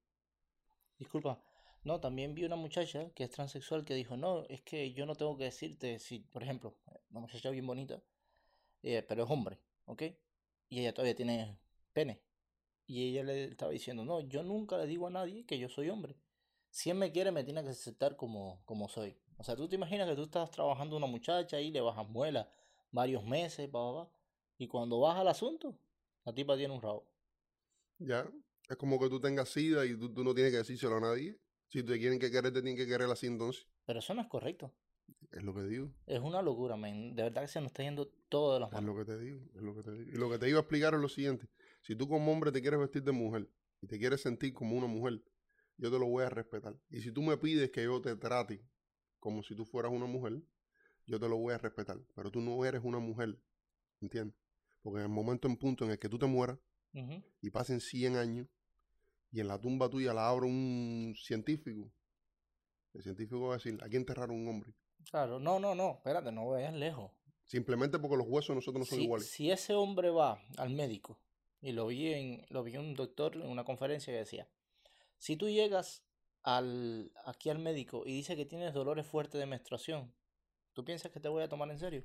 Disculpa. 0.98 1.42
No, 1.82 1.98
también 2.00 2.34
vi 2.34 2.44
una 2.44 2.56
muchacha 2.56 3.10
que 3.14 3.24
es 3.24 3.30
transexual 3.30 3.84
que 3.84 3.94
dijo, 3.94 4.16
no, 4.16 4.44
es 4.48 4.60
que 4.62 4.92
yo 4.92 5.06
no 5.06 5.14
tengo 5.14 5.36
que 5.38 5.44
decirte 5.44 5.98
si, 5.98 6.18
por 6.20 6.42
ejemplo, 6.42 6.76
una 7.10 7.20
muchacha 7.20 7.50
bien 7.50 7.66
bonita, 7.66 8.02
eh, 8.82 9.04
pero 9.08 9.24
es 9.24 9.30
hombre, 9.30 9.58
¿ok? 9.86 10.02
Y 10.70 10.80
ella 10.80 10.94
todavía 10.94 11.16
tiene 11.16 11.58
pene. 11.92 12.22
Y 12.86 13.10
ella 13.10 13.24
le 13.24 13.44
estaba 13.46 13.72
diciendo, 13.72 14.04
no, 14.04 14.20
yo 14.20 14.42
nunca 14.44 14.78
le 14.78 14.86
digo 14.86 15.06
a 15.08 15.10
nadie 15.10 15.46
que 15.46 15.58
yo 15.58 15.68
soy 15.68 15.90
hombre. 15.90 16.16
Si 16.70 16.90
él 16.90 16.96
me 16.98 17.12
quiere, 17.12 17.32
me 17.32 17.44
tiene 17.44 17.62
que 17.64 17.70
aceptar 17.70 18.16
como, 18.16 18.62
como 18.66 18.88
soy. 18.88 19.16
O 19.40 19.42
sea, 19.42 19.57
tú 19.57 19.66
te 19.66 19.76
imaginas 19.76 20.07
que 20.07 20.14
tú 20.14 20.24
estás 20.24 20.50
trabajando 20.50 20.98
una 20.98 21.07
muchacha 21.07 21.59
y 21.62 21.70
le 21.70 21.81
bajas 21.81 22.07
muela 22.07 22.46
varios 22.92 23.24
meses, 23.24 23.66
pa, 23.70 23.79
pa, 23.79 24.05
pa, 24.05 24.12
y 24.59 24.68
cuando 24.68 25.00
vas 25.00 25.16
al 25.16 25.29
asunto, 25.29 25.79
la 26.26 26.35
tipa 26.35 26.59
tiene 26.59 26.74
un 26.74 26.83
rabo. 26.83 27.11
Ya. 27.98 28.31
Es 28.68 28.76
como 28.76 29.00
que 29.00 29.09
tú 29.09 29.18
tengas 29.18 29.48
sida 29.48 29.87
y 29.87 29.96
tú, 29.96 30.12
tú 30.12 30.22
no 30.22 30.35
tienes 30.35 30.53
que 30.53 30.59
decírselo 30.59 30.96
a 30.98 31.00
nadie. 31.00 31.38
Si 31.68 31.83
te 31.83 31.98
quieren 31.98 32.18
que 32.18 32.31
querer, 32.31 32.53
te 32.53 32.61
tienen 32.61 32.76
que 32.76 32.87
querer 32.87 33.09
así 33.11 33.26
entonces. 33.29 33.66
Pero 33.87 34.00
eso 34.00 34.12
no 34.12 34.20
es 34.20 34.29
correcto. 34.29 34.74
Es 35.33 35.42
lo 35.42 35.55
que 35.55 35.62
digo. 35.62 35.90
Es 36.07 36.20
una 36.20 36.42
locura, 36.42 36.76
men. 36.76 37.14
De 37.14 37.22
verdad 37.22 37.40
que 37.40 37.48
se 37.48 37.61
nos 37.61 37.68
está 37.68 37.83
yendo 37.83 38.09
todo 38.29 38.53
de 38.55 38.61
las 38.61 38.68
Es 38.68 38.74
manos. 38.74 38.94
lo 38.94 39.05
que 39.05 39.11
te 39.11 39.18
digo. 39.18 39.40
Es 39.55 39.62
lo 39.62 39.74
que 39.74 39.83
te 39.83 39.92
digo. 39.92 40.11
Y 40.12 40.18
lo 40.18 40.29
que 40.31 40.38
te 40.38 40.48
iba 40.50 40.59
a 40.59 40.61
explicar 40.61 40.92
es 40.94 41.00
lo 41.00 41.09
siguiente. 41.09 41.48
Si 41.81 41.96
tú 41.96 42.07
como 42.07 42.31
hombre 42.31 42.53
te 42.53 42.61
quieres 42.61 42.79
vestir 42.79 43.03
de 43.05 43.12
mujer 43.12 43.48
y 43.81 43.87
te 43.87 43.98
quieres 43.98 44.20
sentir 44.20 44.53
como 44.53 44.76
una 44.76 44.87
mujer, 44.87 45.22
yo 45.79 45.90
te 45.90 45.98
lo 45.98 46.07
voy 46.07 46.24
a 46.24 46.29
respetar. 46.29 46.76
Y 46.90 47.00
si 47.00 47.11
tú 47.11 47.22
me 47.22 47.38
pides 47.38 47.70
que 47.70 47.85
yo 47.85 48.03
te 48.03 48.14
trate 48.16 48.62
como 49.20 49.42
si 49.42 49.54
tú 49.54 49.64
fueras 49.64 49.92
una 49.92 50.06
mujer, 50.06 50.42
yo 51.06 51.20
te 51.20 51.28
lo 51.28 51.37
voy 51.37 51.54
a 51.54 51.59
respetar. 51.59 51.98
Pero 52.14 52.30
tú 52.30 52.40
no 52.40 52.64
eres 52.64 52.83
una 52.85 52.98
mujer. 52.98 53.38
¿Entiendes? 54.00 54.35
Porque 54.83 54.98
en 55.00 55.04
el 55.04 55.11
momento 55.11 55.46
en 55.46 55.56
punto 55.56 55.85
en 55.85 55.90
el 55.92 55.98
que 55.98 56.09
tú 56.09 56.18
te 56.18 56.26
mueras 56.26 56.59
y 57.40 57.50
pasen 57.50 57.80
100 57.80 58.16
años 58.16 58.48
y 59.30 59.38
en 59.40 59.46
la 59.46 59.61
tumba 59.61 59.88
tuya 59.88 60.12
la 60.12 60.28
abra 60.28 60.46
un 60.46 61.14
científico, 61.16 61.92
el 62.94 63.02
científico 63.02 63.40
va 63.42 63.54
a 63.54 63.59
decir, 63.59 63.78
aquí 63.85 63.96
enterraron 63.96 64.37
un 64.37 64.48
hombre. 64.48 64.72
Claro, 65.11 65.38
no, 65.38 65.61
no, 65.61 65.74
no, 65.74 65.92
espérate, 65.92 66.33
no 66.33 66.48
vayas 66.48 66.74
lejos. 66.74 67.12
Simplemente 67.46 67.98
porque 67.98 68.16
los 68.16 68.26
huesos 68.26 68.48
de 68.48 68.54
nosotros 68.56 68.80
no 68.80 68.85
son 68.87 68.98
Si, 68.98 69.04
iguales. 69.04 69.30
si 69.30 69.50
ese 69.50 69.74
hombre 69.74 70.11
va 70.11 70.42
al 70.56 70.70
médico, 70.70 71.20
y 71.61 71.72
lo 71.72 71.87
vi 71.87 72.12
en, 72.12 72.44
lo 72.48 72.64
vi 72.64 72.76
un 72.76 72.94
doctor 72.94 73.37
en 73.37 73.48
una 73.48 73.64
conferencia 73.64 74.12
que 74.12 74.18
decía, 74.18 74.48
si 75.18 75.37
tú 75.37 75.48
llegas 75.48 76.02
al, 76.42 77.12
aquí 77.24 77.50
al 77.50 77.59
médico 77.59 78.03
y 78.07 78.12
dice 78.12 78.37
que 78.37 78.46
tienes 78.46 78.72
dolores 78.74 79.07
fuertes 79.07 79.38
de 79.40 79.46
menstruación, 79.46 80.12
¿tú 80.72 80.85
piensas 80.85 81.11
que 81.12 81.20
te 81.20 81.29
voy 81.29 81.42
a 81.42 81.48
tomar 81.48 81.70
en 81.70 81.79
serio? 81.79 82.03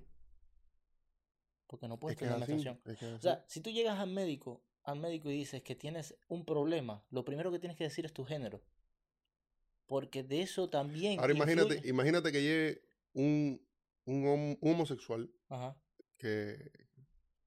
Porque 1.68 1.88
no 1.88 2.00
puedes 2.00 2.16
Es 2.16 2.22
tener 2.22 2.38
menstruación. 2.38 2.80
es 2.86 2.98
que 3.00 3.06
es 3.06 3.14
O 3.14 3.22
sea, 3.22 3.44
si 3.48 3.62
tú 3.62 3.70
llegas 3.72 4.00
al 4.00 4.10
médico, 4.12 4.62
al 4.84 5.00
médico 5.00 5.30
y 5.30 5.34
dices 5.38 5.64
que 5.64 5.76
tienes 5.76 6.16
un 6.28 6.46
problema, 6.46 7.04
lo 7.10 7.26
primero 7.26 7.52
que 7.52 7.60
tienes 7.60 7.78
que 7.78 7.86
decir 7.86 8.06
es 8.06 8.14
tu 8.14 8.24
género. 8.24 8.62
Porque 9.88 10.24
de 10.24 10.42
eso 10.42 10.70
también 10.70 11.20
Ahora 11.20 11.34
imagínate, 11.34 11.76
influye. 11.76 11.90
imagínate 11.90 12.32
que 12.32 12.42
llegue 12.42 12.82
un, 13.14 13.62
un, 14.06 14.24
hom- 14.26 14.58
un 14.62 14.72
homosexual, 14.72 15.32
Ajá, 15.50 15.76
que 16.18 16.72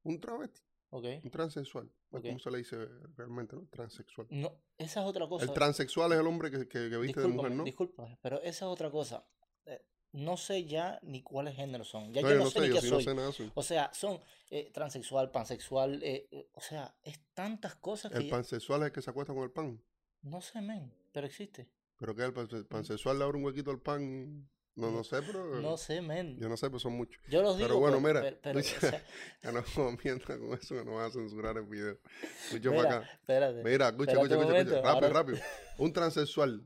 un 0.04 0.20
travesti, 0.20 0.62
ok. 0.90 1.04
un 1.24 1.30
transexual. 1.30 1.90
¿Cómo 2.10 2.38
se 2.38 2.50
le 2.50 2.58
dice 2.58 2.76
realmente? 3.16 3.54
¿no? 3.56 3.66
Transexual. 3.70 4.26
No, 4.30 4.52
esa 4.78 5.00
es 5.02 5.06
otra 5.06 5.28
cosa. 5.28 5.44
El 5.44 5.52
transexual 5.52 6.12
es 6.12 6.18
el 6.20 6.26
hombre 6.26 6.50
que, 6.50 6.68
que, 6.68 6.88
que 6.90 6.96
viste 6.96 7.20
de 7.20 7.28
mujer, 7.28 7.52
¿no? 7.52 7.64
discúlpame, 7.64 8.18
pero 8.22 8.36
esa 8.42 8.64
es 8.66 8.70
otra 8.70 8.90
cosa. 8.90 9.26
Eh, 9.66 9.84
no 10.12 10.36
sé 10.38 10.64
ya 10.64 10.98
ni 11.02 11.22
cuáles 11.22 11.54
géneros 11.56 11.88
son. 11.88 12.12
Ya 12.14 12.22
No, 12.22 12.30
yo 12.30 12.34
no 12.38 12.44
no 12.44 12.50
sé 12.50 12.60
sé, 12.60 12.60
ni 12.60 12.68
yo 12.68 12.74
qué 12.76 12.80
sí 12.80 12.88
no 12.90 12.94
soy. 12.96 13.04
sé 13.04 13.14
nada 13.14 13.26
de 13.26 13.32
eso. 13.32 13.52
O 13.54 13.62
sea, 13.62 13.92
son 13.92 14.20
eh, 14.50 14.70
transexual, 14.72 15.30
pansexual, 15.30 16.02
eh, 16.02 16.26
eh, 16.30 16.48
o 16.54 16.60
sea, 16.60 16.94
es 17.02 17.20
tantas 17.34 17.74
cosas 17.76 18.10
que 18.10 18.18
El 18.18 18.24
ya- 18.24 18.30
pansexual 18.30 18.80
es 18.82 18.86
el 18.86 18.92
que 18.92 19.02
se 19.02 19.10
acuesta 19.10 19.34
con 19.34 19.42
el 19.44 19.50
pan. 19.50 19.82
no 20.22 20.40
sé, 20.40 20.60
men, 20.62 20.92
pero 21.12 21.26
existe. 21.26 21.68
Pero 21.98 22.14
que 22.14 22.22
el 22.24 22.32
panse- 22.32 22.64
pansexual 22.66 23.18
le 23.18 23.24
abre 23.24 23.36
un 23.38 23.44
huequito 23.44 23.70
al 23.70 23.80
pan. 23.80 24.48
No, 24.78 24.90
no 24.90 25.02
sé, 25.04 25.20
pero. 25.22 25.60
No 25.60 25.76
sé, 25.76 26.00
men. 26.00 26.38
Yo 26.38 26.48
no 26.48 26.56
sé, 26.56 26.68
pero 26.68 26.78
son 26.78 26.92
muchos. 26.94 27.20
Yo 27.28 27.42
los 27.42 27.56
digo, 27.56 27.68
Pero 27.68 27.80
bueno, 27.80 27.98
pero- 28.02 28.20
mira, 28.20 28.20
pero- 28.20 28.38
pero, 28.42 28.58
o 28.60 28.62
sea, 28.62 29.04
Ya 29.42 29.52
no 29.52 29.62
mientas 30.04 30.38
con 30.38 30.52
eso 30.54 30.74
que 30.76 30.84
nos 30.84 30.94
van 30.94 31.06
a 31.06 31.10
censurar 31.10 31.56
el 31.56 31.64
video. 31.64 31.98
Escucha 32.46 32.70
para 32.70 32.96
acá. 32.98 33.10
espérate. 33.12 33.62
Mira, 33.64 33.88
escucha, 33.88 34.12
escucha, 34.12 34.34
escucha, 34.36 34.58
escucha. 34.58 34.76
Rápido, 34.82 34.88
ahora- 34.90 35.08
rápido. 35.10 35.38
Un 35.78 35.92
transexual 35.92 36.62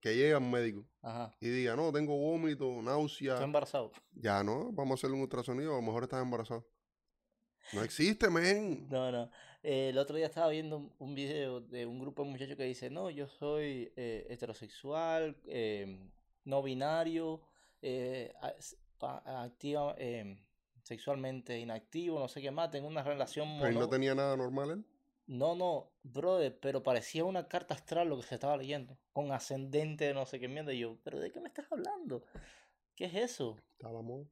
que 0.00 0.16
llega 0.16 0.36
a 0.36 0.38
un 0.40 0.50
médico 0.50 0.84
Ajá, 1.02 1.36
y 1.40 1.48
diga, 1.48 1.76
no, 1.76 1.92
tengo 1.92 2.16
vómito, 2.16 2.68
estoy 2.70 2.84
náusea. 2.84 3.40
embarazado. 3.42 3.92
Ya 4.14 4.42
no, 4.42 4.72
vamos 4.72 4.92
a 4.92 4.94
hacerle 4.94 5.14
un 5.16 5.22
ultrasonido, 5.22 5.72
a 5.74 5.76
lo 5.76 5.82
mejor 5.82 6.02
estás 6.02 6.20
embarazado. 6.22 6.66
No 7.72 7.82
existe, 7.84 8.28
men. 8.28 8.88
No, 8.88 9.12
no. 9.12 9.30
Eh, 9.62 9.90
el 9.90 9.98
otro 9.98 10.16
día 10.16 10.26
estaba 10.26 10.48
viendo 10.48 10.76
un- 10.76 10.92
un 10.98 11.14
video 11.14 11.60
de 11.60 11.86
un 11.86 12.00
grupo 12.00 12.24
de 12.24 12.30
muchachos 12.30 12.56
que 12.56 12.64
dice, 12.64 12.90
no, 12.90 13.10
yo 13.10 13.28
soy 13.28 13.92
eh, 13.94 14.26
heterosexual, 14.28 15.36
eh, 15.46 16.10
no 16.44 16.62
binario, 16.62 17.40
eh, 17.80 18.32
activa, 19.00 19.94
eh, 19.98 20.42
sexualmente 20.82 21.58
inactivo, 21.58 22.18
no 22.18 22.28
sé 22.28 22.40
qué 22.40 22.50
más, 22.50 22.70
tengo 22.70 22.88
una 22.88 23.02
relación 23.02 23.56
Pero 23.58 23.68
él 23.68 23.74
no 23.74 23.80
mono... 23.80 23.90
tenía 23.90 24.14
nada 24.14 24.36
normal 24.36 24.70
él. 24.70 24.84
No, 25.26 25.54
no, 25.54 25.92
brother, 26.02 26.58
pero 26.58 26.82
parecía 26.82 27.24
una 27.24 27.48
carta 27.48 27.74
astral 27.74 28.08
lo 28.08 28.16
que 28.16 28.24
se 28.24 28.34
estaba 28.34 28.56
leyendo, 28.56 28.98
con 29.12 29.30
ascendente 29.32 30.06
de 30.06 30.14
no 30.14 30.26
sé 30.26 30.40
qué 30.40 30.48
mierda. 30.48 30.72
Y 30.72 30.80
yo, 30.80 30.98
¿pero 31.04 31.20
de 31.20 31.30
qué 31.30 31.40
me 31.40 31.48
estás 31.48 31.70
hablando? 31.70 32.24
¿Qué 32.96 33.06
es 33.06 33.14
eso? 33.14 33.56
Estaba 33.72 33.90
a 33.90 33.94
la 33.94 34.02
moda. 34.02 34.26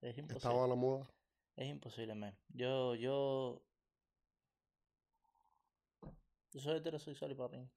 Es 0.00 0.16
imposible. 0.18 0.36
Estaba 0.36 0.64
a 0.64 0.68
la 0.68 0.74
moda. 0.74 1.10
Es 1.56 1.68
imposible, 1.68 2.14
man. 2.14 2.36
Yo, 2.50 2.94
yo. 2.94 3.62
Yo 6.52 6.60
soy 6.60 6.76
heterosexual 6.76 7.32
y 7.32 7.34
papi. 7.34 7.68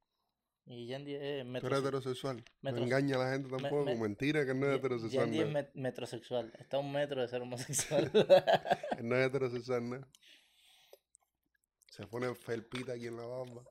Y 0.66 0.88
Yandy 0.88 1.16
es 1.16 1.22
Tú 1.22 1.26
eres 1.26 1.46
metrose- 1.48 1.80
heterosexual. 1.80 2.46
No 2.62 2.70
engaña 2.78 3.16
a 3.16 3.20
la 3.26 3.32
gente 3.34 3.50
tampoco. 3.50 3.86
me- 3.86 3.96
Mentira 3.96 4.46
que 4.46 4.54
no 4.54 4.68
es 4.72 4.78
heterosexual. 4.78 5.26
Yandy 5.32 5.40
es 5.60 5.74
No. 5.76 5.82
metrosexual. 5.82 6.54
Está 6.60 6.78
a 6.78 6.80
un 6.80 6.92
metro 6.92 7.22
de 7.22 7.28
ser 7.28 7.42
homosexual. 7.42 8.12
No 9.04 9.16
es 9.18 9.28
heterosexual, 9.28 9.90
¿no? 9.90 10.08
Se 11.90 12.06
pone 12.08 12.34
felpita 12.36 12.94
aquí 12.94 13.08
en 13.08 13.18
la 13.18 13.26
barba. 13.26 13.64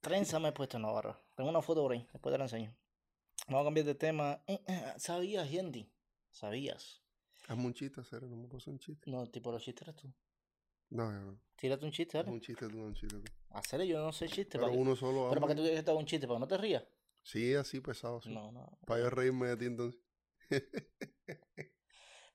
Trenza 0.00 0.38
me 0.38 0.48
he 0.50 0.52
puesto 0.52 0.76
en 0.76 0.84
la 0.84 0.90
barra. 0.92 1.20
Tengo 1.34 1.50
una 1.50 1.62
foto 1.62 1.82
por 1.82 1.92
ahí, 1.92 2.06
después 2.12 2.32
te 2.32 2.38
la 2.38 2.44
enseño. 2.44 2.76
Vamos 3.48 3.62
a 3.62 3.64
cambiar 3.64 3.86
de 3.86 3.94
tema. 3.94 4.40
¿Sabías, 4.98 5.50
Yendi? 5.50 5.90
¿Sabías? 6.30 7.02
Hazme 7.48 7.66
un 7.66 7.74
chiste, 7.74 8.00
hacer, 8.00 8.22
no 8.22 8.36
me 8.36 8.48
puedo 8.48 8.62
un 8.70 8.78
chiste. 8.78 9.10
No, 9.10 9.26
tipo 9.28 9.50
los 9.50 9.62
chistes 9.62 9.88
eres 9.88 9.96
tú. 10.00 10.12
No, 10.90 11.10
no, 11.10 11.32
no. 11.32 11.40
Tírate 11.56 11.84
un 11.84 11.90
chiste, 11.90 12.18
¿vale? 12.18 12.30
un 12.30 12.40
chiste 12.40 12.68
tú, 12.68 12.78
un 12.78 12.94
chiste 12.94 13.16
tú. 13.16 13.32
Hacer 13.50 13.82
yo 13.84 13.98
no 13.98 14.12
sé 14.12 14.28
chiste. 14.28 14.58
Pero 14.58 14.64
¿para 14.64 14.76
uno 14.76 14.94
solo. 14.94 15.28
Pero 15.30 15.40
para 15.40 15.54
que 15.54 15.56
tú 15.56 15.62
quieres 15.62 15.80
que 15.80 15.84
te 15.84 15.90
haga 15.90 16.00
un 16.00 16.06
chiste, 16.06 16.26
para 16.26 16.36
que 16.36 16.40
no 16.40 16.48
te 16.48 16.58
rías. 16.58 16.84
Sí, 17.22 17.54
así 17.54 17.80
pesado, 17.80 18.20
sí. 18.20 18.32
No, 18.32 18.52
no. 18.52 18.78
Para 18.86 19.00
yo 19.00 19.10
reírme 19.10 19.48
de 19.48 19.56
ti 19.56 19.64
entonces. 19.64 20.00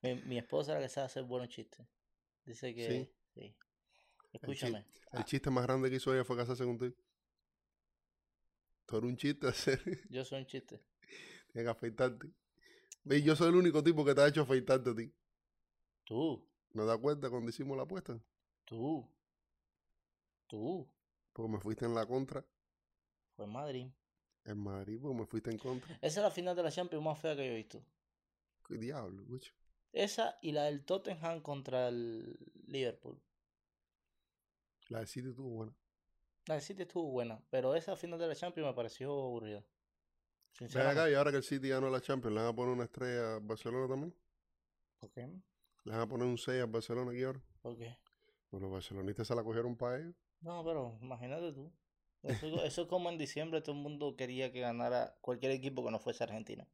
Mi, 0.01 0.15
mi 0.15 0.37
esposa 0.39 0.71
es 0.71 0.77
la 0.79 0.81
que 0.81 0.89
sabe 0.89 1.05
hacer 1.05 1.23
buenos 1.23 1.49
chistes. 1.49 1.85
Dice 2.43 2.73
que. 2.73 2.87
Sí. 2.89 3.13
Sí. 3.35 3.55
Escúchame. 4.33 4.85
El 5.11 5.25
chiste 5.25 5.49
más 5.51 5.63
grande 5.63 5.89
que 5.89 5.97
hizo 5.97 6.13
ella 6.13 6.23
fue 6.23 6.35
casarse 6.35 6.65
contigo. 6.65 6.95
Tú 8.87 8.97
eres 8.97 9.09
un 9.09 9.17
chiste 9.17 9.47
hacer. 9.47 9.79
Yo 10.09 10.25
soy 10.25 10.39
un 10.39 10.47
chiste. 10.47 10.81
Tienes 11.51 11.65
que 11.65 11.69
afeitarte. 11.69 12.31
Ve, 13.03 13.21
yo 13.21 13.35
soy 13.35 13.49
el 13.49 13.55
único 13.55 13.83
tipo 13.83 14.05
que 14.05 14.13
te 14.13 14.21
ha 14.21 14.27
hecho 14.27 14.41
afeitarte 14.41 14.91
a 14.91 14.95
ti. 14.95 15.11
Tú, 16.03 16.47
¿No 16.73 16.83
te 16.83 16.87
das 16.87 16.97
cuenta 16.99 17.29
cuando 17.29 17.49
hicimos 17.49 17.75
la 17.75 17.83
apuesta? 17.83 18.21
Tú, 18.71 19.05
tú. 20.47 20.89
Porque 21.33 21.51
me 21.51 21.59
fuiste 21.59 21.83
en 21.83 21.93
la 21.93 22.05
contra. 22.05 22.45
Fue 23.35 23.43
en 23.43 23.51
Madrid. 23.51 23.87
En 24.45 24.57
Madrid, 24.59 24.97
porque 25.01 25.19
me 25.19 25.25
fuiste 25.25 25.51
en 25.51 25.57
contra. 25.57 25.93
Esa 25.95 26.21
es 26.21 26.23
la 26.23 26.31
final 26.31 26.55
de 26.55 26.63
la 26.63 26.71
Champions 26.71 27.03
más 27.03 27.19
fea 27.19 27.35
que 27.35 27.45
yo 27.45 27.51
he 27.51 27.57
visto. 27.57 27.83
¿Qué 28.65 28.77
diablo, 28.77 29.25
bicho? 29.25 29.53
Esa 29.91 30.37
y 30.41 30.53
la 30.53 30.63
del 30.63 30.85
Tottenham 30.85 31.41
contra 31.41 31.89
el 31.89 32.37
Liverpool. 32.67 33.21
La 34.87 35.01
de 35.01 35.07
City 35.07 35.29
estuvo 35.29 35.49
buena. 35.49 35.75
La 36.45 36.55
del 36.55 36.63
City 36.63 36.83
estuvo 36.83 37.11
buena, 37.11 37.43
pero 37.49 37.75
esa 37.75 37.97
final 37.97 38.19
de 38.19 38.27
la 38.27 38.35
Champions 38.35 38.69
me 38.69 38.73
pareció 38.73 39.11
aburrida. 39.11 39.65
Ven 40.59 40.87
acá 40.87 41.09
y 41.09 41.13
ahora 41.13 41.31
que 41.31 41.37
el 41.37 41.43
City 41.43 41.67
ganó 41.67 41.89
la 41.89 41.99
Champions, 41.99 42.35
¿le 42.35 42.41
van 42.41 42.49
a 42.51 42.55
poner 42.55 42.73
una 42.73 42.85
estrella 42.85 43.35
a 43.35 43.39
Barcelona 43.39 43.89
también? 43.89 44.15
¿Por 44.97 45.11
qué? 45.11 45.27
¿Le 45.83 45.91
van 45.91 46.01
a 46.01 46.07
poner 46.07 46.27
un 46.27 46.37
6 46.37 46.61
a 46.61 46.65
Barcelona 46.67 47.11
aquí 47.11 47.23
ahora? 47.23 47.41
¿Por 47.61 47.77
qué? 47.77 47.97
Pues 48.51 48.61
los 48.61 48.71
barcelonistas 48.71 49.27
se 49.27 49.33
la 49.33 49.43
cogieron 49.43 49.77
para 49.77 49.97
ellos. 49.97 50.13
No, 50.41 50.63
pero 50.65 50.97
imagínate 51.01 51.53
tú. 51.53 51.71
Eso, 52.21 52.63
eso 52.65 52.81
es 52.83 52.87
como 52.87 53.09
en 53.09 53.17
diciembre 53.17 53.61
todo 53.61 53.75
el 53.75 53.81
mundo 53.81 54.15
quería 54.17 54.51
que 54.51 54.59
ganara 54.59 55.17
cualquier 55.21 55.53
equipo 55.53 55.83
que 55.83 55.91
no 55.91 55.99
fuese 55.99 56.25
Argentina. 56.25 56.67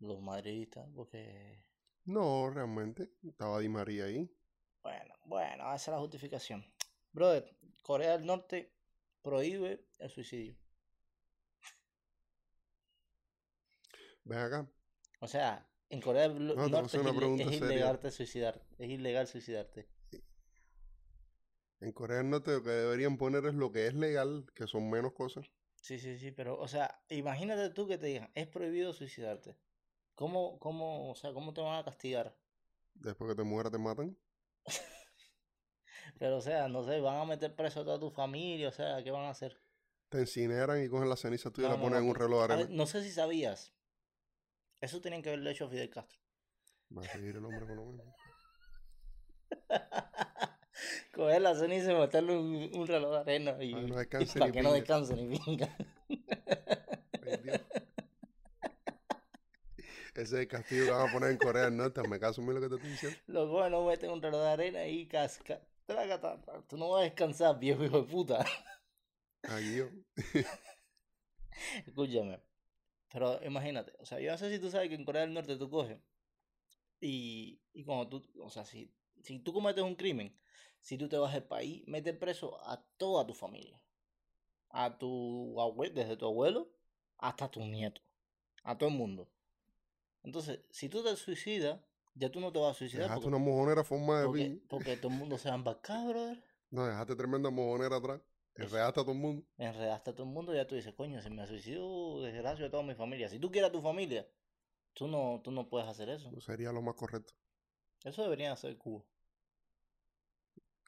Los 0.00 0.20
madridistas, 0.20 0.88
porque... 0.94 1.64
No, 2.04 2.50
realmente. 2.50 3.12
Estaba 3.22 3.60
Di 3.60 3.68
María 3.68 4.06
ahí. 4.06 4.28
Bueno, 4.82 5.14
bueno, 5.24 5.64
esa 5.66 5.74
es 5.74 5.88
la 5.88 6.00
justificación. 6.00 6.66
Brother, 7.12 7.56
Corea 7.82 8.18
del 8.18 8.26
Norte 8.26 8.74
prohíbe 9.22 9.86
el 10.00 10.10
suicidio. 10.10 10.56
Ven 14.24 14.38
acá. 14.38 14.68
O 15.20 15.28
sea, 15.28 15.64
en 15.88 16.00
Corea 16.00 16.28
del 16.28 16.56
No, 16.56 16.68
Norte 16.68 16.96
es, 16.96 17.52
ilegal 17.52 18.00
suicidar. 18.10 18.60
Es 18.78 18.90
ilegal 18.90 19.28
suicidarte. 19.28 19.88
En 21.82 21.92
Corea 21.92 22.16
del 22.16 22.30
Norte 22.30 22.50
lo 22.52 22.62
que 22.62 22.70
deberían 22.70 23.18
poner 23.18 23.44
es 23.44 23.52
lo 23.52 23.70
que 23.72 23.86
es 23.86 23.92
legal, 23.92 24.46
que 24.54 24.66
son 24.66 24.88
menos 24.88 25.12
cosas. 25.12 25.52
Sí, 25.76 25.98
sí, 25.98 26.16
sí, 26.18 26.30
pero, 26.32 26.58
o 26.58 26.66
sea, 26.68 27.02
imagínate 27.10 27.68
tú 27.70 27.86
que 27.86 27.98
te 27.98 28.06
digan, 28.06 28.30
es 28.34 28.46
prohibido 28.46 28.92
suicidarte. 28.94 29.58
¿Cómo, 30.14 30.58
cómo, 30.58 31.10
o 31.10 31.14
sea, 31.14 31.32
cómo 31.34 31.52
te 31.52 31.60
van 31.60 31.78
a 31.78 31.84
castigar? 31.84 32.36
Después 32.94 33.28
que 33.30 33.36
te 33.36 33.42
mueras 33.42 33.70
te 33.72 33.78
matan. 33.78 34.16
Pero, 36.18 36.38
o 36.38 36.40
sea, 36.40 36.68
no 36.68 36.84
sé, 36.84 37.00
van 37.00 37.16
a 37.20 37.24
meter 37.24 37.54
preso 37.54 37.80
a 37.80 37.84
toda 37.84 37.98
tu 38.00 38.10
familia, 38.10 38.68
o 38.68 38.72
sea, 38.72 39.02
¿qué 39.02 39.10
van 39.10 39.24
a 39.24 39.30
hacer? 39.30 39.60
Te 40.10 40.20
incineran 40.20 40.82
y 40.84 40.88
cogen 40.88 41.08
la 41.08 41.16
ceniza 41.16 41.50
tuya 41.50 41.66
y 41.68 41.70
No, 41.70 41.76
la 41.76 41.76
no, 41.76 41.82
ponen 41.82 41.98
no, 41.98 42.04
en 42.04 42.08
un 42.10 42.14
reloj 42.14 42.42
de 42.42 42.48
ver, 42.48 42.66
arena. 42.66 42.70
no 42.70 42.86
sé 42.86 43.02
si 43.02 43.10
sabías. 43.10 43.74
Eso 44.80 45.00
tenían 45.00 45.22
que 45.22 45.30
haberle 45.30 45.50
hecho 45.52 45.64
a 45.64 45.68
Fidel 45.70 45.88
Castro. 45.90 46.20
Va 46.96 47.02
a 47.04 47.08
seguir 47.08 47.36
el 47.36 47.44
hombre 47.44 47.66
con 47.66 47.76
lo 47.76 47.84
mismo. 47.86 48.14
Coger 51.12 51.42
la 51.42 51.54
ceniza 51.54 51.92
y 51.92 51.94
meterle 51.94 52.36
un, 52.36 52.70
un 52.74 52.86
reloj 52.86 53.12
de 53.12 53.18
arena 53.18 53.56
y, 53.60 53.74
Para 53.74 53.80
que 53.80 53.88
no 53.88 53.94
y 53.94 53.98
descanse 53.98 54.38
para 54.38 54.50
ni 54.50 54.56
que 54.56 54.62
no 54.62 54.72
descanse 54.72 55.14
ni 55.14 55.26
Dios. 55.28 55.68
Ese 60.14 60.22
es 60.22 60.32
el 60.32 60.48
castigo 60.48 60.84
que 60.84 60.90
van 60.90 61.08
a 61.08 61.12
poner 61.12 61.30
en 61.30 61.38
Corea 61.38 61.64
del 61.64 61.76
Norte. 61.76 62.06
Me 62.06 62.20
caso 62.20 62.42
mí 62.42 62.52
lo 62.52 62.60
que 62.60 62.68
te 62.68 62.74
estoy 62.74 62.90
diciendo. 62.90 63.18
Los 63.26 63.70
no 63.70 63.86
meten 63.86 64.10
un 64.10 64.20
reloj 64.20 64.42
de 64.42 64.48
arena 64.48 64.86
y 64.86 65.06
casca. 65.06 65.60
Tú 66.68 66.76
no 66.76 66.90
vas 66.90 67.00
a 67.00 67.04
descansar, 67.04 67.58
viejo 67.58 67.84
hijo 67.84 68.02
de 68.02 68.08
puta. 68.08 68.44
Ay, 69.42 69.64
Dios. 69.64 69.90
Escúchame. 71.86 72.40
Pero 73.10 73.42
imagínate, 73.44 73.92
o 73.98 74.06
sea, 74.06 74.20
yo 74.20 74.30
no 74.30 74.38
sé 74.38 74.50
si 74.50 74.58
tú 74.58 74.70
sabes 74.70 74.88
que 74.88 74.94
en 74.94 75.04
Corea 75.04 75.22
del 75.22 75.34
Norte 75.34 75.56
tú 75.56 75.68
coges 75.68 75.98
y, 77.00 77.60
y 77.74 77.84
cuando 77.84 78.08
tú, 78.08 78.22
o 78.40 78.48
sea, 78.48 78.64
si, 78.64 78.90
si 79.22 79.38
tú 79.40 79.52
cometes 79.52 79.84
un 79.84 79.96
crimen, 79.96 80.34
si 80.82 80.98
tú 80.98 81.08
te 81.08 81.16
vas 81.16 81.32
del 81.32 81.44
país, 81.44 81.82
metes 81.86 82.14
preso 82.16 82.58
a 82.68 82.84
toda 82.96 83.26
tu 83.26 83.32
familia. 83.32 83.80
A 84.68 84.98
tu 84.98 85.60
abuelo, 85.60 85.94
desde 85.94 86.16
tu 86.16 86.26
abuelo 86.26 86.68
hasta 87.18 87.50
tu 87.50 87.60
nieto. 87.60 88.02
A 88.64 88.76
todo 88.76 88.90
el 88.90 88.96
mundo. 88.96 89.28
Entonces, 90.22 90.60
si 90.70 90.88
tú 90.88 91.02
te 91.02 91.14
suicidas, 91.16 91.80
ya 92.14 92.30
tú 92.30 92.40
no 92.40 92.52
te 92.52 92.58
vas 92.58 92.76
a 92.76 92.78
suicidar 92.78 93.04
Dejaste 93.04 93.22
porque, 93.22 93.36
una 93.36 93.44
mojonera 93.44 93.84
forma 93.84 94.20
de 94.20 94.26
porque, 94.26 94.60
porque 94.68 94.96
todo 94.96 95.12
el 95.12 95.18
mundo 95.18 95.38
se 95.38 95.48
va 95.48 95.54
a 95.54 95.58
embarcar, 95.58 96.06
brother. 96.08 96.44
No, 96.70 96.86
dejaste 96.86 97.16
tremenda 97.16 97.50
mojonera 97.50 97.96
atrás. 97.96 98.20
Enredaste 98.54 99.00
a 99.00 99.04
todo 99.04 99.12
el 99.12 99.18
mundo. 99.18 99.46
enredaste 99.56 100.10
a 100.10 100.14
todo 100.14 100.26
el 100.26 100.32
mundo 100.32 100.52
y 100.52 100.56
ya 100.56 100.66
tú 100.66 100.74
dices, 100.74 100.92
coño, 100.94 101.22
si 101.22 101.30
me 101.30 101.46
suicido, 101.46 102.20
desgracio 102.22 102.66
a 102.66 102.70
toda 102.70 102.82
mi 102.82 102.94
familia. 102.94 103.28
Si 103.28 103.38
tú 103.38 103.50
quieres 103.50 103.70
a 103.70 103.72
tu 103.72 103.80
familia, 103.80 104.28
tú 104.92 105.06
no, 105.06 105.40
tú 105.42 105.50
no 105.50 105.68
puedes 105.68 105.88
hacer 105.88 106.08
eso. 106.10 106.30
Sería 106.40 106.72
lo 106.72 106.82
más 106.82 106.94
correcto. 106.94 107.32
Eso 108.04 108.22
debería 108.22 108.52
hacer 108.52 108.76
Cuba. 108.76 109.04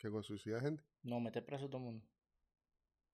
Que 0.04 0.10
con 0.10 0.22
suicida 0.22 0.60
gente. 0.60 0.84
No, 1.02 1.18
meter 1.18 1.46
preso 1.46 1.64
a 1.64 1.68
todo 1.68 1.78
el 1.78 1.84
mundo. 1.84 2.06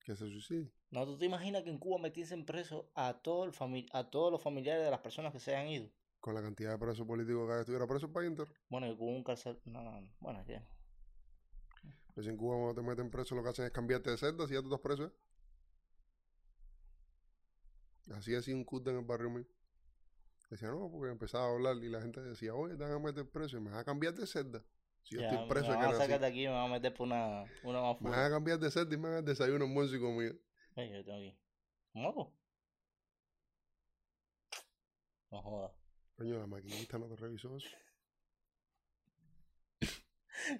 Que 0.05 0.17
se 0.17 0.27
suicide. 0.27 0.73
No, 0.91 1.07
tú 1.07 1.17
te 1.17 1.25
imaginas 1.25 1.63
que 1.63 1.71
en 1.71 1.79
Cuba 1.79 2.01
metiesen 2.01 2.45
preso 2.45 2.91
a, 2.97 3.23
todo 3.23 3.45
el 3.45 3.53
fami- 3.53 3.89
a 3.93 4.11
todos 4.11 4.33
los 4.33 4.43
familiares 4.43 4.85
de 4.85 4.91
las 4.91 4.99
personas 4.99 5.33
que 5.33 5.39
se 5.39 5.55
hayan 5.55 5.69
ido. 5.71 5.89
Con 6.19 6.35
la 6.35 6.43
cantidad 6.43 6.73
de 6.73 6.79
presos 6.79 7.07
políticos 7.07 7.47
que 7.47 7.53
hay, 7.55 7.61
estuviera 7.61 7.87
preso 7.87 8.07
el 8.07 8.13
país 8.13 8.27
entero. 8.27 8.51
Bueno, 8.69 8.89
que 8.89 8.97
Cuba 8.97 9.13
un 9.13 9.23
cárcel. 9.23 9.61
No, 9.67 9.85
no, 9.85 10.01
no. 10.01 10.13
Bueno, 10.19 10.45
ya. 10.49 10.67
Pues 12.13 12.27
en 12.27 12.37
Cuba 12.37 12.57
cuando 12.57 12.75
te 12.75 12.83
meten 12.89 13.09
preso 13.09 13.37
lo 13.37 13.45
que 13.45 13.51
hacen 13.51 13.67
es 13.67 13.71
cambiarte 13.71 14.11
de 14.11 14.19
celda 14.19 14.49
si 14.49 14.55
ya 14.55 14.61
tú 14.61 14.67
estás 14.67 14.81
preso. 14.81 15.05
¿eh? 15.05 15.13
Así 18.17 18.35
así 18.35 18.53
un 18.53 18.65
cut 18.65 18.85
en 18.89 18.97
el 18.97 19.05
barrio 19.05 19.31
mío. 19.31 19.47
Decía, 20.51 20.71
no, 20.71 20.91
porque 20.91 21.13
empezaba 21.13 21.45
a 21.45 21.53
hablar 21.53 21.77
y 21.77 21.89
la 21.89 22.03
gente 22.03 22.21
decía, 22.21 22.53
oye, 22.53 22.75
te 22.77 22.83
van 22.83 22.91
a 22.95 22.99
meter 22.99 23.31
preso 23.31 23.59
y 23.59 23.61
me 23.61 23.71
vas 23.71 23.79
a 23.79 23.85
cambiar 23.85 24.13
de 24.15 24.27
celda. 24.27 24.65
Si 25.03 25.15
yo 25.17 25.23
Ya, 25.23 25.31
estoy 25.31 25.49
preso, 25.49 25.69
me 25.71 25.77
van 25.77 25.95
a 25.95 25.99
sacar 25.99 26.21
de 26.21 26.27
aquí 26.27 26.45
y 26.45 26.47
me 26.49 26.53
van 26.55 26.71
a 26.71 26.75
meter 26.75 26.95
por 26.95 27.07
una, 27.07 27.45
una 27.65 27.81
más 27.83 27.95
Me 27.95 28.01
fuerte. 28.01 28.17
van 28.19 28.27
a 28.27 28.31
cambiar 28.31 28.59
de 28.59 28.71
celda 28.71 28.95
y 28.95 28.99
me 28.99 29.09
van 29.09 29.19
a 29.19 29.23
desayuno, 29.23 29.65
almuerzo 29.65 29.97
y 29.97 30.01
comida. 30.01 30.33
Ay, 30.77 30.91
yo 30.93 31.05
tengo 31.05 31.19
aquí. 31.19 31.39
¿Moco? 31.95 32.37
No 35.31 35.43
jodas. 35.43 35.73
Coño, 36.17 36.39
la 36.39 36.47
maquinista 36.47 36.99
no 36.99 37.07
te 37.09 37.17
revisó 37.17 37.57
eso. 37.57 37.69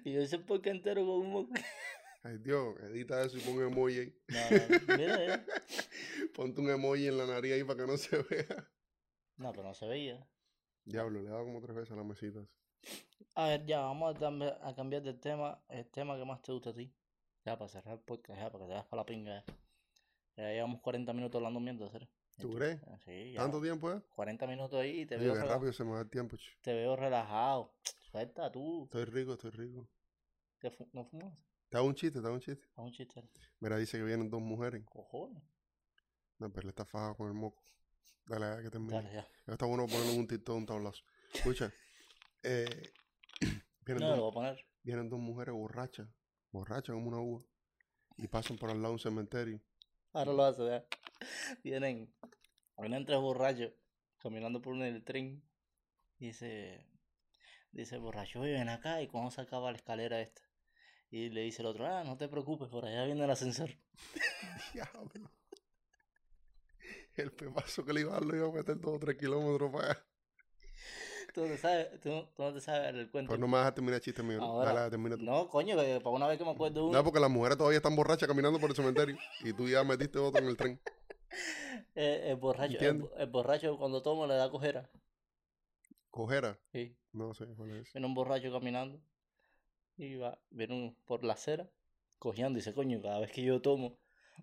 Y 0.05 0.13
yo 0.13 0.21
ese 0.21 0.37
porque 0.39 0.69
entero 0.69 1.01
con 1.05 1.21
un 1.21 1.31
moco. 1.31 1.53
Ay, 2.23 2.37
Dios, 2.37 2.79
edita 2.81 3.23
eso 3.25 3.37
y 3.37 3.41
pon 3.41 3.55
un 3.57 3.63
emoji 3.71 3.97
ahí. 3.99 4.15
No, 4.27 4.39
no, 4.51 4.97
mira, 4.97 5.17
mira. 5.17 5.45
Ponte 6.35 6.61
un 6.61 6.69
emoji 6.69 7.07
en 7.07 7.17
la 7.17 7.25
nariz 7.25 7.53
ahí 7.53 7.63
para 7.63 7.79
que 7.79 7.87
no 7.91 7.97
se 7.97 8.21
vea. 8.21 8.69
No, 9.37 9.51
pero 9.51 9.63
no 9.63 9.73
se 9.73 9.87
veía. 9.87 10.25
Diablo, 10.85 11.21
le 11.21 11.27
he 11.27 11.31
dado 11.31 11.45
como 11.45 11.59
tres 11.61 11.75
veces 11.75 11.91
a 11.91 11.95
la 11.95 12.03
mesita. 12.03 12.39
A 13.35 13.47
ver, 13.47 13.65
ya, 13.65 13.79
vamos 13.81 14.15
a, 14.15 14.19
cambiar- 14.19 14.59
a 14.61 14.75
cambiar 14.75 15.01
de 15.03 15.13
tema. 15.13 15.61
El 15.69 15.85
tema 15.89 16.17
que 16.17 16.25
más 16.25 16.41
te 16.41 16.51
gusta 16.51 16.71
a 16.71 16.73
ti. 16.73 16.93
Ya, 17.45 17.57
para 17.57 17.69
cerrar 17.69 17.95
el 17.95 18.01
podcast, 18.01 18.39
ya, 18.39 18.51
para 18.51 18.65
que 18.65 18.69
te 18.69 18.75
vas 18.75 18.85
para 18.85 19.01
la 19.01 19.05
pinga. 19.05 19.43
Ya, 20.35 20.43
Ya 20.43 20.49
llevamos 20.53 20.81
40 20.81 21.13
minutos 21.13 21.37
hablando 21.39 21.59
mierda, 21.59 21.89
¿sabes? 21.89 22.07
¿Tú 22.39 22.53
crees? 22.53 22.79
Sí, 23.05 23.33
ya. 23.33 23.41
¿Tanto 23.41 23.61
tiempo, 23.61 23.91
eh? 23.91 24.01
40 24.15 24.47
minutos 24.47 24.79
ahí 24.79 25.01
y 25.01 25.05
te 25.05 25.15
Oye, 25.15 25.25
veo, 25.25 25.33
qué 25.35 25.39
rela- 25.41 25.47
rápido 25.49 25.73
se 25.73 25.83
me 25.83 25.91
va 25.91 26.01
el 26.01 26.09
tiempo, 26.09 26.37
ch. 26.37 26.57
te 26.61 26.73
veo 26.73 26.95
relajado. 26.95 27.73
Suelta 28.11 28.51
tú. 28.51 28.85
Estoy 28.85 29.05
rico, 29.05 29.33
estoy 29.33 29.51
rico. 29.51 29.87
¿Qué 30.59 30.69
fu- 30.71 30.89
¿No 30.93 31.05
fumas? 31.05 31.33
Te 31.69 31.77
hago 31.77 31.87
un 31.87 31.95
chiste, 31.95 32.19
te 32.19 32.25
hago 32.25 32.35
un 32.35 32.41
chiste. 32.41 32.65
A 32.75 32.81
un 32.81 32.91
chiste. 32.91 33.23
Mira, 33.59 33.77
dice 33.77 33.97
que 33.97 34.03
vienen 34.03 34.29
dos 34.29 34.41
mujeres. 34.41 34.83
Cojones. 34.85 35.41
No, 36.39 36.51
pero 36.51 36.65
le 36.65 36.69
está 36.69 36.83
fajado 36.85 37.15
con 37.15 37.27
el 37.27 37.33
moco. 37.33 37.63
Dale, 38.25 38.45
dale, 38.47 38.63
que 38.63 38.69
termine. 38.69 38.93
Dale, 38.93 39.13
ya. 39.13 39.27
Está 39.53 39.65
bueno 39.65 39.85
ponerle 39.87 40.17
un 40.17 40.27
TikTok, 40.27 40.55
un 40.57 40.65
tablazo. 40.65 41.03
Escucha, 41.33 41.71
eh, 42.43 42.91
vienen, 43.85 44.03
No, 44.03 44.09
dos, 44.09 44.17
lo 44.17 44.21
voy 44.23 44.31
a 44.31 44.33
poner. 44.33 44.65
vienen 44.83 45.09
dos 45.09 45.19
mujeres 45.19 45.53
borrachas, 45.53 46.07
borrachas 46.51 46.93
como 46.93 47.07
una 47.09 47.19
uva, 47.19 47.43
y 48.17 48.27
pasan 48.27 48.57
por 48.57 48.69
al 48.69 48.77
lado 48.77 48.89
de 48.89 48.93
un 48.93 48.99
cementerio. 48.99 49.61
Ahora 50.13 50.33
lo 50.33 50.43
hace. 50.43 50.85
Vienen, 51.63 52.13
vienen 52.77 53.05
tres 53.05 53.19
borrachos 53.19 53.71
caminando 54.17 54.61
por 54.61 54.75
el 54.75 55.03
tren. 55.03 55.43
Dice, 56.17 56.85
dice 57.71 57.95
el 57.95 58.01
borracho, 58.01 58.41
ven 58.41 58.69
acá 58.69 59.01
y 59.01 59.07
cuando 59.07 59.31
se 59.31 59.41
acaba 59.41 59.71
la 59.71 59.77
escalera 59.77 60.19
esta. 60.21 60.41
Y 61.09 61.29
le 61.29 61.41
dice 61.41 61.61
el 61.61 61.67
otro, 61.67 61.85
ah, 61.87 62.03
no 62.03 62.17
te 62.17 62.27
preocupes, 62.27 62.69
por 62.69 62.85
allá 62.85 63.05
viene 63.05 63.23
el 63.23 63.29
ascensor. 63.29 63.69
Diablo. 64.73 65.31
El 67.15 67.31
pepazo 67.31 67.83
que 67.85 67.93
le 67.93 68.01
iba 68.01 68.11
a 68.11 68.13
dar 68.15 68.25
lo 68.25 68.35
iba 68.35 68.47
a 68.47 68.51
meter 68.51 68.79
dos 68.79 68.95
o 68.95 68.99
tres 68.99 69.17
kilómetros 69.17 69.71
para 69.71 69.91
allá. 69.91 70.05
Tú 71.33 71.45
no 71.47 71.55
sabes, 71.57 71.99
tú, 72.01 72.09
no- 72.09 72.27
tú 72.35 72.43
no 72.43 72.53
te 72.53 72.59
sabes 72.61 72.93
el 72.93 73.09
cuento. 73.09 73.29
Pues 73.29 73.39
no 73.39 73.47
me 73.47 73.53
vas 73.57 73.67
a 73.67 73.73
terminar 73.73 73.95
el 73.95 74.01
chiste 74.01 74.21
mío. 74.21 74.37
¿no? 74.39 74.45
Ahora- 74.45 74.73
Dale, 74.73 74.89
termina 74.89 75.15
tú. 75.17 75.23
No, 75.23 75.47
coño, 75.49 75.77
que 75.77 75.99
para 76.01 76.15
una 76.15 76.27
vez 76.27 76.37
que 76.37 76.43
me 76.43 76.51
acuerdo 76.51 76.85
uno. 76.87 76.97
No, 76.97 77.03
porque 77.03 77.19
las 77.19 77.29
mujeres 77.29 77.57
todavía 77.57 77.77
están 77.77 77.95
borrachas 77.95 78.27
caminando 78.27 78.59
por 78.59 78.69
el 78.69 78.75
cementerio. 78.75 79.17
Y 79.43 79.53
tú 79.53 79.67
ya 79.69 79.83
metiste 79.83 80.19
otro 80.19 80.41
en 80.41 80.47
el 80.49 80.57
tren. 80.57 80.81
eh, 81.95 82.23
el 82.31 82.35
borracho, 82.35 82.77
el, 82.79 83.27
borracho 83.27 83.77
cuando 83.77 84.01
toma 84.01 84.27
le 84.27 84.35
da 84.35 84.49
cojera. 84.49 84.89
Cojera. 86.09 86.59
Sí. 86.73 86.97
No 87.13 87.33
sé 87.33 87.45
cuál 87.55 87.71
es. 87.77 87.93
Viene 87.93 88.07
un 88.07 88.13
borracho 88.13 88.51
caminando 88.51 89.01
y 89.97 90.15
va, 90.15 90.37
viene 90.49 90.73
un- 90.73 90.95
por 91.05 91.23
la 91.23 91.33
acera 91.33 91.69
cojeando 92.19 92.57
y 92.57 92.61
dice, 92.61 92.73
coño, 92.73 93.01
cada 93.01 93.19
vez 93.19 93.31
que 93.31 93.41
yo 93.43 93.61
tomo 93.61 93.97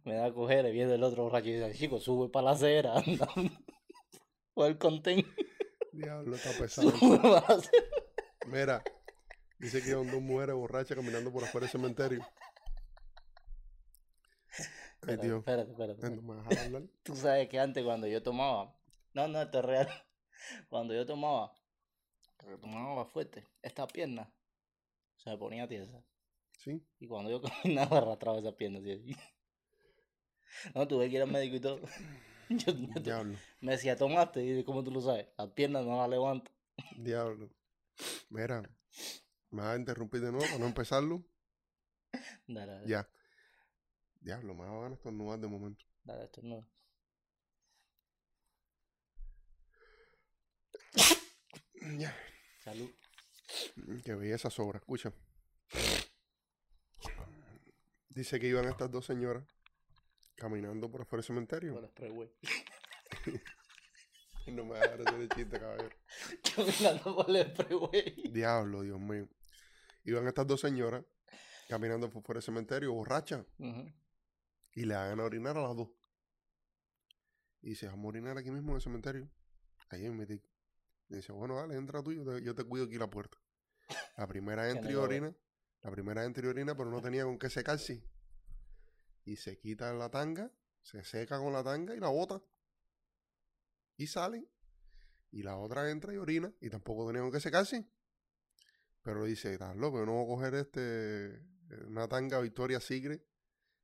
me 0.05 0.15
da 0.15 0.33
cojera 0.33 0.69
y 0.69 0.73
viene 0.73 0.95
el 0.95 1.03
otro 1.03 1.25
borracho 1.25 1.49
y 1.49 1.53
dice, 1.55 1.73
chico, 1.75 2.01
sube 2.01 2.29
para 2.31 2.47
la 2.47 2.51
acera, 2.53 2.95
anda. 3.07 3.29
O 4.55 4.67
el 4.67 4.77
contén, 4.77 5.25
Diablo, 5.99 6.37
está 6.37 6.51
pesado. 6.59 6.93
Mira, 8.47 8.83
dice 9.59 9.83
que 9.83 9.91
iban 9.91 10.11
dos 10.11 10.21
mujeres 10.23 10.55
borrachas 10.55 10.97
caminando 10.97 11.33
por 11.33 11.45
afuera 11.45 11.67
del 11.67 11.73
cementerio. 11.73 12.27
Ay, 15.07 15.15
Espérate, 15.15 15.27
Dios. 15.27 15.39
espérate, 15.39 15.71
espérate. 15.71 16.11
No 16.11 16.23
me 16.23 16.35
dejas 16.43 16.67
hablar. 16.67 16.83
Tú 17.03 17.17
sabes 17.17 17.49
que 17.49 17.59
antes 17.59 17.85
cuando 17.85 18.07
yo 18.07 18.23
tomaba, 18.23 18.75
no, 19.15 19.29
no, 19.29 19.41
esto 19.43 19.59
es 19.61 19.65
real, 19.65 19.89
cuando 20.69 20.95
yo 20.95 21.07
tomaba, 21.07 21.53
porque 22.37 22.59
tomaba 22.59 23.05
fuerte, 23.07 23.45
esta 23.63 23.87
pierna 23.87 24.33
se 25.17 25.31
me 25.31 25.39
ponía 25.39 25.69
tiesa. 25.69 26.03
Sí. 26.59 26.83
Y 27.01 27.07
cuando 27.07 27.31
yo 27.31 27.41
caminaba 27.63 27.99
arrastraba 27.99 28.39
esa 28.39 28.53
pierna 28.53 28.79
así. 28.81 28.93
así. 28.93 29.17
No, 30.75 30.87
tuve 30.89 31.09
que 31.09 31.17
ir 31.17 31.23
al 31.23 31.31
médico 31.31 31.57
y 31.57 31.61
todo. 31.61 31.81
Yo, 32.67 32.73
Diablo. 33.01 33.37
me 33.61 33.73
decía, 33.73 33.97
tomaste, 33.97 34.45
y 34.45 34.65
¿cómo 34.65 34.83
tú 34.85 34.91
lo 34.91 35.01
sabes? 35.01 35.29
Las 35.37 35.49
piernas 35.51 35.85
no 35.85 35.97
las 35.99 36.09
levanto. 36.09 36.51
Diablo. 36.97 37.51
Mira, 38.31 38.63
me 39.51 39.63
vas 39.63 39.75
a 39.75 39.79
interrumpir 39.79 40.21
de 40.21 40.31
nuevo 40.33 40.47
para 40.47 40.59
no 40.59 40.67
empezarlo. 40.67 41.25
Dale, 42.47 42.73
dale, 42.73 42.89
Ya. 42.89 43.09
Diablo, 44.21 44.55
me 44.55 44.65
van 44.67 44.93
a 44.93 44.95
estornudar 44.95 45.39
de 45.39 45.47
momento. 45.49 45.85
dale, 46.05 46.25
esto 46.25 46.41
no. 46.43 46.67
Ya. 51.99 52.15
Salud. 52.65 52.91
Que 54.05 54.15
belleza 54.15 54.51
sobra, 54.51 54.79
escucha. 54.79 55.13
Dice 58.11 58.41
que 58.41 58.49
iban 58.49 58.67
estas 58.69 58.91
dos 58.91 59.07
señoras 59.07 59.45
caminando 60.39 60.91
por 60.91 61.03
afuera 61.03 61.21
del 61.21 61.27
cementerio. 61.27 61.79
El 61.79 61.89
spray, 61.89 62.11
güey. 62.11 62.31
No 64.47 64.65
me 64.65 64.79
hagas 64.79 65.01
el 65.15 65.29
chiste, 65.29 65.61
caballero. 65.61 65.95
Caminando 66.57 67.17
por 67.17 67.29
el 67.29 67.51
spray, 67.51 67.79
güey. 67.79 68.33
Diablo, 68.33 68.81
Dios 68.81 68.99
mío. 68.99 69.29
Iban 70.05 70.27
estas 70.27 70.47
dos 70.47 70.63
señoras 70.63 71.05
caminando 71.69 72.09
por 72.09 72.23
fuera 72.23 72.39
del 72.39 72.45
cementerio, 72.45 72.93
borrachas, 72.95 73.45
y 74.73 74.85
le 74.85 74.95
hagan 74.95 75.21
a 75.21 75.25
orinar 75.25 75.57
a 75.59 75.63
las 75.63 75.77
dos. 75.77 75.91
Y 77.61 77.71
dice, 77.71 77.87
vamos 77.89 78.07
a 78.07 78.09
orinar 78.09 78.39
aquí 78.39 78.51
mismo 78.51 78.71
en 78.71 78.77
el 78.77 78.83
cementerio. 78.83 79.31
Ahí 79.91 80.07
en 80.07 80.17
mi 80.17 80.25
Dice, 81.09 81.33
bueno, 81.33 81.57
dale, 81.57 81.75
entra 81.75 82.03
tú, 82.03 82.13
yo 82.13 82.25
te, 82.25 82.43
yo 82.43 82.55
te 82.55 82.65
cuido 82.65 82.87
aquí 82.87 82.97
la 82.99 83.11
puerta. 83.11 83.39
La 84.17 84.27
primera 84.27 84.71
entra 84.71 84.91
y 84.91 84.95
orina, 84.95 85.35
la 85.83 85.91
primera 85.91 86.25
entra 86.25 86.47
y 86.47 86.49
orina, 86.49 86.75
pero 86.77 86.91
no 86.91 87.01
tenía 87.01 87.25
con 87.25 87.39
qué 87.39 87.51
secarse. 87.51 88.03
Y 89.29 89.37
se 89.37 89.59
quita 89.59 89.93
la 89.93 90.09
tanga, 90.11 90.51
se 90.81 91.05
seca 91.05 91.39
con 91.39 91.53
la 91.53 91.63
tanga 91.63 91.95
y 91.95 92.01
la 92.01 92.09
bota. 92.09 92.43
Y 93.99 94.07
salen. 94.07 94.49
Y 95.31 95.43
la 95.43 95.59
otra 95.59 95.91
entra 95.91 96.15
y 96.15 96.17
orina, 96.17 96.51
y 96.63 96.71
tampoco 96.71 97.07
tenía 97.07 97.21
con 97.21 97.31
qué 97.31 97.39
secarse. 97.39 97.87
Pero 99.03 99.25
dice, 99.25 99.53
estás 99.53 99.77
loco, 99.77 99.99
yo 99.99 100.07
no 100.07 100.15
voy 100.15 100.25
a 100.25 100.29
coger 100.29 100.55
este, 100.55 101.45
una 101.87 102.09
tanga 102.09 102.41
Victoria 102.41 102.81
Secret, 102.81 103.23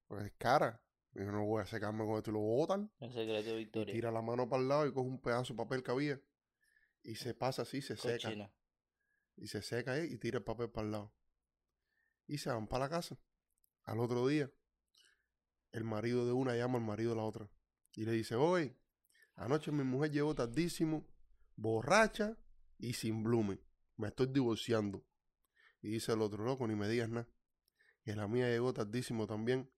pues 0.06 0.24
es 0.24 0.32
cara. 0.38 0.82
Yo 1.12 1.30
no 1.30 1.44
voy 1.44 1.60
a 1.60 1.66
secarme 1.66 2.06
con 2.06 2.16
esto 2.16 2.30
y 2.30 2.32
lo 2.32 2.40
botar. 2.40 2.80
El 3.00 3.12
secreto 3.12 3.50
de 3.50 3.54
Y 3.56 3.64
Victoria. 3.64 3.92
tira 3.94 4.10
la 4.10 4.22
mano 4.22 4.48
para 4.48 4.62
el 4.62 4.68
lado 4.68 4.86
y 4.86 4.94
coge 4.94 5.08
un 5.10 5.20
pedazo 5.20 5.52
de 5.52 5.58
papel 5.58 5.82
que 5.82 5.90
había. 5.90 6.22
Y 7.02 7.16
se 7.16 7.34
pasa 7.34 7.62
así, 7.62 7.82
se 7.82 7.98
seca. 7.98 8.50
Y 9.36 9.48
se 9.48 9.60
seca 9.60 9.92
ahí 9.92 10.10
y 10.10 10.16
tira 10.16 10.38
el 10.38 10.44
papel 10.44 10.70
para 10.70 10.86
el 10.86 10.92
lado. 10.92 11.14
Y 12.26 12.38
se 12.38 12.48
van 12.48 12.66
para 12.66 12.86
la 12.86 12.88
casa. 12.88 13.18
Al 13.82 14.00
otro 14.00 14.26
día, 14.26 14.50
el 15.74 15.84
marido 15.84 16.24
de 16.24 16.32
una 16.32 16.54
llama 16.54 16.78
al 16.78 16.84
marido 16.84 17.10
de 17.10 17.16
la 17.16 17.24
otra. 17.24 17.50
Y 17.94 18.04
le 18.04 18.12
dice, 18.12 18.36
oye, 18.36 18.78
anoche 19.34 19.72
mi 19.72 19.82
mujer 19.82 20.12
llegó 20.12 20.34
tardísimo, 20.34 21.04
borracha 21.56 22.36
y 22.78 22.94
sin 22.94 23.24
blumen. 23.24 23.60
Me 23.96 24.08
estoy 24.08 24.28
divorciando. 24.28 25.04
Y 25.82 25.88
dice 25.88 26.12
el 26.12 26.22
otro, 26.22 26.44
loco, 26.44 26.66
ni 26.68 26.76
me 26.76 26.88
digas 26.88 27.08
nada. 27.08 27.28
Que 28.04 28.14
la 28.14 28.28
mía 28.28 28.48
llegó 28.48 28.72
tardísimo 28.72 29.26
también, 29.26 29.68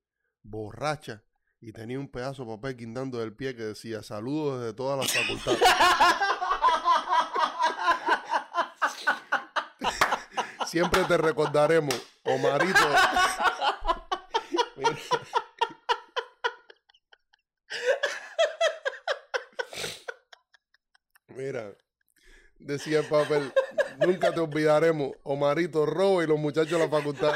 borracha. 0.42 1.24
Y 1.60 1.72
tenía 1.72 1.98
un 1.98 2.08
pedazo 2.08 2.44
de 2.44 2.54
papel 2.54 2.76
guindando 2.76 3.18
del 3.18 3.34
pie 3.34 3.56
que 3.56 3.62
decía, 3.62 4.02
saludos 4.02 4.60
desde 4.60 4.74
todas 4.74 4.98
las 4.98 5.10
facultades. 5.10 5.60
Siempre 10.66 11.04
te 11.04 11.16
recordaremos, 11.16 11.94
Omarito. 12.24 12.80
Mira, 14.76 14.98
decía 22.66 23.00
el 23.00 23.06
papel, 23.06 23.52
nunca 23.98 24.34
te 24.34 24.40
olvidaremos, 24.40 25.12
Omarito 25.22 25.86
Robo 25.86 26.22
y 26.22 26.26
los 26.26 26.38
muchachos 26.38 26.72
de 26.72 26.78
la 26.78 26.88
facultad. 26.88 27.34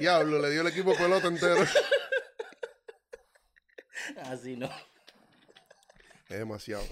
Diablo, 0.00 0.40
le 0.40 0.50
dio 0.50 0.60
el 0.60 0.68
equipo 0.68 0.94
pelota 0.94 1.28
entero. 1.28 1.64
Así 4.22 4.56
no. 4.56 4.70
Es 6.28 6.38
demasiado. 6.38 6.84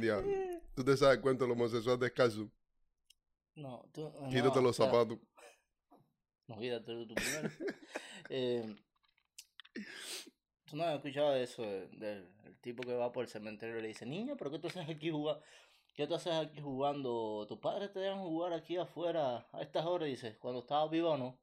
Diablo. 0.00 0.32
Tú 0.74 0.84
te 0.84 0.96
sabes 0.96 1.16
el 1.16 1.22
cuento 1.22 1.44
del 1.44 1.52
homosexual 1.52 1.98
descalzo. 1.98 2.50
No, 3.56 3.84
tú. 3.92 4.10
no, 4.20 4.30
Quítate 4.30 4.62
los 4.62 4.76
zapatos. 4.76 5.18
No, 6.48 6.58
quítate 6.58 7.06
tú 7.06 7.14
primero. 7.14 7.50
eh, 8.30 8.76
¿Tú 10.64 10.76
no 10.76 10.84
has 10.84 10.96
escuchado 10.96 11.34
eso 11.36 11.62
de- 11.62 11.88
del 11.88 12.34
el 12.44 12.58
tipo 12.60 12.82
que 12.82 12.94
va 12.94 13.12
por 13.12 13.24
el 13.24 13.30
cementerio 13.30 13.78
y 13.78 13.82
le 13.82 13.88
dice, 13.88 14.04
niña, 14.06 14.34
pero 14.36 14.50
qué 14.50 14.58
tú 14.58 14.66
haces 14.68 14.88
aquí 14.88 15.10
jugando? 15.10 15.42
¿Qué 15.94 16.06
tú 16.06 16.14
haces 16.14 16.32
aquí 16.34 16.60
jugando? 16.60 17.46
¿Tus 17.48 17.58
padres 17.58 17.92
te 17.92 17.98
dejan 18.00 18.20
jugar 18.20 18.52
aquí 18.52 18.76
afuera 18.76 19.48
a 19.52 19.62
estas 19.62 19.84
horas? 19.86 20.08
Dice, 20.08 20.36
cuando 20.38 20.60
estabas 20.60 20.90
viva 20.90 21.10
o 21.10 21.16
no. 21.16 21.38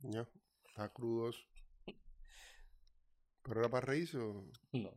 Ya, 0.00 0.26
está 0.66 0.88
crudo 0.92 1.30
eso. 1.30 1.42
¿Pero 3.42 3.60
era 3.60 3.68
para 3.68 3.86
reírse 3.86 4.18
o 4.18 4.50
No, 4.72 4.90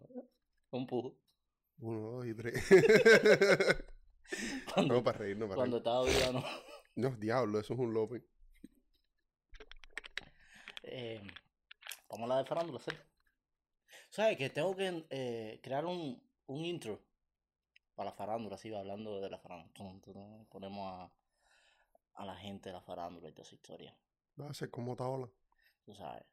un 0.72 0.88
pujo. 0.88 1.18
uno, 1.80 2.00
dos 2.12 2.28
y 2.28 2.34
tres? 2.34 2.54
Cuando, 4.74 4.96
no, 4.96 5.04
para 5.04 5.18
reír, 5.20 5.38
no 5.38 5.46
para 5.48 5.56
cuando 5.56 5.78
reír. 5.78 5.88
estaba 5.88 6.04
viva 6.06 6.30
o 6.30 6.34
no. 6.34 6.44
No, 6.96 7.16
diablo, 7.18 7.60
eso 7.60 7.74
es 7.74 7.80
un 7.80 7.94
López. 7.94 8.24
Eh, 10.90 11.22
vamos 12.10 12.22
a 12.22 12.24
hablar 12.24 12.44
de 12.44 12.50
farándula, 12.50 12.80
¿sí? 12.80 12.92
¿Sabes 14.10 14.38
que 14.38 14.50
tengo 14.50 14.76
que 14.76 15.06
eh, 15.10 15.60
crear 15.62 15.86
un, 15.86 16.22
un 16.48 16.66
intro 16.66 17.02
para 17.96 18.10
la 18.10 18.16
farándula, 18.16 18.56
así 18.56 18.74
hablando 18.74 19.20
de 19.22 19.30
la 19.30 19.38
farándula? 19.38 20.46
Ponemos 20.50 20.92
a, 20.92 21.12
a 22.16 22.26
la 22.26 22.36
gente 22.36 22.70
de 22.70 22.74
la 22.74 22.82
farándula 22.82 23.30
y 23.30 23.34
toda 23.34 23.44
esa 23.44 23.56
historia. 23.56 23.98
Va 24.40 24.50
a 24.50 24.54
ser 24.54 24.70
como 24.70 24.96
Taola. 24.96 25.30
Tú 25.84 25.94
sabes. 25.94 26.24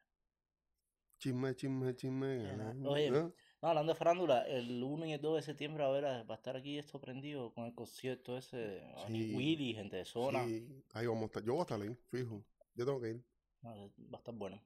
Chisme, 1.17 1.55
chisme, 1.55 1.95
chisme. 1.95 2.87
Oye, 2.87 3.09
ah. 3.09 3.31
No, 3.61 3.69
hablando 3.69 3.93
de 3.93 3.97
farándula, 3.97 4.45
el 4.47 4.83
1 4.83 5.05
y 5.07 5.13
el 5.13 5.21
2 5.21 5.37
de 5.37 5.41
septiembre 5.41 5.83
a 5.83 5.89
ver, 5.89 6.03
va 6.29 6.35
a 6.35 6.37
estar 6.37 6.55
aquí 6.55 6.77
esto 6.77 6.99
prendido 6.99 7.51
con 7.53 7.65
el 7.65 7.73
concierto 7.73 8.37
ese. 8.37 8.83
Sí. 9.07 9.33
Willy, 9.33 9.73
gente 9.73 9.97
de 9.97 10.05
zona. 10.05 10.45
Sí, 10.45 10.83
ahí 10.93 11.07
vamos 11.07 11.23
a 11.23 11.25
estar. 11.25 11.43
Yo 11.43 11.53
voy 11.53 11.61
a 11.61 11.63
estar 11.63 11.81
ahí, 11.81 11.95
fijo. 12.11 12.43
Yo 12.75 12.85
tengo 12.85 13.01
que 13.01 13.09
ir. 13.09 13.23
No, 13.65 13.91
Va 14.13 14.13
a 14.13 14.17
estar 14.17 14.33
bueno. 14.35 14.61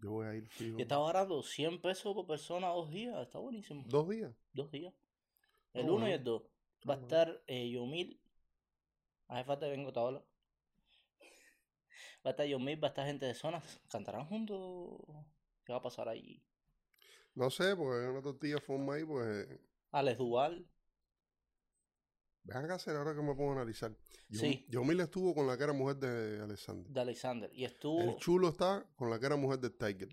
Yo 0.00 0.10
voy 0.12 0.26
a 0.26 0.34
ir, 0.34 0.46
fijo. 0.48 0.78
Yo 0.78 0.82
estaba 0.82 1.04
agarrando 1.10 1.42
100 1.42 1.80
pesos 1.80 2.14
por 2.14 2.26
persona 2.26 2.68
dos 2.68 2.88
días. 2.90 3.16
Está 3.20 3.38
buenísimo. 3.40 3.82
¿Dos 3.86 4.08
días? 4.08 4.32
Dos 4.52 4.70
días. 4.70 4.94
Ah, 5.74 5.80
El 5.80 5.90
1 5.90 6.08
y 6.08 6.12
el 6.12 6.22
2. 6.22 6.42
Va 6.88 6.94
a 6.94 6.96
Ah, 6.96 7.00
estar 7.00 7.42
eh, 7.46 7.68
Yomil. 7.70 8.20
Hace 9.28 9.44
falta 9.44 9.66
que 9.66 9.72
vengo 9.72 9.92
tabla. 9.92 10.22
Va 12.24 12.28
a 12.28 12.30
estar 12.30 12.46
Yomil, 12.46 12.82
va 12.82 12.88
a 12.88 12.90
estar 12.90 13.06
gente 13.06 13.26
de 13.26 13.34
zonas. 13.34 13.80
¿Cantarán 13.90 14.26
juntos? 14.26 15.00
¿Qué 15.64 15.72
va 15.72 15.78
a 15.78 15.82
pasar 15.82 16.08
ahí? 16.08 16.42
No 17.34 17.50
sé, 17.50 17.74
porque 17.74 18.04
hay 18.04 18.10
una 18.10 18.22
tortilla 18.22 18.60
forma 18.60 18.94
ahí, 18.94 19.04
pues. 19.04 19.48
Alex 19.90 20.18
Duval. 20.18 20.66
Vean 22.44 22.64
acá 22.64 22.74
hacer 22.74 22.94
ahora 22.96 23.14
que 23.14 23.22
me 23.22 23.34
pongo 23.34 23.50
a 23.50 23.54
analizar. 23.56 23.90
Yo, 24.28 24.40
Sí. 24.40 24.66
Yomil 24.68 25.00
estuvo 25.00 25.34
con 25.34 25.46
la 25.46 25.56
que 25.56 25.64
era 25.64 25.72
mujer 25.72 25.96
de 25.96 26.40
Alexander. 26.42 26.86
de 26.92 27.00
Alexander. 27.00 27.50
Y 27.54 27.64
estuvo. 27.64 28.00
El 28.02 28.16
chulo 28.16 28.48
está 28.48 28.86
con 28.96 29.08
la 29.10 29.18
que 29.18 29.26
era 29.26 29.36
mujer 29.36 29.58
de 29.60 29.70
Tiger. 29.70 30.08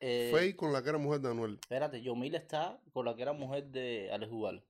eh, 0.00 0.30
Faye 0.32 0.56
con 0.56 0.72
la 0.72 0.82
que 0.82 0.88
era 0.90 0.98
mujer 0.98 1.20
de 1.20 1.30
Anuel. 1.30 1.54
espérate, 1.60 2.02
Yomil 2.02 2.34
está 2.34 2.80
con 2.92 3.04
la 3.06 3.14
que 3.14 3.22
era 3.22 3.32
mujer 3.32 3.66
de 3.68 4.10
Alex 4.12 4.30
Duval. 4.30 4.64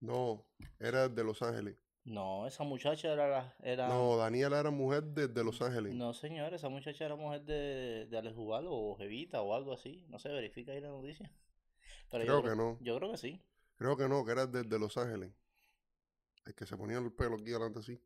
No, 0.00 0.44
era 0.80 1.08
de 1.08 1.22
Los 1.24 1.42
Ángeles. 1.42 1.76
No, 2.04 2.46
esa 2.48 2.64
muchacha 2.64 3.12
era. 3.12 3.28
la- 3.28 3.54
era 3.62 3.88
No, 3.88 4.16
Daniela 4.16 4.58
era 4.58 4.70
mujer 4.70 5.04
de, 5.04 5.28
de 5.28 5.44
Los 5.44 5.62
Ángeles. 5.62 5.94
No, 5.94 6.12
señor, 6.14 6.52
esa 6.54 6.68
muchacha 6.68 7.04
era 7.04 7.14
mujer 7.14 7.42
de, 7.44 8.06
de 8.10 8.18
Alex 8.18 8.34
Duval 8.34 8.66
o 8.68 8.96
Jevita 8.96 9.40
o 9.42 9.54
algo 9.54 9.72
así. 9.72 10.04
No 10.08 10.18
se 10.18 10.28
verifica 10.28 10.72
ahí 10.72 10.80
la 10.80 10.88
noticia. 10.88 11.30
Pero 12.10 12.24
yo 12.24 12.40
Creo 12.40 12.50
que 12.52 12.56
no. 12.56 12.78
Yo 12.80 12.96
creo 12.98 13.12
que 13.12 13.18
sí. 13.18 13.40
Creo 13.82 13.96
que 13.96 14.08
no, 14.08 14.24
que 14.24 14.30
era 14.30 14.46
de, 14.46 14.62
de 14.62 14.78
Los 14.78 14.96
Ángeles. 14.96 15.32
El 16.44 16.54
que 16.54 16.66
se 16.66 16.76
ponía 16.76 16.98
el 16.98 17.12
pelo 17.12 17.34
aquí 17.34 17.50
adelante 17.50 17.80
así. 17.80 18.00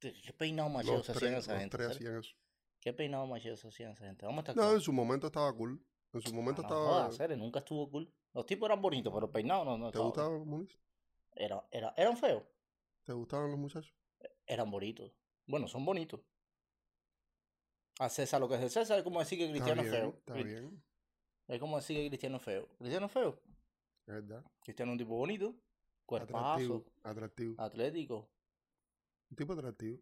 ¿Qué 0.00 0.32
peinado 0.32 0.68
macheo 0.68 0.98
Los 0.98 1.06
se 1.06 1.12
hacían 1.12 1.34
esa 1.34 1.52
los 1.52 1.60
gente? 1.60 1.76
tres 1.76 1.90
hacían 1.90 2.18
eso. 2.18 2.34
¿Qué 2.80 2.92
peinado 2.92 3.26
macheo 3.26 3.56
se 3.56 3.66
hacían 3.66 3.90
esa 3.92 4.04
gente? 4.06 4.24
Vamos 4.26 4.38
a 4.46 4.50
estar 4.52 4.56
No, 4.64 4.72
en 4.72 4.80
su 4.80 4.92
momento 4.92 5.26
estaba 5.26 5.52
cool. 5.56 5.84
En 6.12 6.20
su 6.22 6.32
momento 6.32 6.62
no 6.62 6.68
estaba. 6.68 6.84
jodas, 6.84 7.16
serio, 7.16 7.36
nunca 7.36 7.58
estuvo 7.58 7.90
cool. 7.90 8.12
Los 8.32 8.46
tipos 8.46 8.68
eran 8.68 8.80
bonitos, 8.80 9.12
pero 9.12 9.26
el 9.26 9.32
peinado 9.32 9.64
no, 9.64 9.76
no 9.76 9.86
¿Te 9.86 9.88
estaba 9.90 10.04
gustaba, 10.06 10.28
cool. 10.38 10.46
Moniz? 10.46 10.78
Era, 11.34 11.66
era, 11.72 11.92
eran 11.96 12.16
feos. 12.16 12.44
¿Te 13.02 13.12
gustaban 13.12 13.50
los 13.50 13.58
muchachos? 13.58 13.92
Eran 14.46 14.70
bonitos. 14.70 15.12
Bueno, 15.46 15.66
son 15.66 15.84
bonitos. 15.84 16.20
A 17.98 18.08
César 18.08 18.40
lo 18.40 18.48
que 18.48 18.54
es 18.54 18.60
de 18.60 18.68
César 18.70 18.98
es 18.98 19.04
como 19.04 19.18
decir 19.18 19.38
que 19.38 19.44
Está 19.46 19.52
Cristiano 19.52 19.82
es 19.82 19.90
feo. 19.90 20.14
está 20.18 20.34
bien. 20.34 20.82
Es 21.48 21.58
como 21.58 21.76
decir 21.76 21.96
que 21.96 22.08
Cristiano 22.08 22.36
es 22.36 22.42
feo. 22.42 22.68
Cristiano 22.78 23.06
es 23.06 23.12
feo. 23.12 23.40
Es 24.06 24.14
verdad. 24.14 24.44
Cristiano 24.60 24.92
es 24.92 24.94
un 24.94 24.98
tipo 24.98 25.16
bonito. 25.16 25.54
Cuerpazo. 26.06 26.84
Atractivo. 27.02 27.54
Atlético. 27.58 28.30
Un 29.30 29.36
tipo 29.36 29.52
atractivo. 29.52 29.98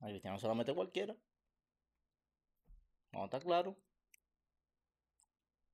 A 0.00 0.06
Cristiano 0.08 0.38
se 0.38 0.46
lo 0.48 0.54
mete 0.54 0.74
cualquiera. 0.74 1.16
No 3.12 3.24
está 3.24 3.40
claro. 3.40 3.76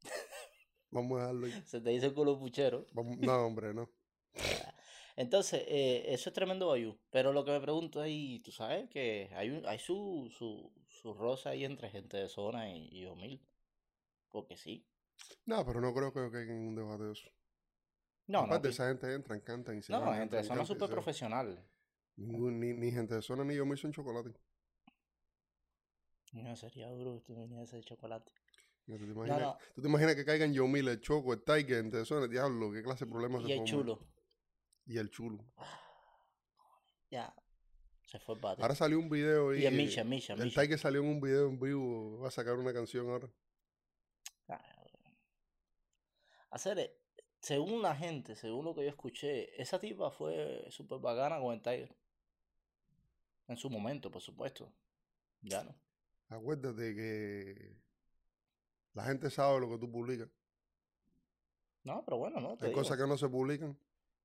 Vamos 0.90 1.18
a 1.18 1.20
dejarlo 1.22 1.46
ahí. 1.46 1.62
Se 1.66 1.80
te 1.80 1.90
dice 1.90 2.06
el 2.06 2.14
culo 2.14 2.38
puchero. 2.38 2.86
Vamos- 2.92 3.18
No, 3.18 3.46
hombre, 3.46 3.74
no. 3.74 3.90
Entonces, 5.16 5.64
eh, 5.66 6.04
eso 6.12 6.28
es 6.30 6.34
tremendo 6.34 6.68
bayú. 6.68 6.98
Pero 7.10 7.32
lo 7.32 7.44
que 7.44 7.50
me 7.52 7.60
pregunto 7.60 8.00
ahí, 8.00 8.40
tú 8.40 8.52
sabes 8.52 8.88
que 8.90 9.30
hay, 9.34 9.50
un- 9.50 9.66
hay 9.66 9.78
su, 9.78 10.30
su, 10.36 10.72
su 10.88 11.14
rosa 11.14 11.50
ahí 11.50 11.64
entre 11.64 11.88
gente 11.90 12.16
de 12.18 12.28
zona 12.28 12.70
y, 12.70 12.88
y 12.90 13.06
Omil. 13.06 13.42
Porque 14.30 14.56
sí. 14.56 14.86
No, 15.46 15.64
pero 15.64 15.80
no 15.80 15.94
creo 15.94 16.12
que 16.12 16.30
caiga 16.30 16.52
en 16.52 16.68
un 16.68 16.74
debate 16.74 17.04
de 17.04 17.12
eso. 17.12 17.28
No, 18.26 18.40
no, 18.40 18.46
Aparte, 18.46 18.68
pi- 18.68 18.74
esa 18.74 18.88
gente 18.88 19.12
entra, 19.14 19.40
cantan 19.42 19.78
y 19.78 19.82
se 19.82 19.92
no, 19.92 20.00
van, 20.00 20.18
gente 20.18 20.36
de 20.36 20.42
entran, 20.42 20.56
zona 20.58 20.62
y 20.62 20.66
súper 20.66 20.90
profesional. 20.90 21.64
Ningún- 22.16 22.58
ni, 22.58 22.72
ni 22.74 22.90
gente 22.90 23.14
de 23.14 23.22
zona 23.22 23.44
ni 23.44 23.54
yo 23.54 23.64
me 23.64 23.74
hizo 23.76 23.86
un 23.86 23.92
chocolate. 23.92 24.34
No, 26.32 26.54
sería 26.56 26.88
duro 26.88 27.14
que 27.14 27.20
tú 27.20 27.36
vinieras 27.40 27.72
ese 27.72 27.82
chocolate. 27.84 28.32
¿Tú 28.84 28.96
te, 28.98 29.04
imaginas, 29.04 29.40
no. 29.40 29.58
¿Tú 29.74 29.82
te 29.82 29.88
imaginas 29.88 30.14
que 30.14 30.24
caigan 30.24 30.52
Yomil, 30.52 30.86
el 30.88 31.00
Choco, 31.00 31.32
el 31.32 31.42
Tiger, 31.42 31.82
gente 31.82 31.96
de 31.98 32.04
zona? 32.04 32.28
Diablo, 32.28 32.70
¿qué 32.72 32.82
clase 32.82 33.04
de 33.04 33.10
problemas 33.10 33.42
se 33.42 33.48
Y 33.48 33.52
el 33.52 33.64
chulo. 33.64 34.00
Y 34.86 34.98
el 34.98 35.10
chulo. 35.10 35.44
Ya. 37.10 37.32
Se 38.04 38.18
fue 38.18 38.34
el 38.34 38.40
bate. 38.40 38.62
Ahora 38.62 38.74
salió 38.74 38.98
un 38.98 39.08
video 39.08 39.54
y 39.54 39.62
y 39.62 39.66
el 39.66 39.74
Misha, 39.76 40.02
Misha, 40.04 40.34
el. 40.34 40.52
Tiger 40.52 40.78
salió 40.78 41.00
en 41.02 41.06
un 41.08 41.20
video 41.20 41.48
en 41.48 41.58
vivo, 41.58 42.18
va 42.20 42.28
a 42.28 42.30
sacar 42.32 42.54
una 42.56 42.72
canción 42.72 43.08
ahora. 43.08 43.28
Hacer, 46.50 46.78
eh, 46.78 46.96
según 47.40 47.82
la 47.82 47.94
gente, 47.94 48.34
según 48.36 48.64
lo 48.64 48.74
que 48.74 48.82
yo 48.84 48.88
escuché, 48.88 49.60
esa 49.60 49.78
tipa 49.78 50.10
fue 50.10 50.66
súper 50.70 50.98
bacana 50.98 51.40
con 51.40 51.54
el 51.54 51.62
Tiger. 51.62 51.94
En 53.48 53.56
su 53.56 53.70
momento, 53.70 54.10
por 54.10 54.22
supuesto. 54.22 54.72
Ya 55.42 55.62
no. 55.64 55.74
Acuérdate 56.28 56.94
que 56.94 57.76
la 58.94 59.04
gente 59.04 59.30
sabe 59.30 59.60
lo 59.60 59.68
que 59.70 59.78
tú 59.78 59.90
publicas. 59.90 60.28
No, 61.84 62.04
pero 62.04 62.18
bueno, 62.18 62.40
no. 62.40 62.56
Te 62.56 62.66
Hay 62.66 62.70
digo, 62.70 62.80
cosas 62.80 62.98
que 62.98 63.06
no 63.06 63.16
se 63.16 63.28
publican, 63.28 63.78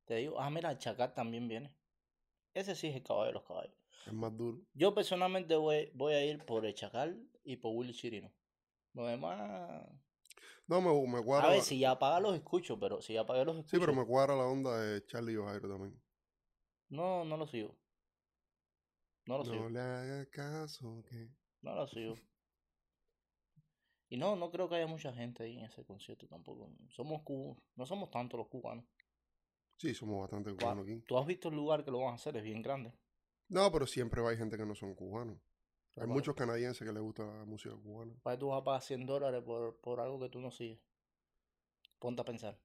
te 0.06 0.16
digo. 0.16 0.40
Ah, 0.40 0.50
mira, 0.50 0.72
el 0.72 0.78
Chacal 0.80 1.14
también 1.14 1.48
viene. 1.48 1.74
Ese 2.54 2.76
sí 2.76 2.88
es 2.88 2.96
el 2.96 3.04
caballo 3.04 3.28
de 3.28 3.34
los 3.34 3.44
caballos. 3.44 3.76
es 4.06 4.14
más 4.14 4.36
duro. 4.36 4.60
Yo 4.74 4.94
personalmente 4.94 5.56
voy, 5.56 5.92
voy 5.94 6.14
a 6.14 6.26
ir 6.26 6.44
por 6.46 6.66
el 6.66 6.74
Chacal 6.74 7.30
y 7.44 7.58
por 7.58 7.74
Willy 7.76 7.94
Chirino. 7.94 8.32
Lo 8.94 9.06
demás. 9.06 9.88
No, 10.72 10.80
me, 10.82 11.18
me 11.18 11.22
cuadra. 11.24 11.48
A 11.48 11.50
ver, 11.50 11.58
la- 11.60 11.64
si 11.66 11.80
ya 11.80 11.92
apaga 11.92 12.22
los 12.22 12.34
escucho, 12.34 12.80
pero 12.80 13.02
si 13.02 13.14
ya 13.14 13.22
apagué 13.22 13.44
los 13.44 13.56
Sí, 13.58 13.62
escucho. 13.62 13.82
pero 13.82 13.94
me 13.94 14.06
cuadra 14.06 14.38
la 14.38 14.46
onda 14.46 14.80
de 14.80 15.06
Charlie 15.06 15.36
O'Hare 15.36 15.68
también. 15.68 16.02
No, 16.88 17.26
no 17.26 17.36
lo 17.36 17.46
sigo. 17.46 17.76
No 19.26 19.38
lo 19.40 19.44
sigo. 19.44 19.56
No 19.64 19.70
le 19.70 19.80
hagas 19.82 20.28
caso, 20.30 21.04
que. 21.10 21.30
No 21.62 21.76
lo 21.76 21.88
sigo. 21.88 22.16
Y 24.10 24.18
no, 24.18 24.36
no 24.36 24.52
creo 24.52 24.68
que 24.68 24.76
haya 24.76 24.88
mucha 24.88 25.14
gente 25.14 25.44
ahí 25.44 25.58
en 25.58 25.64
ese 25.66 25.86
concierto 25.86 26.28
tampoco. 26.28 26.70
Somos 26.90 27.22
cu- 27.24 27.56
no 27.78 27.86
somos 27.86 28.12
tantos 28.12 28.38
los 28.38 28.50
cubanos. 28.50 28.84
Sí, 29.78 29.94
somos 29.94 30.20
bastante 30.20 30.54
cubanos 30.54 30.84
aquí. 30.84 31.00
Tú 31.08 31.18
has 31.18 31.26
visto 31.26 31.48
el 31.48 31.56
lugar 31.56 31.86
que 31.86 31.92
lo 31.92 32.00
van 32.00 32.12
a 32.12 32.16
hacer, 32.16 32.36
es 32.36 32.44
bien 32.44 32.62
grande. 32.62 32.92
No, 33.48 33.72
pero 33.72 33.88
siempre 33.88 34.22
hay 34.28 34.36
gente 34.36 34.58
que 34.58 34.66
no 34.66 34.76
son 34.76 34.96
cubanos. 34.96 35.38
Hay 35.98 36.08
muchos 36.08 36.36
canadienses 36.36 36.88
que 36.88 36.94
les 36.94 37.04
gusta 37.04 37.26
la 37.26 37.46
música 37.46 37.76
cubana. 37.76 38.14
Para 38.24 38.38
tú 38.38 38.48
vas 38.48 38.62
a 38.62 38.64
pagar 38.64 38.82
100 38.82 39.06
dólares 39.06 39.44
por, 39.44 39.76
por 39.78 40.00
algo 40.00 40.20
que 40.20 40.30
tú 40.30 40.40
no 40.40 40.52
sigues. 40.52 40.80
Ponte 42.00 42.22
a 42.22 42.26
pensar. 42.26 42.58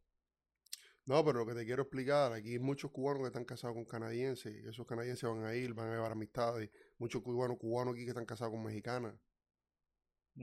No, 1.07 1.25
pero 1.25 1.39
lo 1.41 1.47
que 1.47 1.55
te 1.55 1.65
quiero 1.65 1.83
explicar, 1.83 2.33
aquí 2.33 2.53
hay 2.53 2.59
muchos 2.59 2.91
cubanos 2.91 3.23
que 3.23 3.29
están 3.29 3.45
casados 3.45 3.75
con 3.75 3.85
canadienses. 3.85 4.53
y 4.53 4.69
Esos 4.69 4.87
canadienses 4.87 5.29
van 5.29 5.45
a 5.45 5.55
ir, 5.55 5.73
van 5.73 5.89
a 5.89 5.93
llevar 5.93 6.13
amistades. 6.13 6.71
Muchos 6.99 7.23
cubanos 7.23 7.59
cubanos 7.59 7.95
aquí 7.95 8.05
que 8.05 8.11
están 8.11 8.27
casados 8.27 8.53
con 8.53 8.65
mexicanas, 8.65 9.15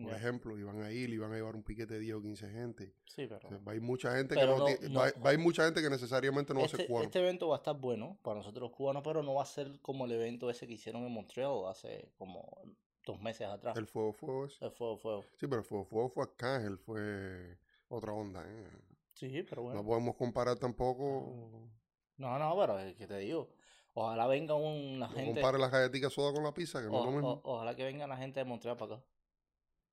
por 0.02 0.14
ejemplo, 0.14 0.58
y 0.58 0.64
van 0.64 0.82
a 0.82 0.92
ir 0.92 1.10
y 1.12 1.18
van 1.18 1.32
a 1.32 1.36
llevar 1.36 1.56
un 1.56 1.62
piquete 1.64 1.94
de 1.94 2.00
10 2.00 2.16
o 2.16 2.22
15 2.22 2.50
gente. 2.50 2.94
Sí, 3.06 3.28
pero. 3.28 3.48
O 3.48 3.50
sea, 3.50 3.60
va 3.60 3.74
a 3.74 3.76
ir 3.76 3.82
mucha 3.82 4.16
gente 4.16 4.34
que 4.36 4.46
no, 4.46 4.58
no- 4.58 4.66
tie- 4.68 4.90
no- 4.90 5.00
va, 5.00 5.12
va 5.24 5.30
a 5.30 5.34
ir 5.34 5.40
mucha 5.40 5.66
gente 5.66 5.82
que 5.82 5.90
necesariamente 5.90 6.54
no 6.54 6.62
va 6.62 6.66
a 6.66 6.70
ser 6.70 6.80
este, 6.82 6.88
cubano. 6.92 7.06
este 7.06 7.20
evento 7.20 7.48
va 7.50 7.56
a 7.56 7.60
estar 7.60 7.76
bueno 7.80 8.18
para 8.24 8.38
nosotros 8.38 8.70
los 8.70 8.76
cubanos, 8.78 9.04
pero 9.04 9.22
no 9.22 9.36
va 9.36 9.44
a 9.44 9.46
ser 9.46 9.80
como 9.82 10.06
el 10.06 10.12
evento 10.14 10.50
ese 10.50 10.66
que 10.66 10.74
hicieron 10.74 11.04
en 11.04 11.12
Montreal 11.12 11.66
hace 11.70 12.10
como 12.18 12.62
dos 13.06 13.20
meses 13.22 13.48
atrás. 13.48 13.78
El 13.78 13.86
fuego 13.86 14.14
fuego 14.14 14.46
ese. 14.46 14.66
El 14.66 14.72
fuego, 14.72 14.98
fuego. 14.98 15.24
Sí, 15.38 15.48
pero 15.48 15.58
el 15.58 15.64
fuego 15.66 15.86
fuego 15.86 16.10
fue 16.10 16.24
Arcángel, 16.24 16.78
fue 16.78 17.58
otra 17.90 18.14
onda. 18.14 18.44
¿eh? 18.48 18.68
Sí, 19.14 19.44
pero 19.48 19.62
bueno. 19.64 19.82
No 19.82 19.86
podemos 19.88 20.16
comparar 20.16 20.58
tampoco. 20.58 21.70
No, 22.18 22.40
no, 22.40 22.56
pero 22.60 22.80
es 22.80 22.96
que 22.96 23.06
te 23.08 23.18
digo. 23.20 23.50
Ojalá 23.96 24.26
venga 24.26 24.56
una 24.56 25.08
No 25.08 25.14
gente. 25.14 25.34
compare 25.42 25.60
las 25.60 25.70
galletitas 25.72 26.12
soda 26.14 26.34
con 26.34 26.44
la 26.44 26.52
pizza, 26.54 26.82
que 26.82 26.88
no 26.88 26.96
es 26.96 27.02
o- 27.02 27.06
lo 27.06 27.12
mismo. 27.12 27.30
o- 27.44 27.54
ojalá 27.56 27.76
que 27.76 27.84
venga 27.84 28.08
la 28.08 28.18
gente 28.18 28.40
de 28.40 28.46
Montreal 28.46 28.76
para 28.78 28.96
acá. 28.96 29.04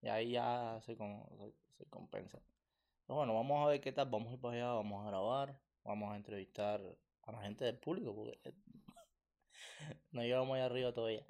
Y 0.03 0.09
ahí 0.09 0.33
ya 0.33 0.79
se, 0.83 0.97
con- 0.97 1.25
se, 1.39 1.53
se 1.85 1.87
compensa. 1.91 2.39
Pero 3.07 3.17
bueno, 3.17 3.35
vamos 3.35 3.65
a 3.67 3.71
ver 3.71 3.81
qué 3.81 3.93
tal. 3.93 4.09
Vamos 4.11 4.29
a 4.31 4.35
ir 4.35 4.41
para 4.41 4.55
allá, 4.55 4.73
vamos 4.73 5.05
a 5.05 5.09
grabar. 5.11 5.61
Vamos 5.85 6.13
a 6.13 6.17
entrevistar 6.17 6.81
a 7.23 7.33
la 7.33 7.43
gente 7.43 7.65
del 7.65 7.79
público. 7.79 8.15
Porque 8.15 8.41
no 10.13 10.23
llevamos 10.23 10.55
allá 10.57 10.67
arriba 10.67 10.93
todavía. 10.93 11.25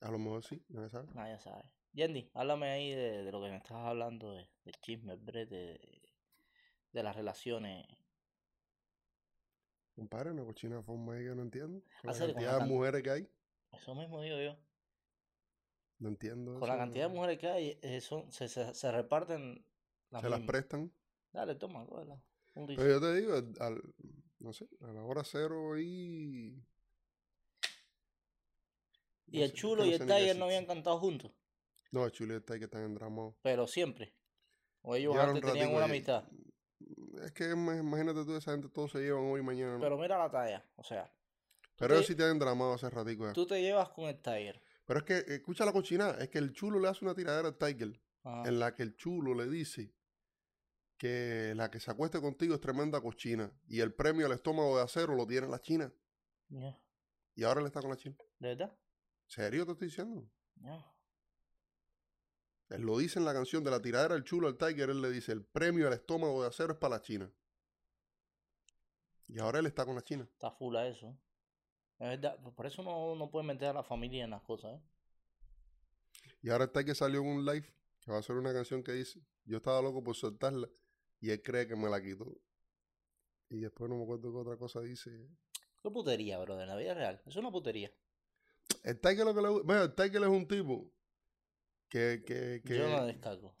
A 0.00 0.10
lo 0.10 0.18
mejor 0.18 0.44
sí, 0.44 0.62
nadie 0.68 0.88
sabe. 0.90 1.08
Nadie 1.14 1.38
sabe. 1.38 1.64
Yendi, 1.92 2.30
háblame 2.34 2.68
ahí 2.68 2.90
de, 2.90 3.24
de 3.24 3.32
lo 3.32 3.42
que 3.42 3.48
me 3.48 3.56
estás 3.56 3.72
hablando, 3.72 4.32
de, 4.32 4.46
del 4.64 4.74
chisme, 4.82 5.16
brete, 5.16 5.54
de, 5.54 6.02
de 6.92 7.02
las 7.02 7.16
relaciones. 7.16 7.86
Compadre, 9.94 10.30
una 10.32 10.44
cochina 10.44 10.82
forma 10.82 11.14
ahí 11.14 11.24
que 11.24 11.34
no 11.34 11.42
entiendo. 11.42 11.82
Con 12.02 12.10
la 12.12 12.18
cantidad 12.18 12.60
de 12.60 12.66
mujeres 12.66 13.02
que 13.02 13.10
hay, 13.10 13.28
Eso 13.72 13.94
mismo 13.94 14.20
digo 14.20 14.36
yo. 14.38 14.56
No 15.98 16.08
entiendo. 16.08 16.58
Con 16.58 16.68
la 16.68 16.76
cantidad 16.76 17.08
de 17.08 17.14
mujeres 17.14 17.38
que 17.38 17.48
hay, 17.48 17.78
eh, 17.82 18.00
son- 18.00 18.30
se, 18.32 18.48
se, 18.48 18.74
se 18.74 18.90
reparten 18.92 19.64
las 20.10 20.22
Se 20.22 20.28
las 20.30 20.40
prestan. 20.42 20.92
Dale, 21.32 21.54
toma, 21.54 21.84
cógela. 21.86 22.20
Pero 22.54 22.86
yo 22.88 23.00
te 23.00 23.14
digo, 23.14 23.34
al, 23.34 23.52
al- 23.60 23.82
no 24.38 24.52
sé, 24.52 24.66
a 24.80 24.86
la 24.92 25.02
hora 25.02 25.22
cero 25.24 25.78
y... 25.78 26.62
Y 29.28 29.42
el 29.42 29.50
sé, 29.50 29.54
chulo 29.56 29.84
y 29.84 29.92
el 29.92 30.06
Tiger 30.06 30.36
no 30.36 30.44
habían 30.46 30.66
cantado 30.66 30.98
juntos, 30.98 31.32
No, 31.90 32.04
el 32.04 32.12
chulo 32.12 32.34
y 32.34 32.36
el 32.36 32.44
Tiger 32.44 32.64
están 32.64 32.84
endramados. 32.84 33.34
pero 33.42 33.66
siempre. 33.66 34.14
O 34.82 34.94
ellos 34.94 35.16
antes 35.16 35.42
tenían 35.44 35.74
una 35.74 35.84
amistad. 35.86 36.24
Es 37.24 37.32
que 37.32 37.44
ima- 37.52 37.78
imagínate 37.78 38.24
tú, 38.24 38.36
esa 38.36 38.52
gente 38.52 38.68
todos 38.68 38.92
se 38.92 39.00
llevan 39.00 39.24
hoy 39.24 39.40
y 39.40 39.42
mañana. 39.42 39.74
¿no? 39.74 39.80
Pero 39.80 39.98
mira 39.98 40.16
la 40.18 40.30
talla, 40.30 40.64
o 40.76 40.84
sea, 40.84 41.12
Pero 41.76 41.94
ellos 41.94 42.06
sí 42.06 42.14
te 42.14 42.22
han 42.22 42.30
endramado 42.32 42.74
hace 42.74 42.88
ratico 42.88 43.26
ya. 43.26 43.32
tú 43.32 43.46
te 43.46 43.60
llevas 43.60 43.88
con 43.90 44.04
el 44.04 44.20
Tiger. 44.20 44.62
Pero 44.86 45.00
es 45.00 45.04
que, 45.04 45.34
escucha 45.34 45.64
la 45.64 45.72
cochina, 45.72 46.10
es 46.12 46.28
que 46.30 46.38
el 46.38 46.52
chulo 46.52 46.78
le 46.78 46.88
hace 46.88 47.04
una 47.04 47.14
tiradera 47.14 47.48
al 47.48 47.58
Tiger, 47.58 48.00
Ajá. 48.22 48.48
en 48.48 48.58
la 48.58 48.74
que 48.74 48.82
el 48.82 48.96
chulo 48.96 49.34
le 49.34 49.46
dice 49.48 49.92
que 50.96 51.52
la 51.54 51.70
que 51.70 51.78
se 51.78 51.90
acueste 51.90 52.20
contigo 52.20 52.54
es 52.54 52.60
tremenda 52.60 53.00
cochina, 53.00 53.52
y 53.66 53.80
el 53.80 53.92
premio 53.92 54.26
al 54.26 54.32
estómago 54.32 54.78
de 54.78 54.84
acero 54.84 55.14
lo 55.14 55.26
tiene 55.26 55.48
la 55.48 55.60
China, 55.60 55.92
y 57.34 57.42
ahora 57.42 57.60
él 57.60 57.66
está 57.66 57.80
con 57.80 57.90
la 57.90 57.96
China. 57.96 58.16
¿De 58.38 58.48
verdad? 58.48 58.78
¿Serio 59.26 59.66
te 59.66 59.72
estoy 59.72 59.88
diciendo? 59.88 60.30
Ya. 60.54 60.92
Él 62.68 62.82
lo 62.82 62.98
dice 62.98 63.18
en 63.18 63.24
la 63.24 63.32
canción 63.34 63.62
de 63.62 63.70
la 63.70 63.82
tiradera 63.82 64.14
del 64.14 64.24
chulo 64.24 64.48
al 64.48 64.56
Tiger, 64.56 64.90
él 64.90 65.02
le 65.02 65.10
dice, 65.10 65.32
el 65.32 65.44
premio 65.44 65.86
al 65.86 65.92
estómago 65.92 66.42
de 66.42 66.48
acero 66.48 66.72
es 66.72 66.78
para 66.78 66.96
la 66.96 67.02
China. 67.02 67.30
Y 69.28 69.38
ahora 69.40 69.58
él 69.58 69.66
está 69.66 69.84
con 69.84 69.96
la 69.96 70.02
China. 70.02 70.28
Está 70.32 70.50
full 70.52 70.76
a 70.76 70.86
eso. 70.86 71.16
Es 71.98 72.08
verdad, 72.08 72.38
pues 72.42 72.54
por 72.54 72.66
eso 72.66 72.82
no, 72.82 73.14
no 73.16 73.30
puede 73.30 73.46
meter 73.46 73.68
a 73.68 73.72
la 73.72 73.82
familia 73.82 74.24
en 74.24 74.30
las 74.30 74.42
cosas, 74.42 74.74
¿eh? 74.78 74.82
Y 76.42 76.50
ahora 76.50 76.64
está 76.64 76.84
que 76.84 76.94
salió 76.94 77.20
en 77.20 77.26
un 77.28 77.44
live 77.44 77.66
que 78.00 78.12
va 78.12 78.18
a 78.18 78.22
ser 78.22 78.36
una 78.36 78.52
canción 78.52 78.82
que 78.82 78.92
dice, 78.92 79.20
yo 79.44 79.56
estaba 79.56 79.80
loco 79.82 80.02
por 80.04 80.14
soltarla 80.14 80.68
y 81.20 81.30
él 81.30 81.42
cree 81.42 81.66
que 81.66 81.74
me 81.74 81.88
la 81.88 82.00
quitó. 82.02 82.36
Y 83.48 83.60
después 83.60 83.88
no 83.88 83.96
me 83.96 84.02
acuerdo 84.04 84.30
qué 84.32 84.38
otra 84.38 84.56
cosa 84.56 84.80
dice. 84.80 85.10
Qué 85.82 85.90
putería, 85.90 86.38
bro, 86.38 86.56
de 86.56 86.66
la 86.66 86.76
vida 86.76 86.94
real. 86.94 87.20
Es 87.26 87.36
una 87.36 87.50
putería. 87.50 87.90
El 88.82 89.00
Tiger 89.00 89.24
lo 89.24 89.34
que 89.34 89.40
le 89.40 89.48
bueno, 89.48 89.82
el 89.84 89.94
Tiger 89.94 90.22
es 90.22 90.28
un 90.28 90.46
tipo 90.46 90.92
que, 91.88 92.22
que, 92.26 92.62
que 92.64 92.78
Yo 92.78 92.88
no 92.88 93.06
descargo. 93.06 93.54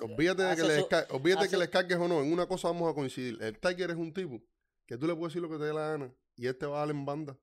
olvídate 0.00 0.42
de 0.42 0.56
que 0.56 0.62
hace 0.62 0.68
le 0.68 0.82
desca- 0.82 1.06
olvídate 1.10 1.42
hace- 1.44 1.50
que 1.50 1.56
le 1.56 1.62
descargues 1.64 1.98
o 1.98 2.08
no, 2.08 2.20
en 2.22 2.32
una 2.32 2.46
cosa 2.46 2.68
vamos 2.68 2.90
a 2.90 2.94
coincidir. 2.94 3.40
El 3.42 3.58
Tiger 3.58 3.90
es 3.90 3.96
un 3.96 4.12
tipo 4.12 4.42
que 4.86 4.96
tú 4.98 5.06
le 5.06 5.14
puedes 5.14 5.32
decir 5.34 5.42
lo 5.42 5.48
que 5.50 5.58
te 5.58 5.64
dé 5.64 5.72
la 5.74 5.90
gana 5.90 6.12
y 6.36 6.46
él 6.46 6.56
te 6.56 6.66
va 6.66 6.78
a 6.82 6.86
dar 6.86 6.90
en 6.94 7.04
banda. 7.06 7.38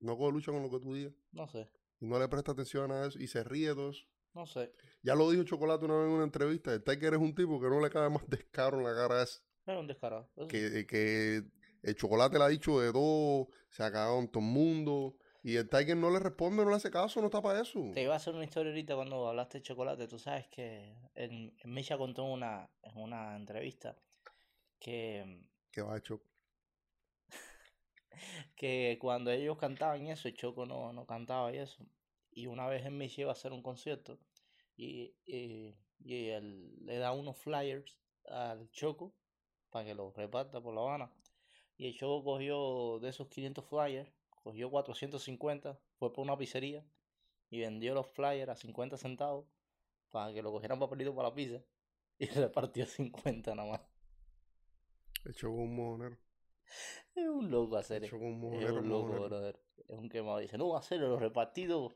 No 0.00 0.16
coge 0.16 0.32
lucha 0.32 0.52
con 0.52 0.62
lo 0.62 0.70
que 0.70 0.80
tú 0.80 0.94
digas. 0.94 1.12
No 1.32 1.46
sé, 1.48 1.68
Y 2.00 2.06
no 2.06 2.18
le 2.18 2.28
presta 2.28 2.52
atención 2.52 2.84
a 2.84 2.88
nada 2.88 3.08
eso 3.08 3.18
y 3.18 3.26
se 3.26 3.44
ríe 3.44 3.74
todo 3.74 3.90
eso. 3.90 4.04
no 4.34 4.46
sé. 4.46 4.72
Ya 5.02 5.14
lo 5.14 5.30
dijo 5.30 5.44
Chocolate 5.44 5.84
una 5.84 5.96
vez 5.98 6.06
en 6.06 6.12
una 6.12 6.24
entrevista. 6.24 6.72
El 6.72 6.82
Tiger 6.82 7.14
es 7.14 7.20
un 7.20 7.34
tipo 7.34 7.60
que 7.60 7.68
no 7.68 7.80
le 7.80 7.90
cabe 7.90 8.10
más 8.10 8.22
descaro 8.28 8.78
en 8.78 8.84
la 8.84 8.94
cara 8.94 9.20
a 9.20 9.22
ese. 9.24 9.40
Es 9.66 9.76
un 9.76 9.86
descarado. 9.86 10.28
eso 10.36 10.42
sí. 10.44 10.48
Que, 10.48 10.86
que 10.86 11.42
el 11.82 11.94
Chocolate 11.94 12.38
le 12.38 12.44
ha 12.44 12.48
dicho 12.48 12.80
de 12.80 12.92
todo, 12.92 13.48
se 13.70 13.82
ha 13.82 13.90
cagado 13.92 14.18
en 14.18 14.28
todo 14.28 14.42
el 14.42 14.50
mundo. 14.50 15.16
Y 15.42 15.56
el 15.56 15.68
Tiger 15.70 15.96
no 15.96 16.10
le 16.10 16.18
responde, 16.18 16.62
no 16.64 16.68
le 16.70 16.76
hace 16.76 16.90
caso, 16.90 17.20
no 17.20 17.26
está 17.28 17.40
para 17.40 17.60
eso. 17.62 17.80
Te 17.94 18.02
iba 18.02 18.12
a 18.12 18.16
hacer 18.16 18.34
una 18.34 18.44
historia 18.44 18.72
ahorita 18.72 18.94
cuando 18.94 19.26
hablaste 19.26 19.58
de 19.58 19.62
chocolate. 19.62 20.06
Tú 20.06 20.18
sabes 20.18 20.46
que 20.48 20.94
en, 21.14 21.54
en 21.58 21.74
Misha 21.74 21.96
contó 21.96 22.26
en 22.26 22.32
una, 22.32 22.68
en 22.82 22.98
una 22.98 23.36
entrevista 23.36 23.96
que, 24.78 25.46
Que 25.72 25.80
va 25.82 25.96
hecho. 25.96 26.20
que 28.56 28.98
cuando 29.00 29.30
ellos 29.30 29.58
cantaban 29.58 30.06
eso, 30.06 30.28
el 30.28 30.34
Choco 30.34 30.66
no, 30.66 30.92
no 30.92 31.06
cantaba 31.06 31.52
y 31.52 31.58
eso. 31.58 31.84
Y 32.32 32.46
una 32.46 32.66
vez 32.66 32.86
en 32.86 32.96
Misha 32.98 33.22
iba 33.22 33.30
a 33.30 33.32
hacer 33.32 33.52
un 33.52 33.62
concierto 33.62 34.18
y, 34.76 35.14
y, 35.26 35.74
y 35.98 36.28
él 36.28 36.76
le 36.84 36.98
da 36.98 37.12
unos 37.12 37.36
flyers 37.36 37.98
al 38.28 38.70
Choco 38.70 39.14
para 39.70 39.84
que 39.84 39.94
los 39.94 40.14
reparta 40.16 40.60
por 40.60 40.74
La 40.74 40.80
Habana. 40.82 41.12
Y 41.76 41.86
el 41.86 41.96
Choco 41.96 42.24
cogió 42.24 42.98
de 43.00 43.08
esos 43.08 43.28
500 43.28 43.64
flyers, 43.64 44.12
cogió 44.42 44.70
450, 44.70 45.78
fue 45.98 46.12
por 46.12 46.24
una 46.24 46.36
pizzería 46.36 46.84
y 47.48 47.60
vendió 47.60 47.94
los 47.94 48.06
flyers 48.06 48.50
a 48.50 48.56
50 48.56 48.96
centavos 48.96 49.46
para 50.10 50.32
que 50.32 50.42
lo 50.42 50.52
cogieran 50.52 50.78
papelito 50.78 51.14
para 51.14 51.28
la 51.28 51.34
pizza 51.34 51.62
y 52.18 52.26
repartió 52.26 52.86
50 52.86 53.54
nada 53.54 53.70
más. 53.70 53.80
Hecho 55.24 55.48
con 55.48 55.60
un 55.60 55.76
mojonero. 55.76 56.29
Es 57.14 57.28
un 57.28 57.50
loco 57.50 57.76
hacer 57.76 58.04
Hecho 58.04 58.16
un 58.16 58.54
Es 58.54 58.70
un 58.70 58.88
loco, 58.88 59.06
mojonero. 59.08 59.28
brother. 59.28 59.60
Es 59.88 59.98
un 59.98 60.08
quemado. 60.08 60.38
Dice, 60.38 60.56
no, 60.58 60.76
hacer 60.76 61.00
los 61.00 61.20
repartidos. 61.20 61.92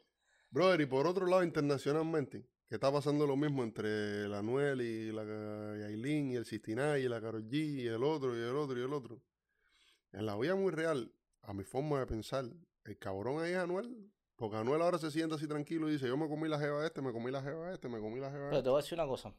Brother, 0.51 0.81
y 0.83 0.87
por 0.87 1.07
otro 1.07 1.27
lado, 1.27 1.43
internacionalmente, 1.45 2.47
que 2.69 2.75
está 2.77 2.93
pasando 2.93 3.27
lo 3.27 3.37
mismo 3.37 3.63
entre 3.63 4.29
la 4.29 4.39
Anuel 4.39 4.81
y 4.81 5.13
la 5.13 5.25
Yailin 5.79 6.33
y 6.33 6.37
el 6.37 6.45
Sistinay 6.47 7.05
y 7.05 7.09
la 7.09 7.21
Karol 7.21 7.45
G 7.49 7.55
y 7.83 7.87
el 7.87 8.03
otro 8.05 8.37
y 8.37 8.41
el 8.41 8.57
otro 8.57 8.79
y 8.79 8.83
el 8.85 8.93
otro. 8.93 9.21
En 10.13 10.27
la 10.27 10.37
vida 10.37 10.55
muy 10.55 10.71
real, 10.73 11.13
a 11.43 11.53
mi 11.53 11.65
forma 11.65 11.99
de 12.01 12.07
pensar, 12.07 12.45
el 12.85 12.99
cabrón 12.99 13.43
ahí 13.43 13.53
es 13.53 13.59
Anuel. 13.59 14.11
Porque 14.37 14.57
Anuel 14.57 14.83
ahora 14.83 14.99
se 14.99 15.11
sienta 15.13 15.37
así 15.37 15.47
tranquilo 15.47 15.89
y 15.89 15.93
dice, 15.93 16.09
yo 16.09 16.17
me 16.17 16.29
comí 16.29 16.49
la 16.49 16.59
jeva 16.59 16.83
a 16.83 16.87
este, 16.87 17.01
me 17.01 17.13
comí 17.13 17.31
la 17.31 17.41
jeva 17.43 17.69
a 17.69 17.75
este, 17.75 17.89
me 17.89 18.01
comí 18.01 18.19
la 18.19 18.31
jeva 18.33 18.47
a 18.47 18.51
Pero 18.51 18.57
este. 18.59 18.63
te 18.65 18.71
voy 18.71 18.79
a 18.79 18.83
decir 18.83 18.99
una 18.99 19.07
cosa. 19.07 19.33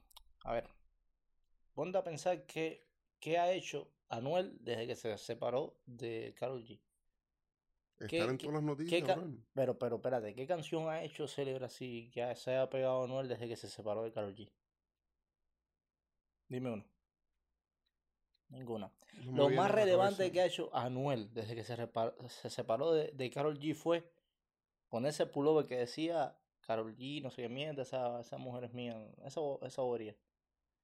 A 0.43 0.53
ver. 0.53 0.69
Ponte 1.73 1.97
a 1.97 2.03
pensar 2.03 2.45
que, 2.45 2.87
qué 3.19 3.37
ha 3.37 3.51
hecho 3.51 3.91
Anuel 4.09 4.57
desde 4.61 4.87
que 4.87 4.95
se 4.95 5.17
separó 5.17 5.75
de 5.85 6.33
Karol 6.37 6.63
G. 6.63 6.79
¿qué- 8.07 8.17
Estar 8.17 8.29
en 8.29 8.37
todas 8.37 8.53
las 8.55 8.63
noticias. 8.63 9.01
Pero, 9.53 9.79
pero, 9.79 9.95
espérate, 9.97 10.35
¿qué 10.35 10.45
canción 10.45 10.89
ha 10.89 11.03
hecho 11.03 11.27
célebre 11.27 11.65
así 11.65 12.09
que 12.13 12.23
ha- 12.23 12.35
se 12.35 12.51
haya 12.51 12.69
pegado 12.69 13.03
Anuel 13.03 13.27
desde 13.27 13.47
que 13.47 13.55
se 13.55 13.67
separó 13.69 14.03
de 14.03 14.11
Karol 14.11 14.35
G? 14.35 14.49
Dime 16.47 16.71
una. 16.71 16.85
Ninguna. 18.49 18.91
No 19.23 19.49
Lo 19.49 19.55
más 19.55 19.71
relevante 19.71 20.17
cabeza. 20.17 20.33
que 20.33 20.41
ha 20.41 20.45
hecho 20.45 20.69
Anuel 20.75 21.33
desde 21.33 21.55
que 21.55 21.63
se, 21.63 21.75
se 22.29 22.49
separó 22.49 22.91
de, 22.93 23.11
de 23.11 23.29
Karol 23.31 23.57
G 23.59 23.73
fue 23.73 24.03
ponerse 24.89 25.23
el 25.23 25.29
pullover 25.31 25.65
que 25.65 25.77
decía 25.77 26.37
Karol 26.61 26.95
G, 26.95 27.21
no 27.23 27.31
sé 27.31 27.43
qué 27.43 27.49
mierda, 27.49 27.81
esa, 27.81 28.19
esa 28.19 28.37
mujer 28.37 28.65
es 28.65 28.73
mía, 28.73 28.95
esa, 29.23 29.41
esa 29.63 29.81
bobería. 29.81 30.15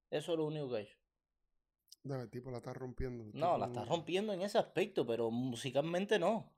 Eso 0.10 0.32
es 0.32 0.38
lo 0.38 0.46
único 0.46 0.70
que 0.70 0.78
ha 0.78 0.80
hecho. 0.82 0.98
No, 2.04 2.20
el 2.22 2.30
tipo 2.30 2.50
la 2.52 2.58
está 2.58 2.74
rompiendo. 2.74 3.26
No, 3.34 3.58
la 3.58 3.68
está 3.68 3.86
rompiendo 3.86 4.34
en 4.34 4.42
ese 4.42 4.58
aspecto, 4.58 5.06
pero 5.06 5.30
musicalmente 5.30 6.18
no. 6.18 6.52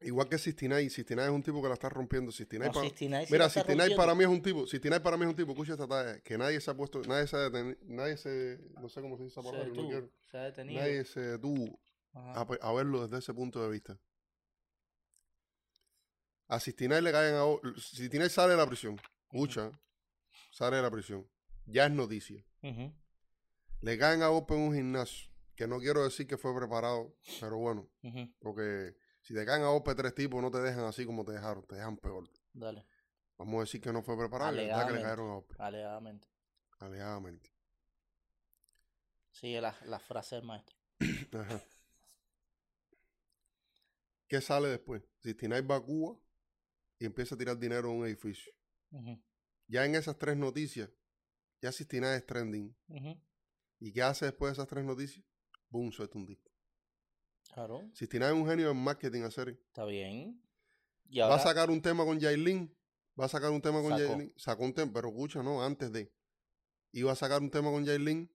Igual 0.00 0.28
que 0.28 0.38
Sistinay, 0.38 0.90
Sistinay 0.90 1.24
es 1.24 1.30
un 1.32 1.42
tipo 1.42 1.60
que 1.60 1.68
la 1.68 1.74
está 1.74 1.88
rompiendo. 1.88 2.30
Sistinay 2.30 2.68
No, 2.68 2.74
pa- 2.74 2.80
69 2.82 3.26
sí 3.26 3.32
Mira, 3.32 3.48
Sistinay 3.48 3.96
para 3.96 4.14
mí 4.14 4.22
es 4.22 4.28
un 4.30 4.40
tipo, 4.42 4.64
Sistinay 4.66 5.00
para 5.00 5.16
mí 5.16 5.24
es 5.24 5.30
un 5.30 5.34
tipo, 5.34 5.50
escucha 5.52 5.72
esta 5.72 5.88
talla, 5.88 6.20
que 6.20 6.38
nadie 6.38 6.60
se 6.60 6.70
ha 6.70 6.74
puesto, 6.76 7.00
nadie 7.02 7.26
se 7.26 7.36
ha 7.36 7.48
deteni- 7.50 7.78
nadie 7.82 8.16
se, 8.16 8.60
no 8.80 8.88
sé 8.88 9.00
cómo 9.00 9.16
se 9.16 9.24
dice 9.24 9.40
esa 9.40 9.42
Se 9.42 9.48
palabra, 9.56 9.74
no 9.74 9.88
quiero. 9.88 10.10
se 10.30 10.38
ha 10.38 10.42
detenido. 10.44 10.80
Nadie 10.80 11.04
se 11.04 11.20
detuvo 11.20 11.80
Ajá. 12.12 12.46
a, 12.60 12.72
verlo 12.74 13.02
desde 13.08 13.18
ese 13.18 13.34
punto 13.34 13.60
de 13.60 13.70
vista. 13.70 13.98
A 16.46 16.60
Sistinay 16.60 17.02
le 17.02 17.10
caen 17.12 17.34
a... 17.34 17.44
Sistinay 17.80 18.30
sale 18.30 18.52
de 18.52 18.56
la 18.58 18.66
prisión, 18.66 19.00
escucha, 19.24 19.72
sale 20.52 20.76
de 20.76 20.82
la 20.82 20.90
prisión, 20.90 21.26
ya 21.66 21.86
es 21.86 21.90
noticia. 21.92 22.44
Ujú. 22.62 22.92
Le 23.80 23.96
caen 23.98 24.22
a 24.22 24.28
golpe 24.28 24.54
en 24.54 24.60
un 24.60 24.74
gimnasio, 24.74 25.30
que 25.54 25.66
no 25.66 25.78
quiero 25.78 26.02
decir 26.04 26.26
que 26.26 26.36
fue 26.36 26.54
preparado, 26.56 27.14
pero 27.40 27.58
bueno, 27.58 27.88
porque 28.40 28.96
si 29.22 29.34
te 29.34 29.44
caen 29.44 29.62
a 29.62 29.68
golpe 29.68 29.94
tres 29.94 30.14
tipos 30.14 30.42
no 30.42 30.50
te 30.50 30.58
dejan 30.58 30.84
así 30.84 31.04
como 31.06 31.24
te 31.24 31.32
dejaron, 31.32 31.64
te 31.66 31.76
dejan 31.76 31.96
peor. 31.96 32.28
Dale, 32.52 32.84
Vamos 33.38 33.56
a 33.58 33.60
decir 33.60 33.80
que 33.80 33.92
no 33.92 34.02
fue 34.02 34.16
preparado, 34.18 34.50
la 34.52 34.56
que 34.86 34.92
le 34.92 35.00
cayeron 35.00 35.30
a 35.30 35.64
alegadamente. 35.66 36.26
alegadamente. 36.80 37.50
Sigue 39.30 39.60
la, 39.60 39.74
la 39.86 39.98
frase 40.00 40.34
del 40.34 40.44
maestro. 40.44 40.76
Ajá. 41.32 41.62
¿Qué 44.26 44.40
sale 44.40 44.68
después? 44.68 45.02
Sistinay 45.20 45.62
va 45.62 45.76
a 45.76 45.80
Cuba 45.80 46.18
y 46.98 47.06
empieza 47.06 47.34
a 47.34 47.38
tirar 47.38 47.56
dinero 47.58 47.90
en 47.90 47.98
un 48.00 48.06
edificio. 48.06 48.52
Ujú, 48.90 49.22
Ya 49.68 49.84
en 49.84 49.94
esas 49.94 50.18
tres 50.18 50.36
noticias, 50.36 50.90
ya 51.62 51.70
Sistinay 51.70 52.16
es 52.16 52.26
trending. 52.26 52.74
ujú. 52.88 53.20
¿Y 53.80 53.92
qué 53.92 54.02
hace 54.02 54.26
después 54.26 54.50
de 54.50 54.52
esas 54.54 54.66
tres 54.66 54.84
noticias? 54.84 55.24
Boom, 55.70 55.92
suelta 55.92 56.18
un 56.18 56.26
disco. 56.26 56.50
Claro, 57.52 57.88
Sistinay 57.94 58.28
es 58.28 58.34
un 58.34 58.46
genio 58.46 58.70
en 58.70 58.76
marketing 58.76 59.22
a 59.22 59.30
serie. 59.30 59.54
está 59.54 59.84
bien. 59.84 60.42
Y 61.08 61.20
Va 61.20 61.36
a 61.36 61.38
sacar 61.38 61.70
un 61.70 61.80
tema 61.80 62.04
con 62.04 62.18
Yailin. 62.20 62.74
Va 63.18 63.24
a 63.24 63.28
sacar 63.28 63.50
un 63.50 63.62
tema 63.62 63.80
con 63.80 63.90
Sacó. 63.90 64.02
Yailin. 64.02 64.34
Sacó 64.36 64.64
un 64.64 64.74
tema, 64.74 64.92
pero 64.92 65.08
escucha, 65.08 65.42
no, 65.42 65.64
antes 65.64 65.90
de. 65.90 66.12
Iba 66.92 67.12
a 67.12 67.16
sacar 67.16 67.40
un 67.40 67.50
tema 67.50 67.70
con 67.70 67.84
Yailin. 67.84 68.30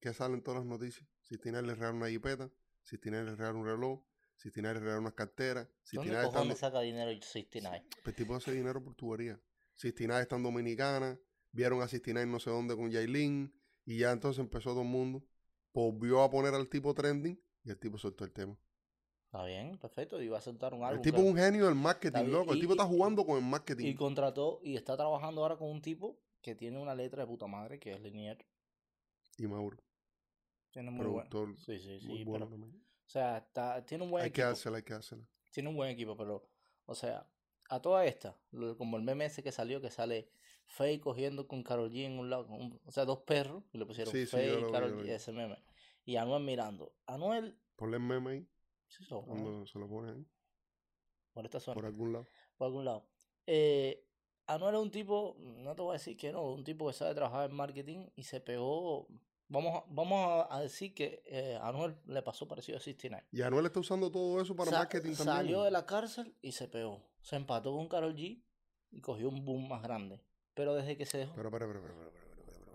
Que 0.00 0.12
sale 0.12 0.34
en 0.34 0.42
todas 0.42 0.60
las 0.60 0.66
noticias. 0.66 1.08
Sistinay 1.22 1.62
le 1.62 1.74
regala 1.74 1.94
una 1.94 2.08
jipeta. 2.08 2.50
Sistinay 2.82 3.24
le 3.24 3.34
regala 3.36 3.58
un 3.58 3.64
reloj. 3.64 4.04
Sistinay 4.36 4.74
le 4.74 4.80
regala 4.80 5.00
unas 5.00 5.14
carteras. 5.14 5.68
¿dónde 5.92 6.12
está 6.12 6.24
cojones 6.24 6.58
saca 6.58 6.80
dinero 6.80 7.10
el 7.10 7.22
69? 7.22 7.86
El 8.04 8.14
tipo 8.14 8.34
hace 8.34 8.52
dinero 8.52 8.82
por 8.82 8.94
tubería. 8.94 9.40
Sistinay 9.74 10.22
está 10.22 10.36
en 10.36 10.42
Dominicana. 10.42 11.18
Vieron 11.52 11.80
a 11.82 11.88
Sistinay 11.88 12.26
no 12.26 12.38
sé 12.40 12.50
dónde 12.50 12.76
con 12.76 12.90
Yailin. 12.90 13.52
Y 13.84 13.98
ya 13.98 14.12
entonces 14.12 14.40
empezó 14.40 14.70
todo 14.70 14.82
el 14.82 14.88
mundo. 14.88 15.24
Volvió 15.74 16.22
a 16.22 16.30
poner 16.30 16.54
al 16.54 16.68
tipo 16.68 16.94
trending. 16.94 17.40
Y 17.64 17.70
el 17.70 17.78
tipo 17.78 17.96
soltó 17.98 18.24
el 18.24 18.32
tema. 18.32 18.56
Está 19.26 19.44
bien, 19.44 19.78
perfecto. 19.78 20.20
Y 20.20 20.28
va 20.28 20.38
a 20.38 20.40
soltar 20.42 20.74
un 20.74 20.80
El 20.80 20.86
álbum. 20.86 21.02
tipo 21.02 21.16
claro. 21.16 21.28
es 21.28 21.34
un 21.34 21.40
genio 21.40 21.66
del 21.66 21.74
marketing, 21.74 22.24
loco. 22.24 22.52
El 22.52 22.58
y- 22.58 22.60
tipo 22.60 22.72
está 22.74 22.84
jugando 22.84 23.24
con 23.24 23.38
el 23.38 23.44
marketing. 23.44 23.86
Y 23.86 23.94
contrató 23.94 24.60
y 24.62 24.76
está 24.76 24.96
trabajando 24.96 25.42
ahora 25.42 25.56
con 25.56 25.70
un 25.70 25.80
tipo 25.80 26.20
que 26.42 26.54
tiene 26.54 26.78
una 26.78 26.94
letra 26.94 27.22
de 27.22 27.28
puta 27.28 27.46
madre, 27.46 27.78
que 27.78 27.92
es 27.92 28.00
Linier. 28.00 28.44
Y 29.38 29.46
Mauro. 29.46 29.78
Tiene 30.70 30.90
muy 30.90 31.06
buen. 31.06 31.28
Productor. 31.28 31.58
Sí, 31.60 31.78
sí, 31.80 32.00
sí. 32.00 32.06
muy 32.06 32.24
pero, 32.24 32.46
o 32.46 33.08
sea, 33.08 33.38
está, 33.38 33.84
tiene 33.86 34.04
un 34.04 34.10
buen 34.10 34.24
Hay 34.24 34.30
que 34.30 34.40
equipo. 34.40 34.48
dársela, 34.48 34.76
hay 34.78 34.82
que 34.82 34.92
dársela. 34.94 35.22
Tiene 35.50 35.68
un 35.68 35.76
buen 35.76 35.90
equipo, 35.90 36.16
pero, 36.16 36.48
o 36.86 36.94
sea, 36.94 37.26
a 37.68 37.80
toda 37.80 38.04
esta, 38.06 38.36
como 38.78 38.96
el 38.96 39.02
meme 39.02 39.26
ese 39.26 39.42
que 39.42 39.52
salió, 39.52 39.80
que 39.80 39.90
sale 39.90 40.30
Faye 40.72 41.00
cogiendo 41.00 41.46
con 41.46 41.62
Karol 41.62 41.90
G 41.90 42.06
en 42.06 42.18
un 42.18 42.30
lado, 42.30 42.46
un- 42.48 42.80
o 42.86 42.90
sea, 42.92 43.04
dos 43.04 43.18
perros, 43.20 43.62
y 43.74 43.78
le 43.78 43.84
pusieron 43.84 44.10
Sí, 44.12 44.20
sí, 44.24 44.26
Faye 44.26 44.58
lo 44.58 44.68
y 44.68 44.72
Karol 44.72 45.04
G, 45.04 45.08
ese 45.10 45.30
meme. 45.32 45.58
Y 46.06 46.16
Anuel 46.16 46.42
mirando. 46.42 46.94
Anuel, 47.06 47.58
Ponle 47.76 47.98
el 47.98 48.02
meme 48.02 48.30
ahí. 48.30 48.48
sí, 48.88 49.04
¿no? 49.10 49.22
Cuando 49.22 49.66
se 49.66 49.78
lo 49.78 49.86
ponen 49.88 50.16
ahí. 50.16 50.26
por 51.34 51.44
esta 51.44 51.60
zona, 51.60 51.74
Por 51.74 51.84
algún 51.86 52.12
lado. 52.12 52.26
por 52.56 52.66
algún 52.66 52.84
lado. 52.86 53.06
Eh, 53.46 54.04
Anuel 54.46 54.74
es 54.76 54.80
un 54.80 54.90
tipo, 54.90 55.36
no 55.38 55.74
te 55.74 55.82
voy 55.82 55.90
a 55.90 55.98
decir 55.98 56.16
que 56.16 56.32
no, 56.32 56.42
un 56.52 56.64
tipo 56.64 56.86
que 56.86 56.92
sabe 56.94 57.14
trabajar 57.14 57.48
en 57.50 57.56
marketing 57.56 58.06
y 58.16 58.22
se 58.24 58.40
pegó. 58.40 59.06
Vamos 59.48 59.74
a, 59.82 59.84
vamos 59.88 60.46
a- 60.50 60.60
decir 60.60 60.94
que 60.94 61.22
eh, 61.26 61.56
a 61.60 61.68
Anuel 61.68 61.96
le 62.06 62.22
pasó 62.22 62.48
parecido 62.48 62.78
a 62.78 62.80
69. 62.80 63.26
Y 63.30 63.42
Anuel 63.42 63.66
está 63.66 63.80
usando 63.80 64.10
todo 64.10 64.40
eso 64.40 64.56
para 64.56 64.70
Sa- 64.70 64.78
marketing 64.78 65.12
también. 65.14 65.36
Salió 65.36 65.62
de 65.64 65.70
la 65.70 65.84
cárcel 65.84 66.34
y 66.40 66.52
se 66.52 66.66
pegó. 66.68 67.02
Se 67.20 67.36
empató 67.36 67.72
con 67.76 67.88
Karol 67.88 68.14
G 68.16 68.42
y 68.90 69.00
cogió 69.02 69.28
un 69.28 69.44
boom 69.44 69.68
más 69.68 69.82
grande. 69.82 70.20
Pero 70.54 70.74
desde 70.74 70.96
que 70.96 71.06
se 71.06 71.18
dejó. 71.18 71.34
Pero, 71.34 71.50
pero, 71.50 71.66
pero, 71.68 71.80
pero, 71.82 71.94
pero 71.94 72.10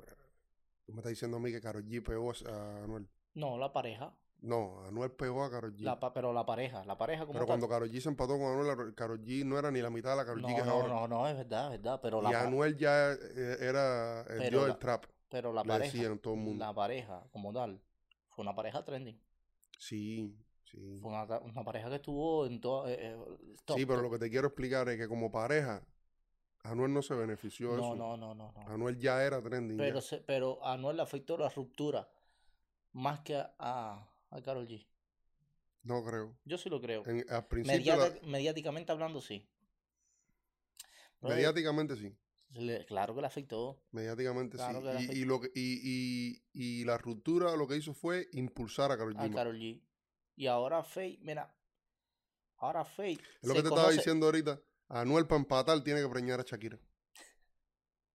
pero 0.05 0.17
Tú 0.85 0.93
me 0.93 0.99
estás 0.99 1.09
diciendo 1.11 1.37
a 1.37 1.39
mí 1.39 1.51
que 1.51 1.61
Karol 1.61 1.85
G 1.85 2.01
pegó 2.01 2.31
a 2.31 2.83
Anuel. 2.83 3.07
No, 3.33 3.57
la 3.57 3.73
pareja. 3.73 4.13
No, 4.39 4.85
Anuel 4.85 5.11
pegó 5.11 5.43
a 5.43 5.51
Karol 5.51 5.75
G. 5.75 5.81
La 5.81 5.99
pa- 5.99 6.13
pero 6.13 6.31
la 6.31 6.45
pareja, 6.45 6.85
la 6.85 6.97
pareja 6.97 7.21
como 7.21 7.33
Pero 7.33 7.45
cuando 7.47 7.67
Karol 7.67 7.89
G 7.91 7.99
se 7.99 8.09
empató 8.09 8.37
con 8.37 8.47
Anuel, 8.53 8.67
la- 8.67 8.95
Karol 8.95 9.21
G 9.21 9.43
no 9.43 9.59
era 9.59 9.69
ni 9.71 9.81
la 9.81 9.89
mitad 9.89 10.11
de 10.11 10.17
la 10.17 10.25
Karol 10.25 10.43
G 10.43 10.55
que 10.55 10.63
no, 10.63 10.87
no, 10.87 10.87
no, 10.87 11.07
no, 11.07 11.27
es 11.27 11.35
verdad, 11.35 11.65
es 11.73 11.81
verdad. 11.81 11.99
Pero 12.01 12.21
la, 12.21 12.31
y 12.31 12.33
Anuel 12.33 12.77
ya 12.77 13.11
eh, 13.13 13.57
era 13.59 14.21
el 14.21 14.49
del 14.51 14.77
trap. 14.77 15.05
pero 15.29 15.51
la 15.51 15.63
le 15.63 15.67
pareja, 15.67 15.97
decían 15.97 16.19
todo 16.19 16.35
el 16.35 16.39
mundo. 16.39 16.65
la 16.65 16.73
pareja 16.73 17.27
como 17.31 17.51
tal, 17.51 17.81
fue 18.29 18.43
una 18.43 18.55
pareja 18.55 18.83
trending. 18.85 19.19
Sí, 19.77 20.35
sí. 20.63 20.99
Fue 21.01 21.11
una, 21.11 21.39
una 21.39 21.63
pareja 21.63 21.89
que 21.89 21.95
estuvo 21.95 22.45
en 22.45 22.61
toda... 22.61 22.89
eh, 22.91 22.97
eh 22.99 23.17
Sí, 23.75 23.85
pero 23.85 24.01
lo 24.01 24.09
que 24.09 24.19
te 24.19 24.29
quiero 24.29 24.47
explicar 24.47 24.87
es 24.89 24.97
que 24.97 25.07
como 25.07 25.31
pareja, 25.31 25.83
Anuel 26.71 26.93
no 26.93 27.01
se 27.01 27.13
benefició 27.15 27.71
de 27.71 27.77
No, 27.77 27.83
eso. 27.87 27.95
no, 27.95 28.17
no, 28.17 28.33
no, 28.35 28.51
no. 28.51 28.61
Anuel 28.69 28.97
ya 28.97 29.23
era 29.23 29.41
trending. 29.41 29.77
Pero, 29.77 30.01
se, 30.01 30.17
pero 30.19 30.63
a 30.65 30.73
Anuel 30.73 30.97
le 30.97 31.03
afectó 31.03 31.37
la 31.37 31.49
ruptura 31.49 32.09
más 32.93 33.19
que 33.21 33.35
a, 33.35 33.53
a, 33.59 34.09
a 34.31 34.41
Karol 34.41 34.67
G. 34.67 34.85
No 35.83 36.03
creo. 36.03 36.37
Yo 36.45 36.57
sí 36.57 36.69
lo 36.69 36.81
creo. 36.81 37.03
En- 37.05 37.25
al 37.29 37.47
principio, 37.47 37.77
Mediata- 37.95 38.15
la- 38.21 38.27
mediáticamente 38.27 38.91
hablando, 38.91 39.21
sí. 39.21 39.47
Mediáticamente 41.21 41.95
sí. 41.95 42.15
le- 42.53 42.85
claro 42.85 43.15
que 43.15 43.21
le 43.21 43.27
afectó. 43.27 43.81
Mediáticamente 43.91 44.57
Claro 44.57 44.81
que 44.83 44.97
sí. 44.99 45.09
Y, 45.13 45.25
lo 45.25 45.39
que, 45.41 45.51
y, 45.55 45.79
y, 45.83 46.43
y 46.53 46.83
la 46.85 46.97
ruptura 46.97 47.55
lo 47.55 47.67
que 47.67 47.77
hizo 47.77 47.93
fue 47.93 48.27
impulsar 48.33 48.91
a 48.91 48.97
Karol 48.97 49.15
G. 49.15 49.31
a. 49.31 49.33
Karol 49.33 49.57
G. 49.57 49.81
Y 50.35 50.47
ahora 50.47 50.83
Faye, 50.83 51.17
mira, 51.21 51.51
ahora 52.57 52.85
Faye. 52.85 53.19
Es 53.41 53.47
lo 53.47 53.53
que 53.55 53.61
te 53.63 53.69
estaba 53.69 53.89
diciendo 53.91 54.27
ahorita. 54.27 54.59
Anuel 54.89 55.27
para 55.27 55.39
empatar 55.39 55.83
tiene 55.83 56.01
que 56.01 56.09
preñar 56.09 56.39
a 56.39 56.43
Shakira. 56.43 56.79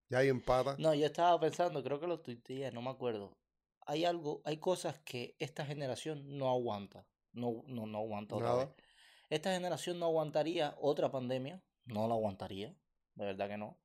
Ya 0.08 0.18
ahí 0.18 0.28
empata. 0.28 0.76
No, 0.78 0.94
yo 0.94 1.06
estaba 1.06 1.38
pensando, 1.40 1.82
creo 1.82 1.98
que 2.00 2.06
lo 2.06 2.20
tuiteé, 2.20 2.70
no 2.70 2.82
me 2.82 2.90
acuerdo. 2.90 3.38
Hay 3.86 4.04
algo, 4.04 4.42
hay 4.44 4.58
cosas 4.58 4.98
que 5.00 5.36
esta 5.38 5.64
generación 5.64 6.38
no 6.38 6.50
aguanta. 6.50 7.06
No, 7.32 7.64
no, 7.66 7.86
no 7.86 7.98
aguanta 7.98 8.36
otra 8.36 8.48
Nada. 8.48 8.64
vez. 8.66 8.74
Esta 9.30 9.52
generación 9.52 9.98
no 9.98 10.06
aguantaría 10.06 10.76
otra 10.78 11.10
pandemia. 11.10 11.62
No 11.86 12.06
la 12.06 12.14
aguantaría. 12.14 12.76
De 13.14 13.24
verdad 13.24 13.48
que 13.48 13.56
no. 13.56 13.78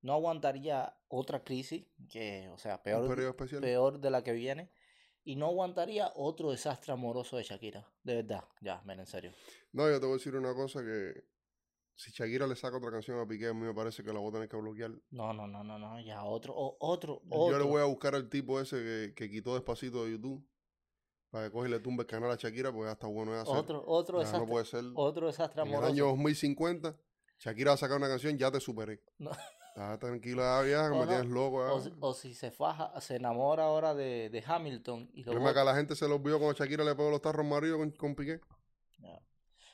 No 0.00 0.14
aguantaría 0.14 0.96
otra 1.08 1.44
crisis, 1.44 1.86
que, 2.08 2.48
o 2.52 2.58
sea, 2.58 2.82
peor, 2.82 3.36
peor 3.60 4.00
de 4.00 4.10
la 4.10 4.22
que 4.22 4.32
viene. 4.32 4.70
Y 5.24 5.36
no 5.36 5.46
aguantaría 5.46 6.12
otro 6.14 6.50
desastre 6.50 6.92
amoroso 6.92 7.36
de 7.36 7.42
Shakira. 7.42 7.86
De 8.02 8.16
verdad, 8.16 8.44
ya, 8.62 8.80
ven, 8.86 9.00
en 9.00 9.06
serio. 9.06 9.32
No, 9.72 9.90
yo 9.90 10.00
te 10.00 10.06
voy 10.06 10.14
a 10.14 10.18
decir 10.18 10.34
una 10.36 10.54
cosa 10.54 10.82
que 10.82 11.24
si 11.98 12.12
Shakira 12.12 12.46
le 12.46 12.54
saca 12.54 12.76
otra 12.76 12.90
canción 12.92 13.18
a 13.18 13.26
Piqué, 13.26 13.48
a 13.48 13.54
mí 13.54 13.60
me 13.60 13.74
parece 13.74 14.04
que 14.04 14.12
la 14.12 14.20
voy 14.20 14.28
a 14.28 14.32
tener 14.34 14.48
que 14.48 14.56
bloquear. 14.56 14.92
No, 15.10 15.32
no, 15.32 15.46
no, 15.48 15.64
no, 15.64 15.78
no, 15.78 16.00
ya 16.00 16.22
otro, 16.24 16.54
o- 16.56 16.76
otro, 16.78 17.20
Yo 17.24 17.36
otro. 17.36 17.58
le 17.58 17.64
voy 17.64 17.82
a 17.82 17.86
buscar 17.86 18.14
al 18.14 18.28
tipo 18.28 18.60
ese 18.60 18.76
que, 18.76 19.12
que 19.16 19.28
quitó 19.28 19.54
despacito 19.54 20.04
de 20.04 20.12
YouTube 20.12 20.46
para 21.30 21.46
que 21.46 21.52
coge 21.52 21.68
y 21.68 21.72
le 21.72 21.80
tumbe 21.80 22.02
el 22.04 22.06
canal 22.06 22.30
a 22.30 22.36
Shakira 22.36 22.70
porque 22.72 22.86
ya 22.86 22.92
está 22.92 23.06
bueno 23.08 23.32
de 23.32 23.40
hacer. 23.40 23.56
Otro, 23.56 23.82
otro 23.86 24.18
Ya 24.22 24.24
no 24.24 24.32
desastre, 24.32 24.50
puede 24.52 24.64
ser. 24.64 24.84
otro 24.94 25.26
desastre 25.26 25.62
En 25.62 25.68
el 25.68 25.74
amoroso. 25.74 25.92
año 25.92 26.04
2050, 26.06 26.96
Shakira 27.40 27.70
va 27.72 27.74
a 27.74 27.78
sacar 27.78 27.96
una 27.96 28.08
canción, 28.08 28.38
ya 28.38 28.50
te 28.52 28.60
superé. 28.60 29.02
No. 29.18 29.30
Estás 29.68 29.98
tranquila, 29.98 30.62
vieja, 30.62 30.88
que 30.90 30.94
O 30.96 31.00
me 31.00 31.04
no, 31.04 31.08
tienes 31.08 31.26
loco. 31.26 31.56
O, 31.58 31.78
ya. 31.78 31.84
si- 31.84 31.92
o 32.00 32.14
si 32.14 32.34
se 32.34 32.50
faja, 32.52 33.00
se 33.00 33.16
enamora 33.16 33.64
ahora 33.64 33.94
de, 33.94 34.30
de 34.30 34.42
Hamilton 34.46 35.10
y 35.12 35.20
El 35.20 35.26
lo 35.26 35.32
problema 35.32 35.50
es 35.50 35.54
que 35.54 35.60
a 35.60 35.64
la 35.64 35.74
gente 35.74 35.96
se 35.96 36.06
lo 36.08 36.14
olvidó 36.14 36.38
cuando 36.38 36.56
Shakira 36.56 36.84
le 36.84 36.94
pegó 36.94 37.10
los 37.10 37.20
tarros 37.20 37.44
maridos 37.44 37.78
con, 37.78 37.90
con 37.90 38.14
Piqué. 38.14 38.40
Ya. 39.00 39.20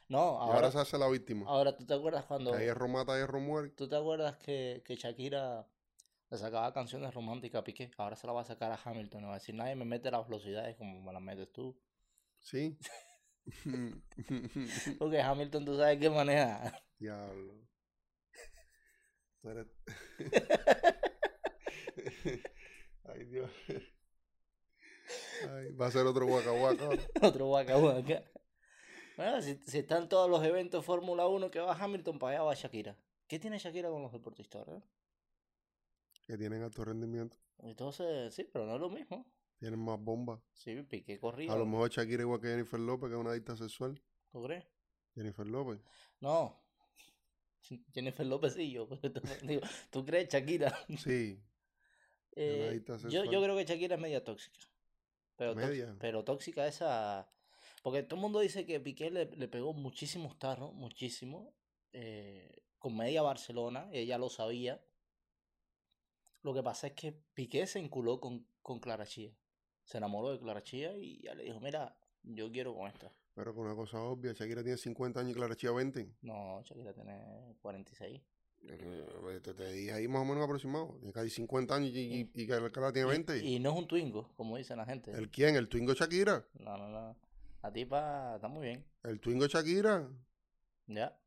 No, 0.09 0.37
y 0.47 0.51
ahora 0.51 0.71
se 0.71 0.79
hace 0.79 0.99
la 0.99 1.09
víctima. 1.09 1.47
ahora 1.49 1.75
tú 1.77 1.87
te 1.87 1.95
acuerdas 1.95 2.25
cuando, 2.27 2.53
Que 2.53 2.65
hierro 2.65 2.89
mata, 2.89 3.17
hierro 3.17 3.41
muere. 3.41 3.71
tú 3.71 3.89
te 3.89 3.97
acuerdas 3.97 4.37
que, 4.37 4.83
que 4.85 4.97
Shakira 4.97 5.67
le 6.31 6.39
sacaba 6.39 6.73
canciones 6.75 7.15
románticas 7.15 7.61
a 7.61 7.65
Piqué, 7.65 7.91
ahora 7.97 8.17
se 8.17 8.27
la 8.27 8.33
va 8.35 8.43
a 8.43 8.45
sacar 8.45 8.71
a 8.73 8.79
Hamilton, 8.85 9.23
no 9.23 9.29
va 9.29 9.35
a 9.35 9.39
decir 9.39 9.55
nadie 9.55 9.77
me 9.77 9.85
mete 9.85 10.11
las 10.11 10.27
velocidades 10.27 10.77
como 10.77 11.01
me 11.01 11.13
las 11.13 11.23
metes 11.23 11.51
tú. 11.53 11.79
Sí. 12.41 12.77
Porque 14.99 15.21
Hamilton 15.23 15.65
tú 15.65 15.77
sabes 15.77 15.99
que 15.99 16.11
maneja. 16.11 16.83
Diablo. 16.99 17.55
Tú 19.41 19.49
eres- 19.51 19.67
Ay, 23.05 23.25
Dios. 23.27 23.51
Ay, 25.51 25.73
va 25.73 25.87
a 25.87 25.91
ser 25.91 26.07
otro 26.07 26.27
guaca 26.27 26.51
guaca. 26.51 26.85
ahora. 26.87 27.03
Otro 27.23 27.47
guaca 27.47 27.77
guaca. 27.77 28.23
Bueno, 29.17 29.41
si, 29.43 29.55
si 29.67 29.79
están 29.79 30.09
todos 30.09 30.29
los 30.29 30.43
eventos 30.45 30.85
Fórmula 30.85 31.27
1 31.29 31.51
que 31.51 31.61
va 31.61 31.73
Hamilton, 31.75 32.19
para 32.19 32.33
allá 32.37 32.43
va 32.45 32.55
Shakira. 32.55 32.97
¿Qué 33.29 33.39
tiene 33.39 33.59
Shakira 33.59 33.89
con 33.91 34.03
los 34.03 34.13
deportistas, 34.13 34.67
verdad? 34.67 34.83
Que 36.27 36.37
tienen 36.37 36.63
alto 36.63 36.85
rendimiento. 36.85 37.37
Entonces, 37.59 38.35
sí, 38.35 38.45
pero 38.45 38.67
no 38.67 38.75
es 38.75 38.81
lo 38.81 38.91
mismo. 38.91 39.27
Tienen 39.59 39.79
más 39.79 40.01
bombas. 40.01 40.41
Sí, 40.53 40.83
Piqué 40.83 41.19
corría. 41.19 41.53
A 41.53 41.57
lo 41.57 41.65
mejor 41.67 41.91
Shakira 41.91 42.23
igual 42.23 42.41
que 42.41 42.49
Jennifer 42.49 42.81
López, 42.81 43.09
que 43.09 43.15
es 43.15 43.21
una 43.21 43.31
adicta 43.31 43.57
sexual. 43.57 44.01
¿Tú 44.31 44.43
crees? 44.43 44.65
Jennifer 45.15 45.47
López. 45.47 45.81
No. 46.21 46.61
Jennifer 47.95 48.27
López 48.27 48.55
sí, 48.55 48.73
yo. 48.73 48.87
tú- 48.87 48.99
digo, 49.43 49.63
¿Tú 49.91 50.05
crees, 50.05 50.29
Shakira? 50.29 50.77
Sí. 50.99 51.41
Eh, 52.37 52.83
yo, 53.09 53.25
yo 53.25 53.41
creo 53.43 53.57
que 53.57 53.65
Shakira 53.65 53.95
es 53.95 54.01
media 54.01 54.25
tóxica. 54.25 54.59
Pero, 55.37 55.55
tóx- 55.55 55.67
Media. 55.69 55.97
pero 56.01 56.25
tóxica 56.25 56.67
esa... 56.67 57.29
Porque 57.85 58.03
todo 58.03 58.17
el 58.17 58.23
mundo 58.23 58.41
dice 58.41 58.65
que 58.65 58.81
Piqué 58.81 59.11
le, 59.11 59.27
le 59.27 59.47
pegó 59.47 59.75
muchísimos 59.75 60.39
tarros, 60.39 60.73
muchísimo. 60.73 61.53
eh, 61.93 62.51
con 62.79 62.97
media 62.97 63.21
Barcelona, 63.21 63.89
ella 63.93 64.17
lo 64.19 64.31
sabía. 64.31 64.83
Lo 66.43 66.53
que 66.55 66.63
pasa 66.63 66.87
es 66.89 66.93
que 66.95 67.13
Piqué 67.35 67.67
se 67.67 67.79
enculó 67.79 68.21
con, 68.21 68.47
con 68.63 68.81
Clara 68.81 69.07
Chía. 69.07 69.31
Se 69.85 69.99
enamoró 69.99 70.33
de 70.33 70.39
Clara 70.41 70.63
Chía 70.63 70.97
y 70.97 71.21
ya 71.23 71.35
le 71.35 71.45
dijo, 71.45 71.61
mira, 71.61 71.95
yo 72.23 72.51
quiero 72.51 72.75
con 72.75 72.89
esta. 72.89 73.13
Pero 73.35 73.55
con 73.55 73.67
una 73.67 73.75
cosa 73.75 74.01
obvia, 74.03 74.33
Shakira 74.33 74.63
tiene 74.63 74.79
50 74.79 75.21
años 75.21 75.33
y 75.33 75.35
Clara 75.35 75.55
Chía 75.57 75.73
20. 75.73 76.15
No, 76.23 76.63
Shakira 76.63 76.93
tiene 76.95 77.55
46. 77.61 78.21
Eh, 78.67 79.41
Te, 79.43 79.53
te 79.53 79.73
dije 79.73 79.93
ahí 79.93 80.09
más 80.09 80.23
o 80.23 80.25
menos 80.25 80.43
aproximado. 80.45 80.97
Tiene 80.99 81.13
casi 81.13 81.29
50 81.31 81.75
años 81.75 81.91
y, 81.95 82.01
y, 82.01 82.21
y 82.35 82.47
que 82.47 82.71
Clara 82.73 82.93
tiene 82.93 83.09
Y- 83.09 83.11
20. 83.11 83.39
Y, 83.45 83.59
no 83.61 83.73
es 83.73 83.77
un 83.79 83.87
twingo, 83.87 84.31
como 84.37 84.57
dicen 84.57 84.79
la 84.79 84.87
gente. 84.87 85.11
¿El 85.11 85.31
quién? 85.31 85.57
¿El 85.57 85.69
Twingo 85.69 85.93
Shakira? 85.95 86.47
No, 86.55 86.77
no, 86.79 86.89
no. 86.89 87.17
La 87.65 87.73
tipa 87.73 88.35
está 88.35 88.47
muy 88.47 88.67
bien. 88.67 88.85
¿El 89.05 89.19
Twingo 89.21 89.47
Shakira? 89.47 90.07
Ya. 90.87 91.19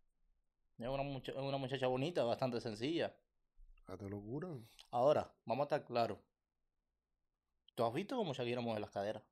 Es 0.77 0.87
una, 0.87 1.01
mucha- 1.01 1.31
es 1.31 1.37
una 1.39 1.57
muchacha 1.57 1.87
bonita, 1.87 2.23
bastante 2.25 2.61
sencilla. 2.61 3.11
Date 3.87 4.07
locura. 4.07 4.49
Ahora, 4.91 5.33
vamos 5.45 5.63
a 5.63 5.65
estar 5.65 5.83
claros. 5.83 6.19
¿Tú 7.73 7.83
has 7.83 7.91
visto 7.91 8.15
cómo 8.15 8.33
Shakira 8.35 8.61
mueve 8.61 8.79
las 8.79 8.91
caderas? 8.91 9.23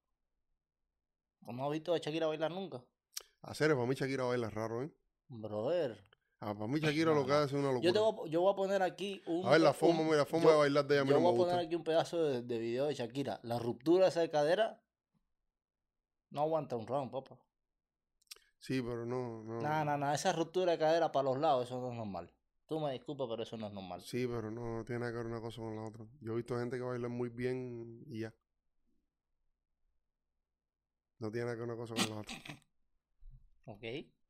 ¿Tú 1.46 1.54
no 1.54 1.66
has 1.66 1.72
visto 1.74 1.94
a 1.94 2.00
Shakira 2.00 2.26
bailar 2.26 2.50
nunca? 2.50 2.84
Hacer, 3.44 3.76
para 3.76 3.86
mí 3.86 3.94
Shakira 3.94 4.24
baila 4.24 4.50
raro, 4.50 4.82
¿eh? 4.82 4.90
Brother. 5.28 6.02
Ah, 6.40 6.56
para 6.56 6.66
mí 6.66 6.80
Shakira 6.80 7.12
No, 7.14 7.20
lo 7.20 7.26
que 7.28 7.34
hace 7.34 7.46
es 7.46 7.54
una 7.54 7.72
locura. 7.72 7.82
Yo, 7.84 7.94
te 7.94 8.00
voy, 8.00 8.28
a- 8.28 8.32
yo 8.32 8.42
voy 8.42 8.52
a 8.52 8.56
poner 8.56 8.82
aquí 8.82 9.22
un... 9.28 9.46
a 9.46 9.52
ver, 9.52 9.62
la 9.62 9.70
un- 9.70 9.76
forma, 9.76 10.02
mira, 10.06 10.18
la 10.18 10.26
forma 10.26 10.46
yo- 10.46 10.52
de 10.54 10.58
bailar 10.58 10.88
de 10.88 10.96
ella 10.96 11.04
a 11.04 11.06
Yo 11.06 11.14
me 11.18 11.22
voy 11.22 11.28
a 11.28 11.38
gusta. 11.38 11.52
poner 11.54 11.66
aquí 11.68 11.76
un 11.76 11.84
pedazo 11.84 12.24
de, 12.24 12.42
de 12.42 12.58
video 12.58 12.88
de 12.88 12.96
Shakira. 12.96 13.40
La 13.44 13.60
ruptura 13.60 14.08
esa 14.08 14.22
de 14.22 14.32
cadera 14.32 14.82
no 16.36 16.42
aguanta 16.42 16.76
un 16.76 16.86
round, 16.86 17.12
papá. 17.12 17.40
Sí, 18.60 18.82
pero 18.82 19.06
no, 19.06 19.42
no. 19.44 19.62
Nada, 19.62 19.86
nada, 19.86 19.98
nada. 19.98 20.14
Esa 20.16 20.34
ruptura 20.34 20.74
de 20.74 20.78
cadera 20.78 21.10
para 21.10 21.24
los 21.24 21.40
lados, 21.40 21.66
eso 21.66 21.80
no 21.80 21.92
es 21.92 21.98
normal. 21.98 22.30
Tú 22.68 22.78
me 22.80 22.92
disculpas, 22.92 23.28
pero 23.30 23.44
eso 23.44 23.56
no 23.56 23.68
es 23.68 23.74
normal. 23.74 24.02
Sí, 24.02 24.28
pero 24.28 24.52
no, 24.52 24.78
no 24.80 24.84
tiene 24.84 25.00
nada 25.00 25.12
que 25.14 25.18
ver 25.20 25.28
una 25.28 25.40
cosa 25.40 25.62
con 25.62 25.76
la 25.78 25.84
otra. 25.84 26.06
Yo 26.20 26.34
he 26.34 26.36
visto 26.36 26.60
gente 26.60 26.76
que 26.76 26.84
baila 26.84 27.08
muy 27.08 27.30
bien 27.30 28.04
y 28.08 28.20
ya. 28.20 28.34
No 31.20 31.32
tiene 31.32 31.46
nada 31.46 31.56
que 31.56 31.62
ver 31.62 31.70
una 31.70 31.78
cosa 31.78 31.96
con 31.96 32.10
la 32.10 32.22
otra. 32.22 32.36
Ok, 33.68 33.84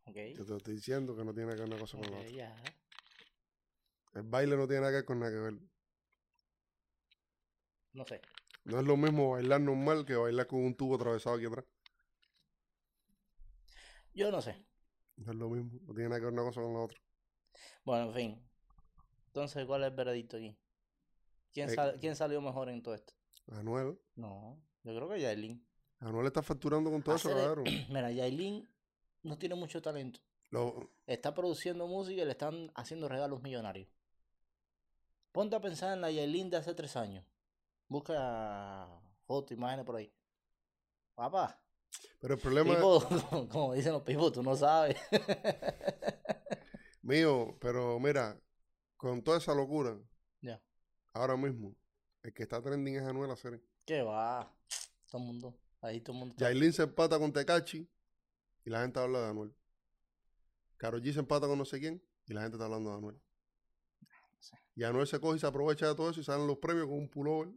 ok. 0.06 0.16
Yo 0.38 0.46
te 0.46 0.56
estoy 0.56 0.76
diciendo 0.76 1.14
que 1.14 1.26
no 1.26 1.34
tiene 1.34 1.48
nada 1.48 1.56
que 1.58 1.62
ver 1.64 1.70
una 1.72 1.80
cosa 1.80 1.98
con 1.98 2.10
la 2.10 2.18
otra. 2.20 2.30
ya. 2.30 2.56
El 4.14 4.24
baile 4.24 4.56
no 4.56 4.66
tiene 4.66 4.80
nada 4.80 4.92
que 4.92 4.96
ver 4.98 5.06
con 5.06 5.20
nada 5.20 5.32
que 5.34 5.38
ver. 5.40 5.60
No 7.92 8.06
sé. 8.06 8.22
No 8.64 8.80
es 8.80 8.86
lo 8.86 8.96
mismo 8.96 9.32
bailar 9.32 9.60
normal 9.60 10.06
que 10.06 10.16
bailar 10.16 10.48
con 10.48 10.64
un 10.64 10.74
tubo 10.74 10.96
atravesado 10.96 11.36
aquí 11.36 11.48
atrás. 11.48 11.66
Yo 14.16 14.32
no 14.32 14.42
sé. 14.42 14.66
No 15.18 15.32
es 15.32 15.38
lo 15.38 15.50
mismo. 15.50 15.80
No 15.86 15.94
tiene 15.94 16.10
nada 16.10 16.20
que 16.20 16.26
ver 16.26 16.34
una 16.34 16.44
cosa 16.44 16.62
con 16.62 16.74
la 16.74 16.80
otra. 16.80 17.00
Bueno, 17.84 18.06
en 18.08 18.14
fin. 18.14 18.50
Entonces, 19.28 19.66
¿cuál 19.66 19.84
es 19.84 19.90
el 19.90 19.96
veredicto 19.96 20.38
aquí? 20.38 20.58
¿Quién, 21.52 21.70
Eh, 21.70 21.76
sal- 21.76 21.98
¿quién 22.00 22.16
salió 22.16 22.42
mejor 22.42 22.70
en 22.70 22.82
todo 22.82 22.96
esto? 22.96 23.14
Anuel. 23.52 24.00
No, 24.16 24.60
yo 24.84 24.96
creo 24.96 25.10
que 25.10 25.22
Yailin. 25.22 25.66
Anuel 26.00 26.28
está 26.28 26.42
facturando 26.42 26.90
con 26.90 27.02
todo 27.04 27.16
eso, 27.16 27.30
cabrón. 27.30 27.66
Mira, 27.90 28.12
Yailin 28.12 28.68
no 29.24 29.38
tiene 29.38 29.56
mucho 29.56 29.82
talento. 29.82 30.20
Lo- 30.50 30.90
Está 31.06 31.34
produciendo 31.34 31.88
música 31.88 32.22
y 32.22 32.26
le 32.26 32.32
están 32.32 32.72
haciendo 32.76 33.08
regalos 33.08 33.42
millonarios. 33.42 33.88
Ponte 35.32 35.56
a 35.56 35.62
pensar 35.62 35.94
en 35.94 36.02
la 36.02 36.12
Yailin 36.12 36.50
de 36.50 36.58
hace 36.58 36.74
tres 36.74 36.96
años. 36.96 37.26
Busca 37.88 38.88
fotos, 39.26 39.52
imágenes 39.52 39.86
por 39.86 39.98
ahí. 39.98 40.12
Papá, 41.14 41.62
pero 42.20 42.36
el 42.36 42.40
problema 42.42 42.80
como 43.52 43.74
dicen 43.74 43.94
los 43.94 44.02
pipos, 44.02 44.32
tú 44.32 44.44
no 44.44 44.56
sabes. 44.56 44.98
mío, 47.02 47.58
pero 47.60 48.00
mira, 48.00 48.40
con 48.98 49.24
toda 49.24 49.38
esa 49.38 49.54
locura, 49.54 49.98
ya. 50.42 50.62
ahora 51.14 51.38
mismo, 51.38 51.76
el 52.24 52.34
que 52.34 52.44
está 52.44 52.62
trending 52.62 52.96
es 52.96 53.04
Anuel 53.04 53.32
hacer. 53.32 53.62
¿Qué 53.86 54.02
va? 54.02 54.52
Todo 55.12 55.22
el 55.22 55.28
mundo. 55.28 55.60
Ahí 55.82 56.02
todo 56.02 56.14
el 56.14 56.20
mundo. 56.20 56.36
Yailin 56.40 56.74
se 56.74 56.82
empata 56.82 57.20
con 57.20 57.32
Tecachi 57.32 57.88
y 58.66 58.70
la 58.72 58.82
gente 58.82 59.00
habla 59.00 59.22
de 59.22 59.28
Anuel. 59.30 59.56
Karol 60.78 61.02
G 61.02 61.14
se 61.14 61.20
empata 61.20 61.48
con 61.48 61.60
no 61.60 61.66
sé 61.66 61.80
quién 61.80 62.04
y 62.26 62.34
la 62.34 62.42
gente 62.42 62.56
está 62.56 62.66
hablando 62.66 62.90
de 62.90 62.98
Anuel. 62.98 63.22
sé. 64.40 64.58
Y 64.74 64.84
Anuel 64.84 65.06
se 65.06 65.20
coge 65.20 65.38
y 65.38 65.40
se 65.40 65.46
aprovecha 65.46 65.88
de 65.88 65.94
todo 65.94 66.10
eso 66.10 66.20
y 66.20 66.24
salen 66.24 66.48
los 66.48 66.58
premios 66.58 66.88
con 66.88 66.98
un 66.98 67.08
pullover. 67.08 67.50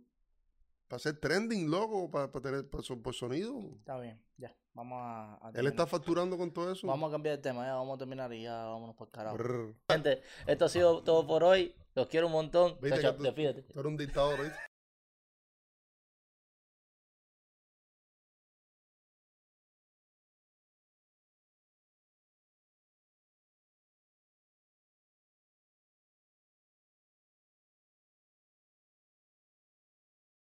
Para 0.89 0.97
hacer 0.97 1.19
trending, 1.21 1.71
loco, 1.71 2.11
para, 2.11 2.31
tener 2.33 2.69
pa- 2.69 2.83
so- 2.83 3.01
por 3.01 3.15
sonido. 3.15 3.61
Está 3.79 3.99
bien, 4.01 4.21
ya. 4.39 4.55
Vamos 4.73 4.99
a, 5.03 5.35
a 5.49 5.51
Él 5.55 5.67
está 5.67 5.87
facturando 5.87 6.39
con 6.39 6.51
todo 6.53 6.73
eso. 6.73 6.87
Vamos 6.87 7.09
a 7.09 7.13
cambiar 7.13 7.37
de 7.37 7.43
tema, 7.43 7.67
ya 7.67 7.75
vamos 7.75 7.97
a 7.97 7.99
terminar 7.99 8.33
y 8.33 8.43
ya 8.45 8.65
vámonos 8.67 8.97
por 8.97 9.11
carajo. 9.11 9.37
Brr. 9.37 9.75
Gente, 9.91 10.23
esto 10.47 10.65
ha 10.65 10.69
sido 10.69 11.03
todo 11.03 11.27
por 11.27 11.43
hoy. 11.45 11.75
Los 11.95 12.07
quiero 12.07 12.27
un 12.29 12.33
montón. 12.33 12.79
Viste 12.81 13.01
chao. 13.03 13.13
que 13.13 13.19
tú-. 13.19 13.25
Tú 13.73 13.81
eres 13.81 13.85
un 13.91 13.97
dictador, 13.97 14.41
¿viste? 14.41 14.57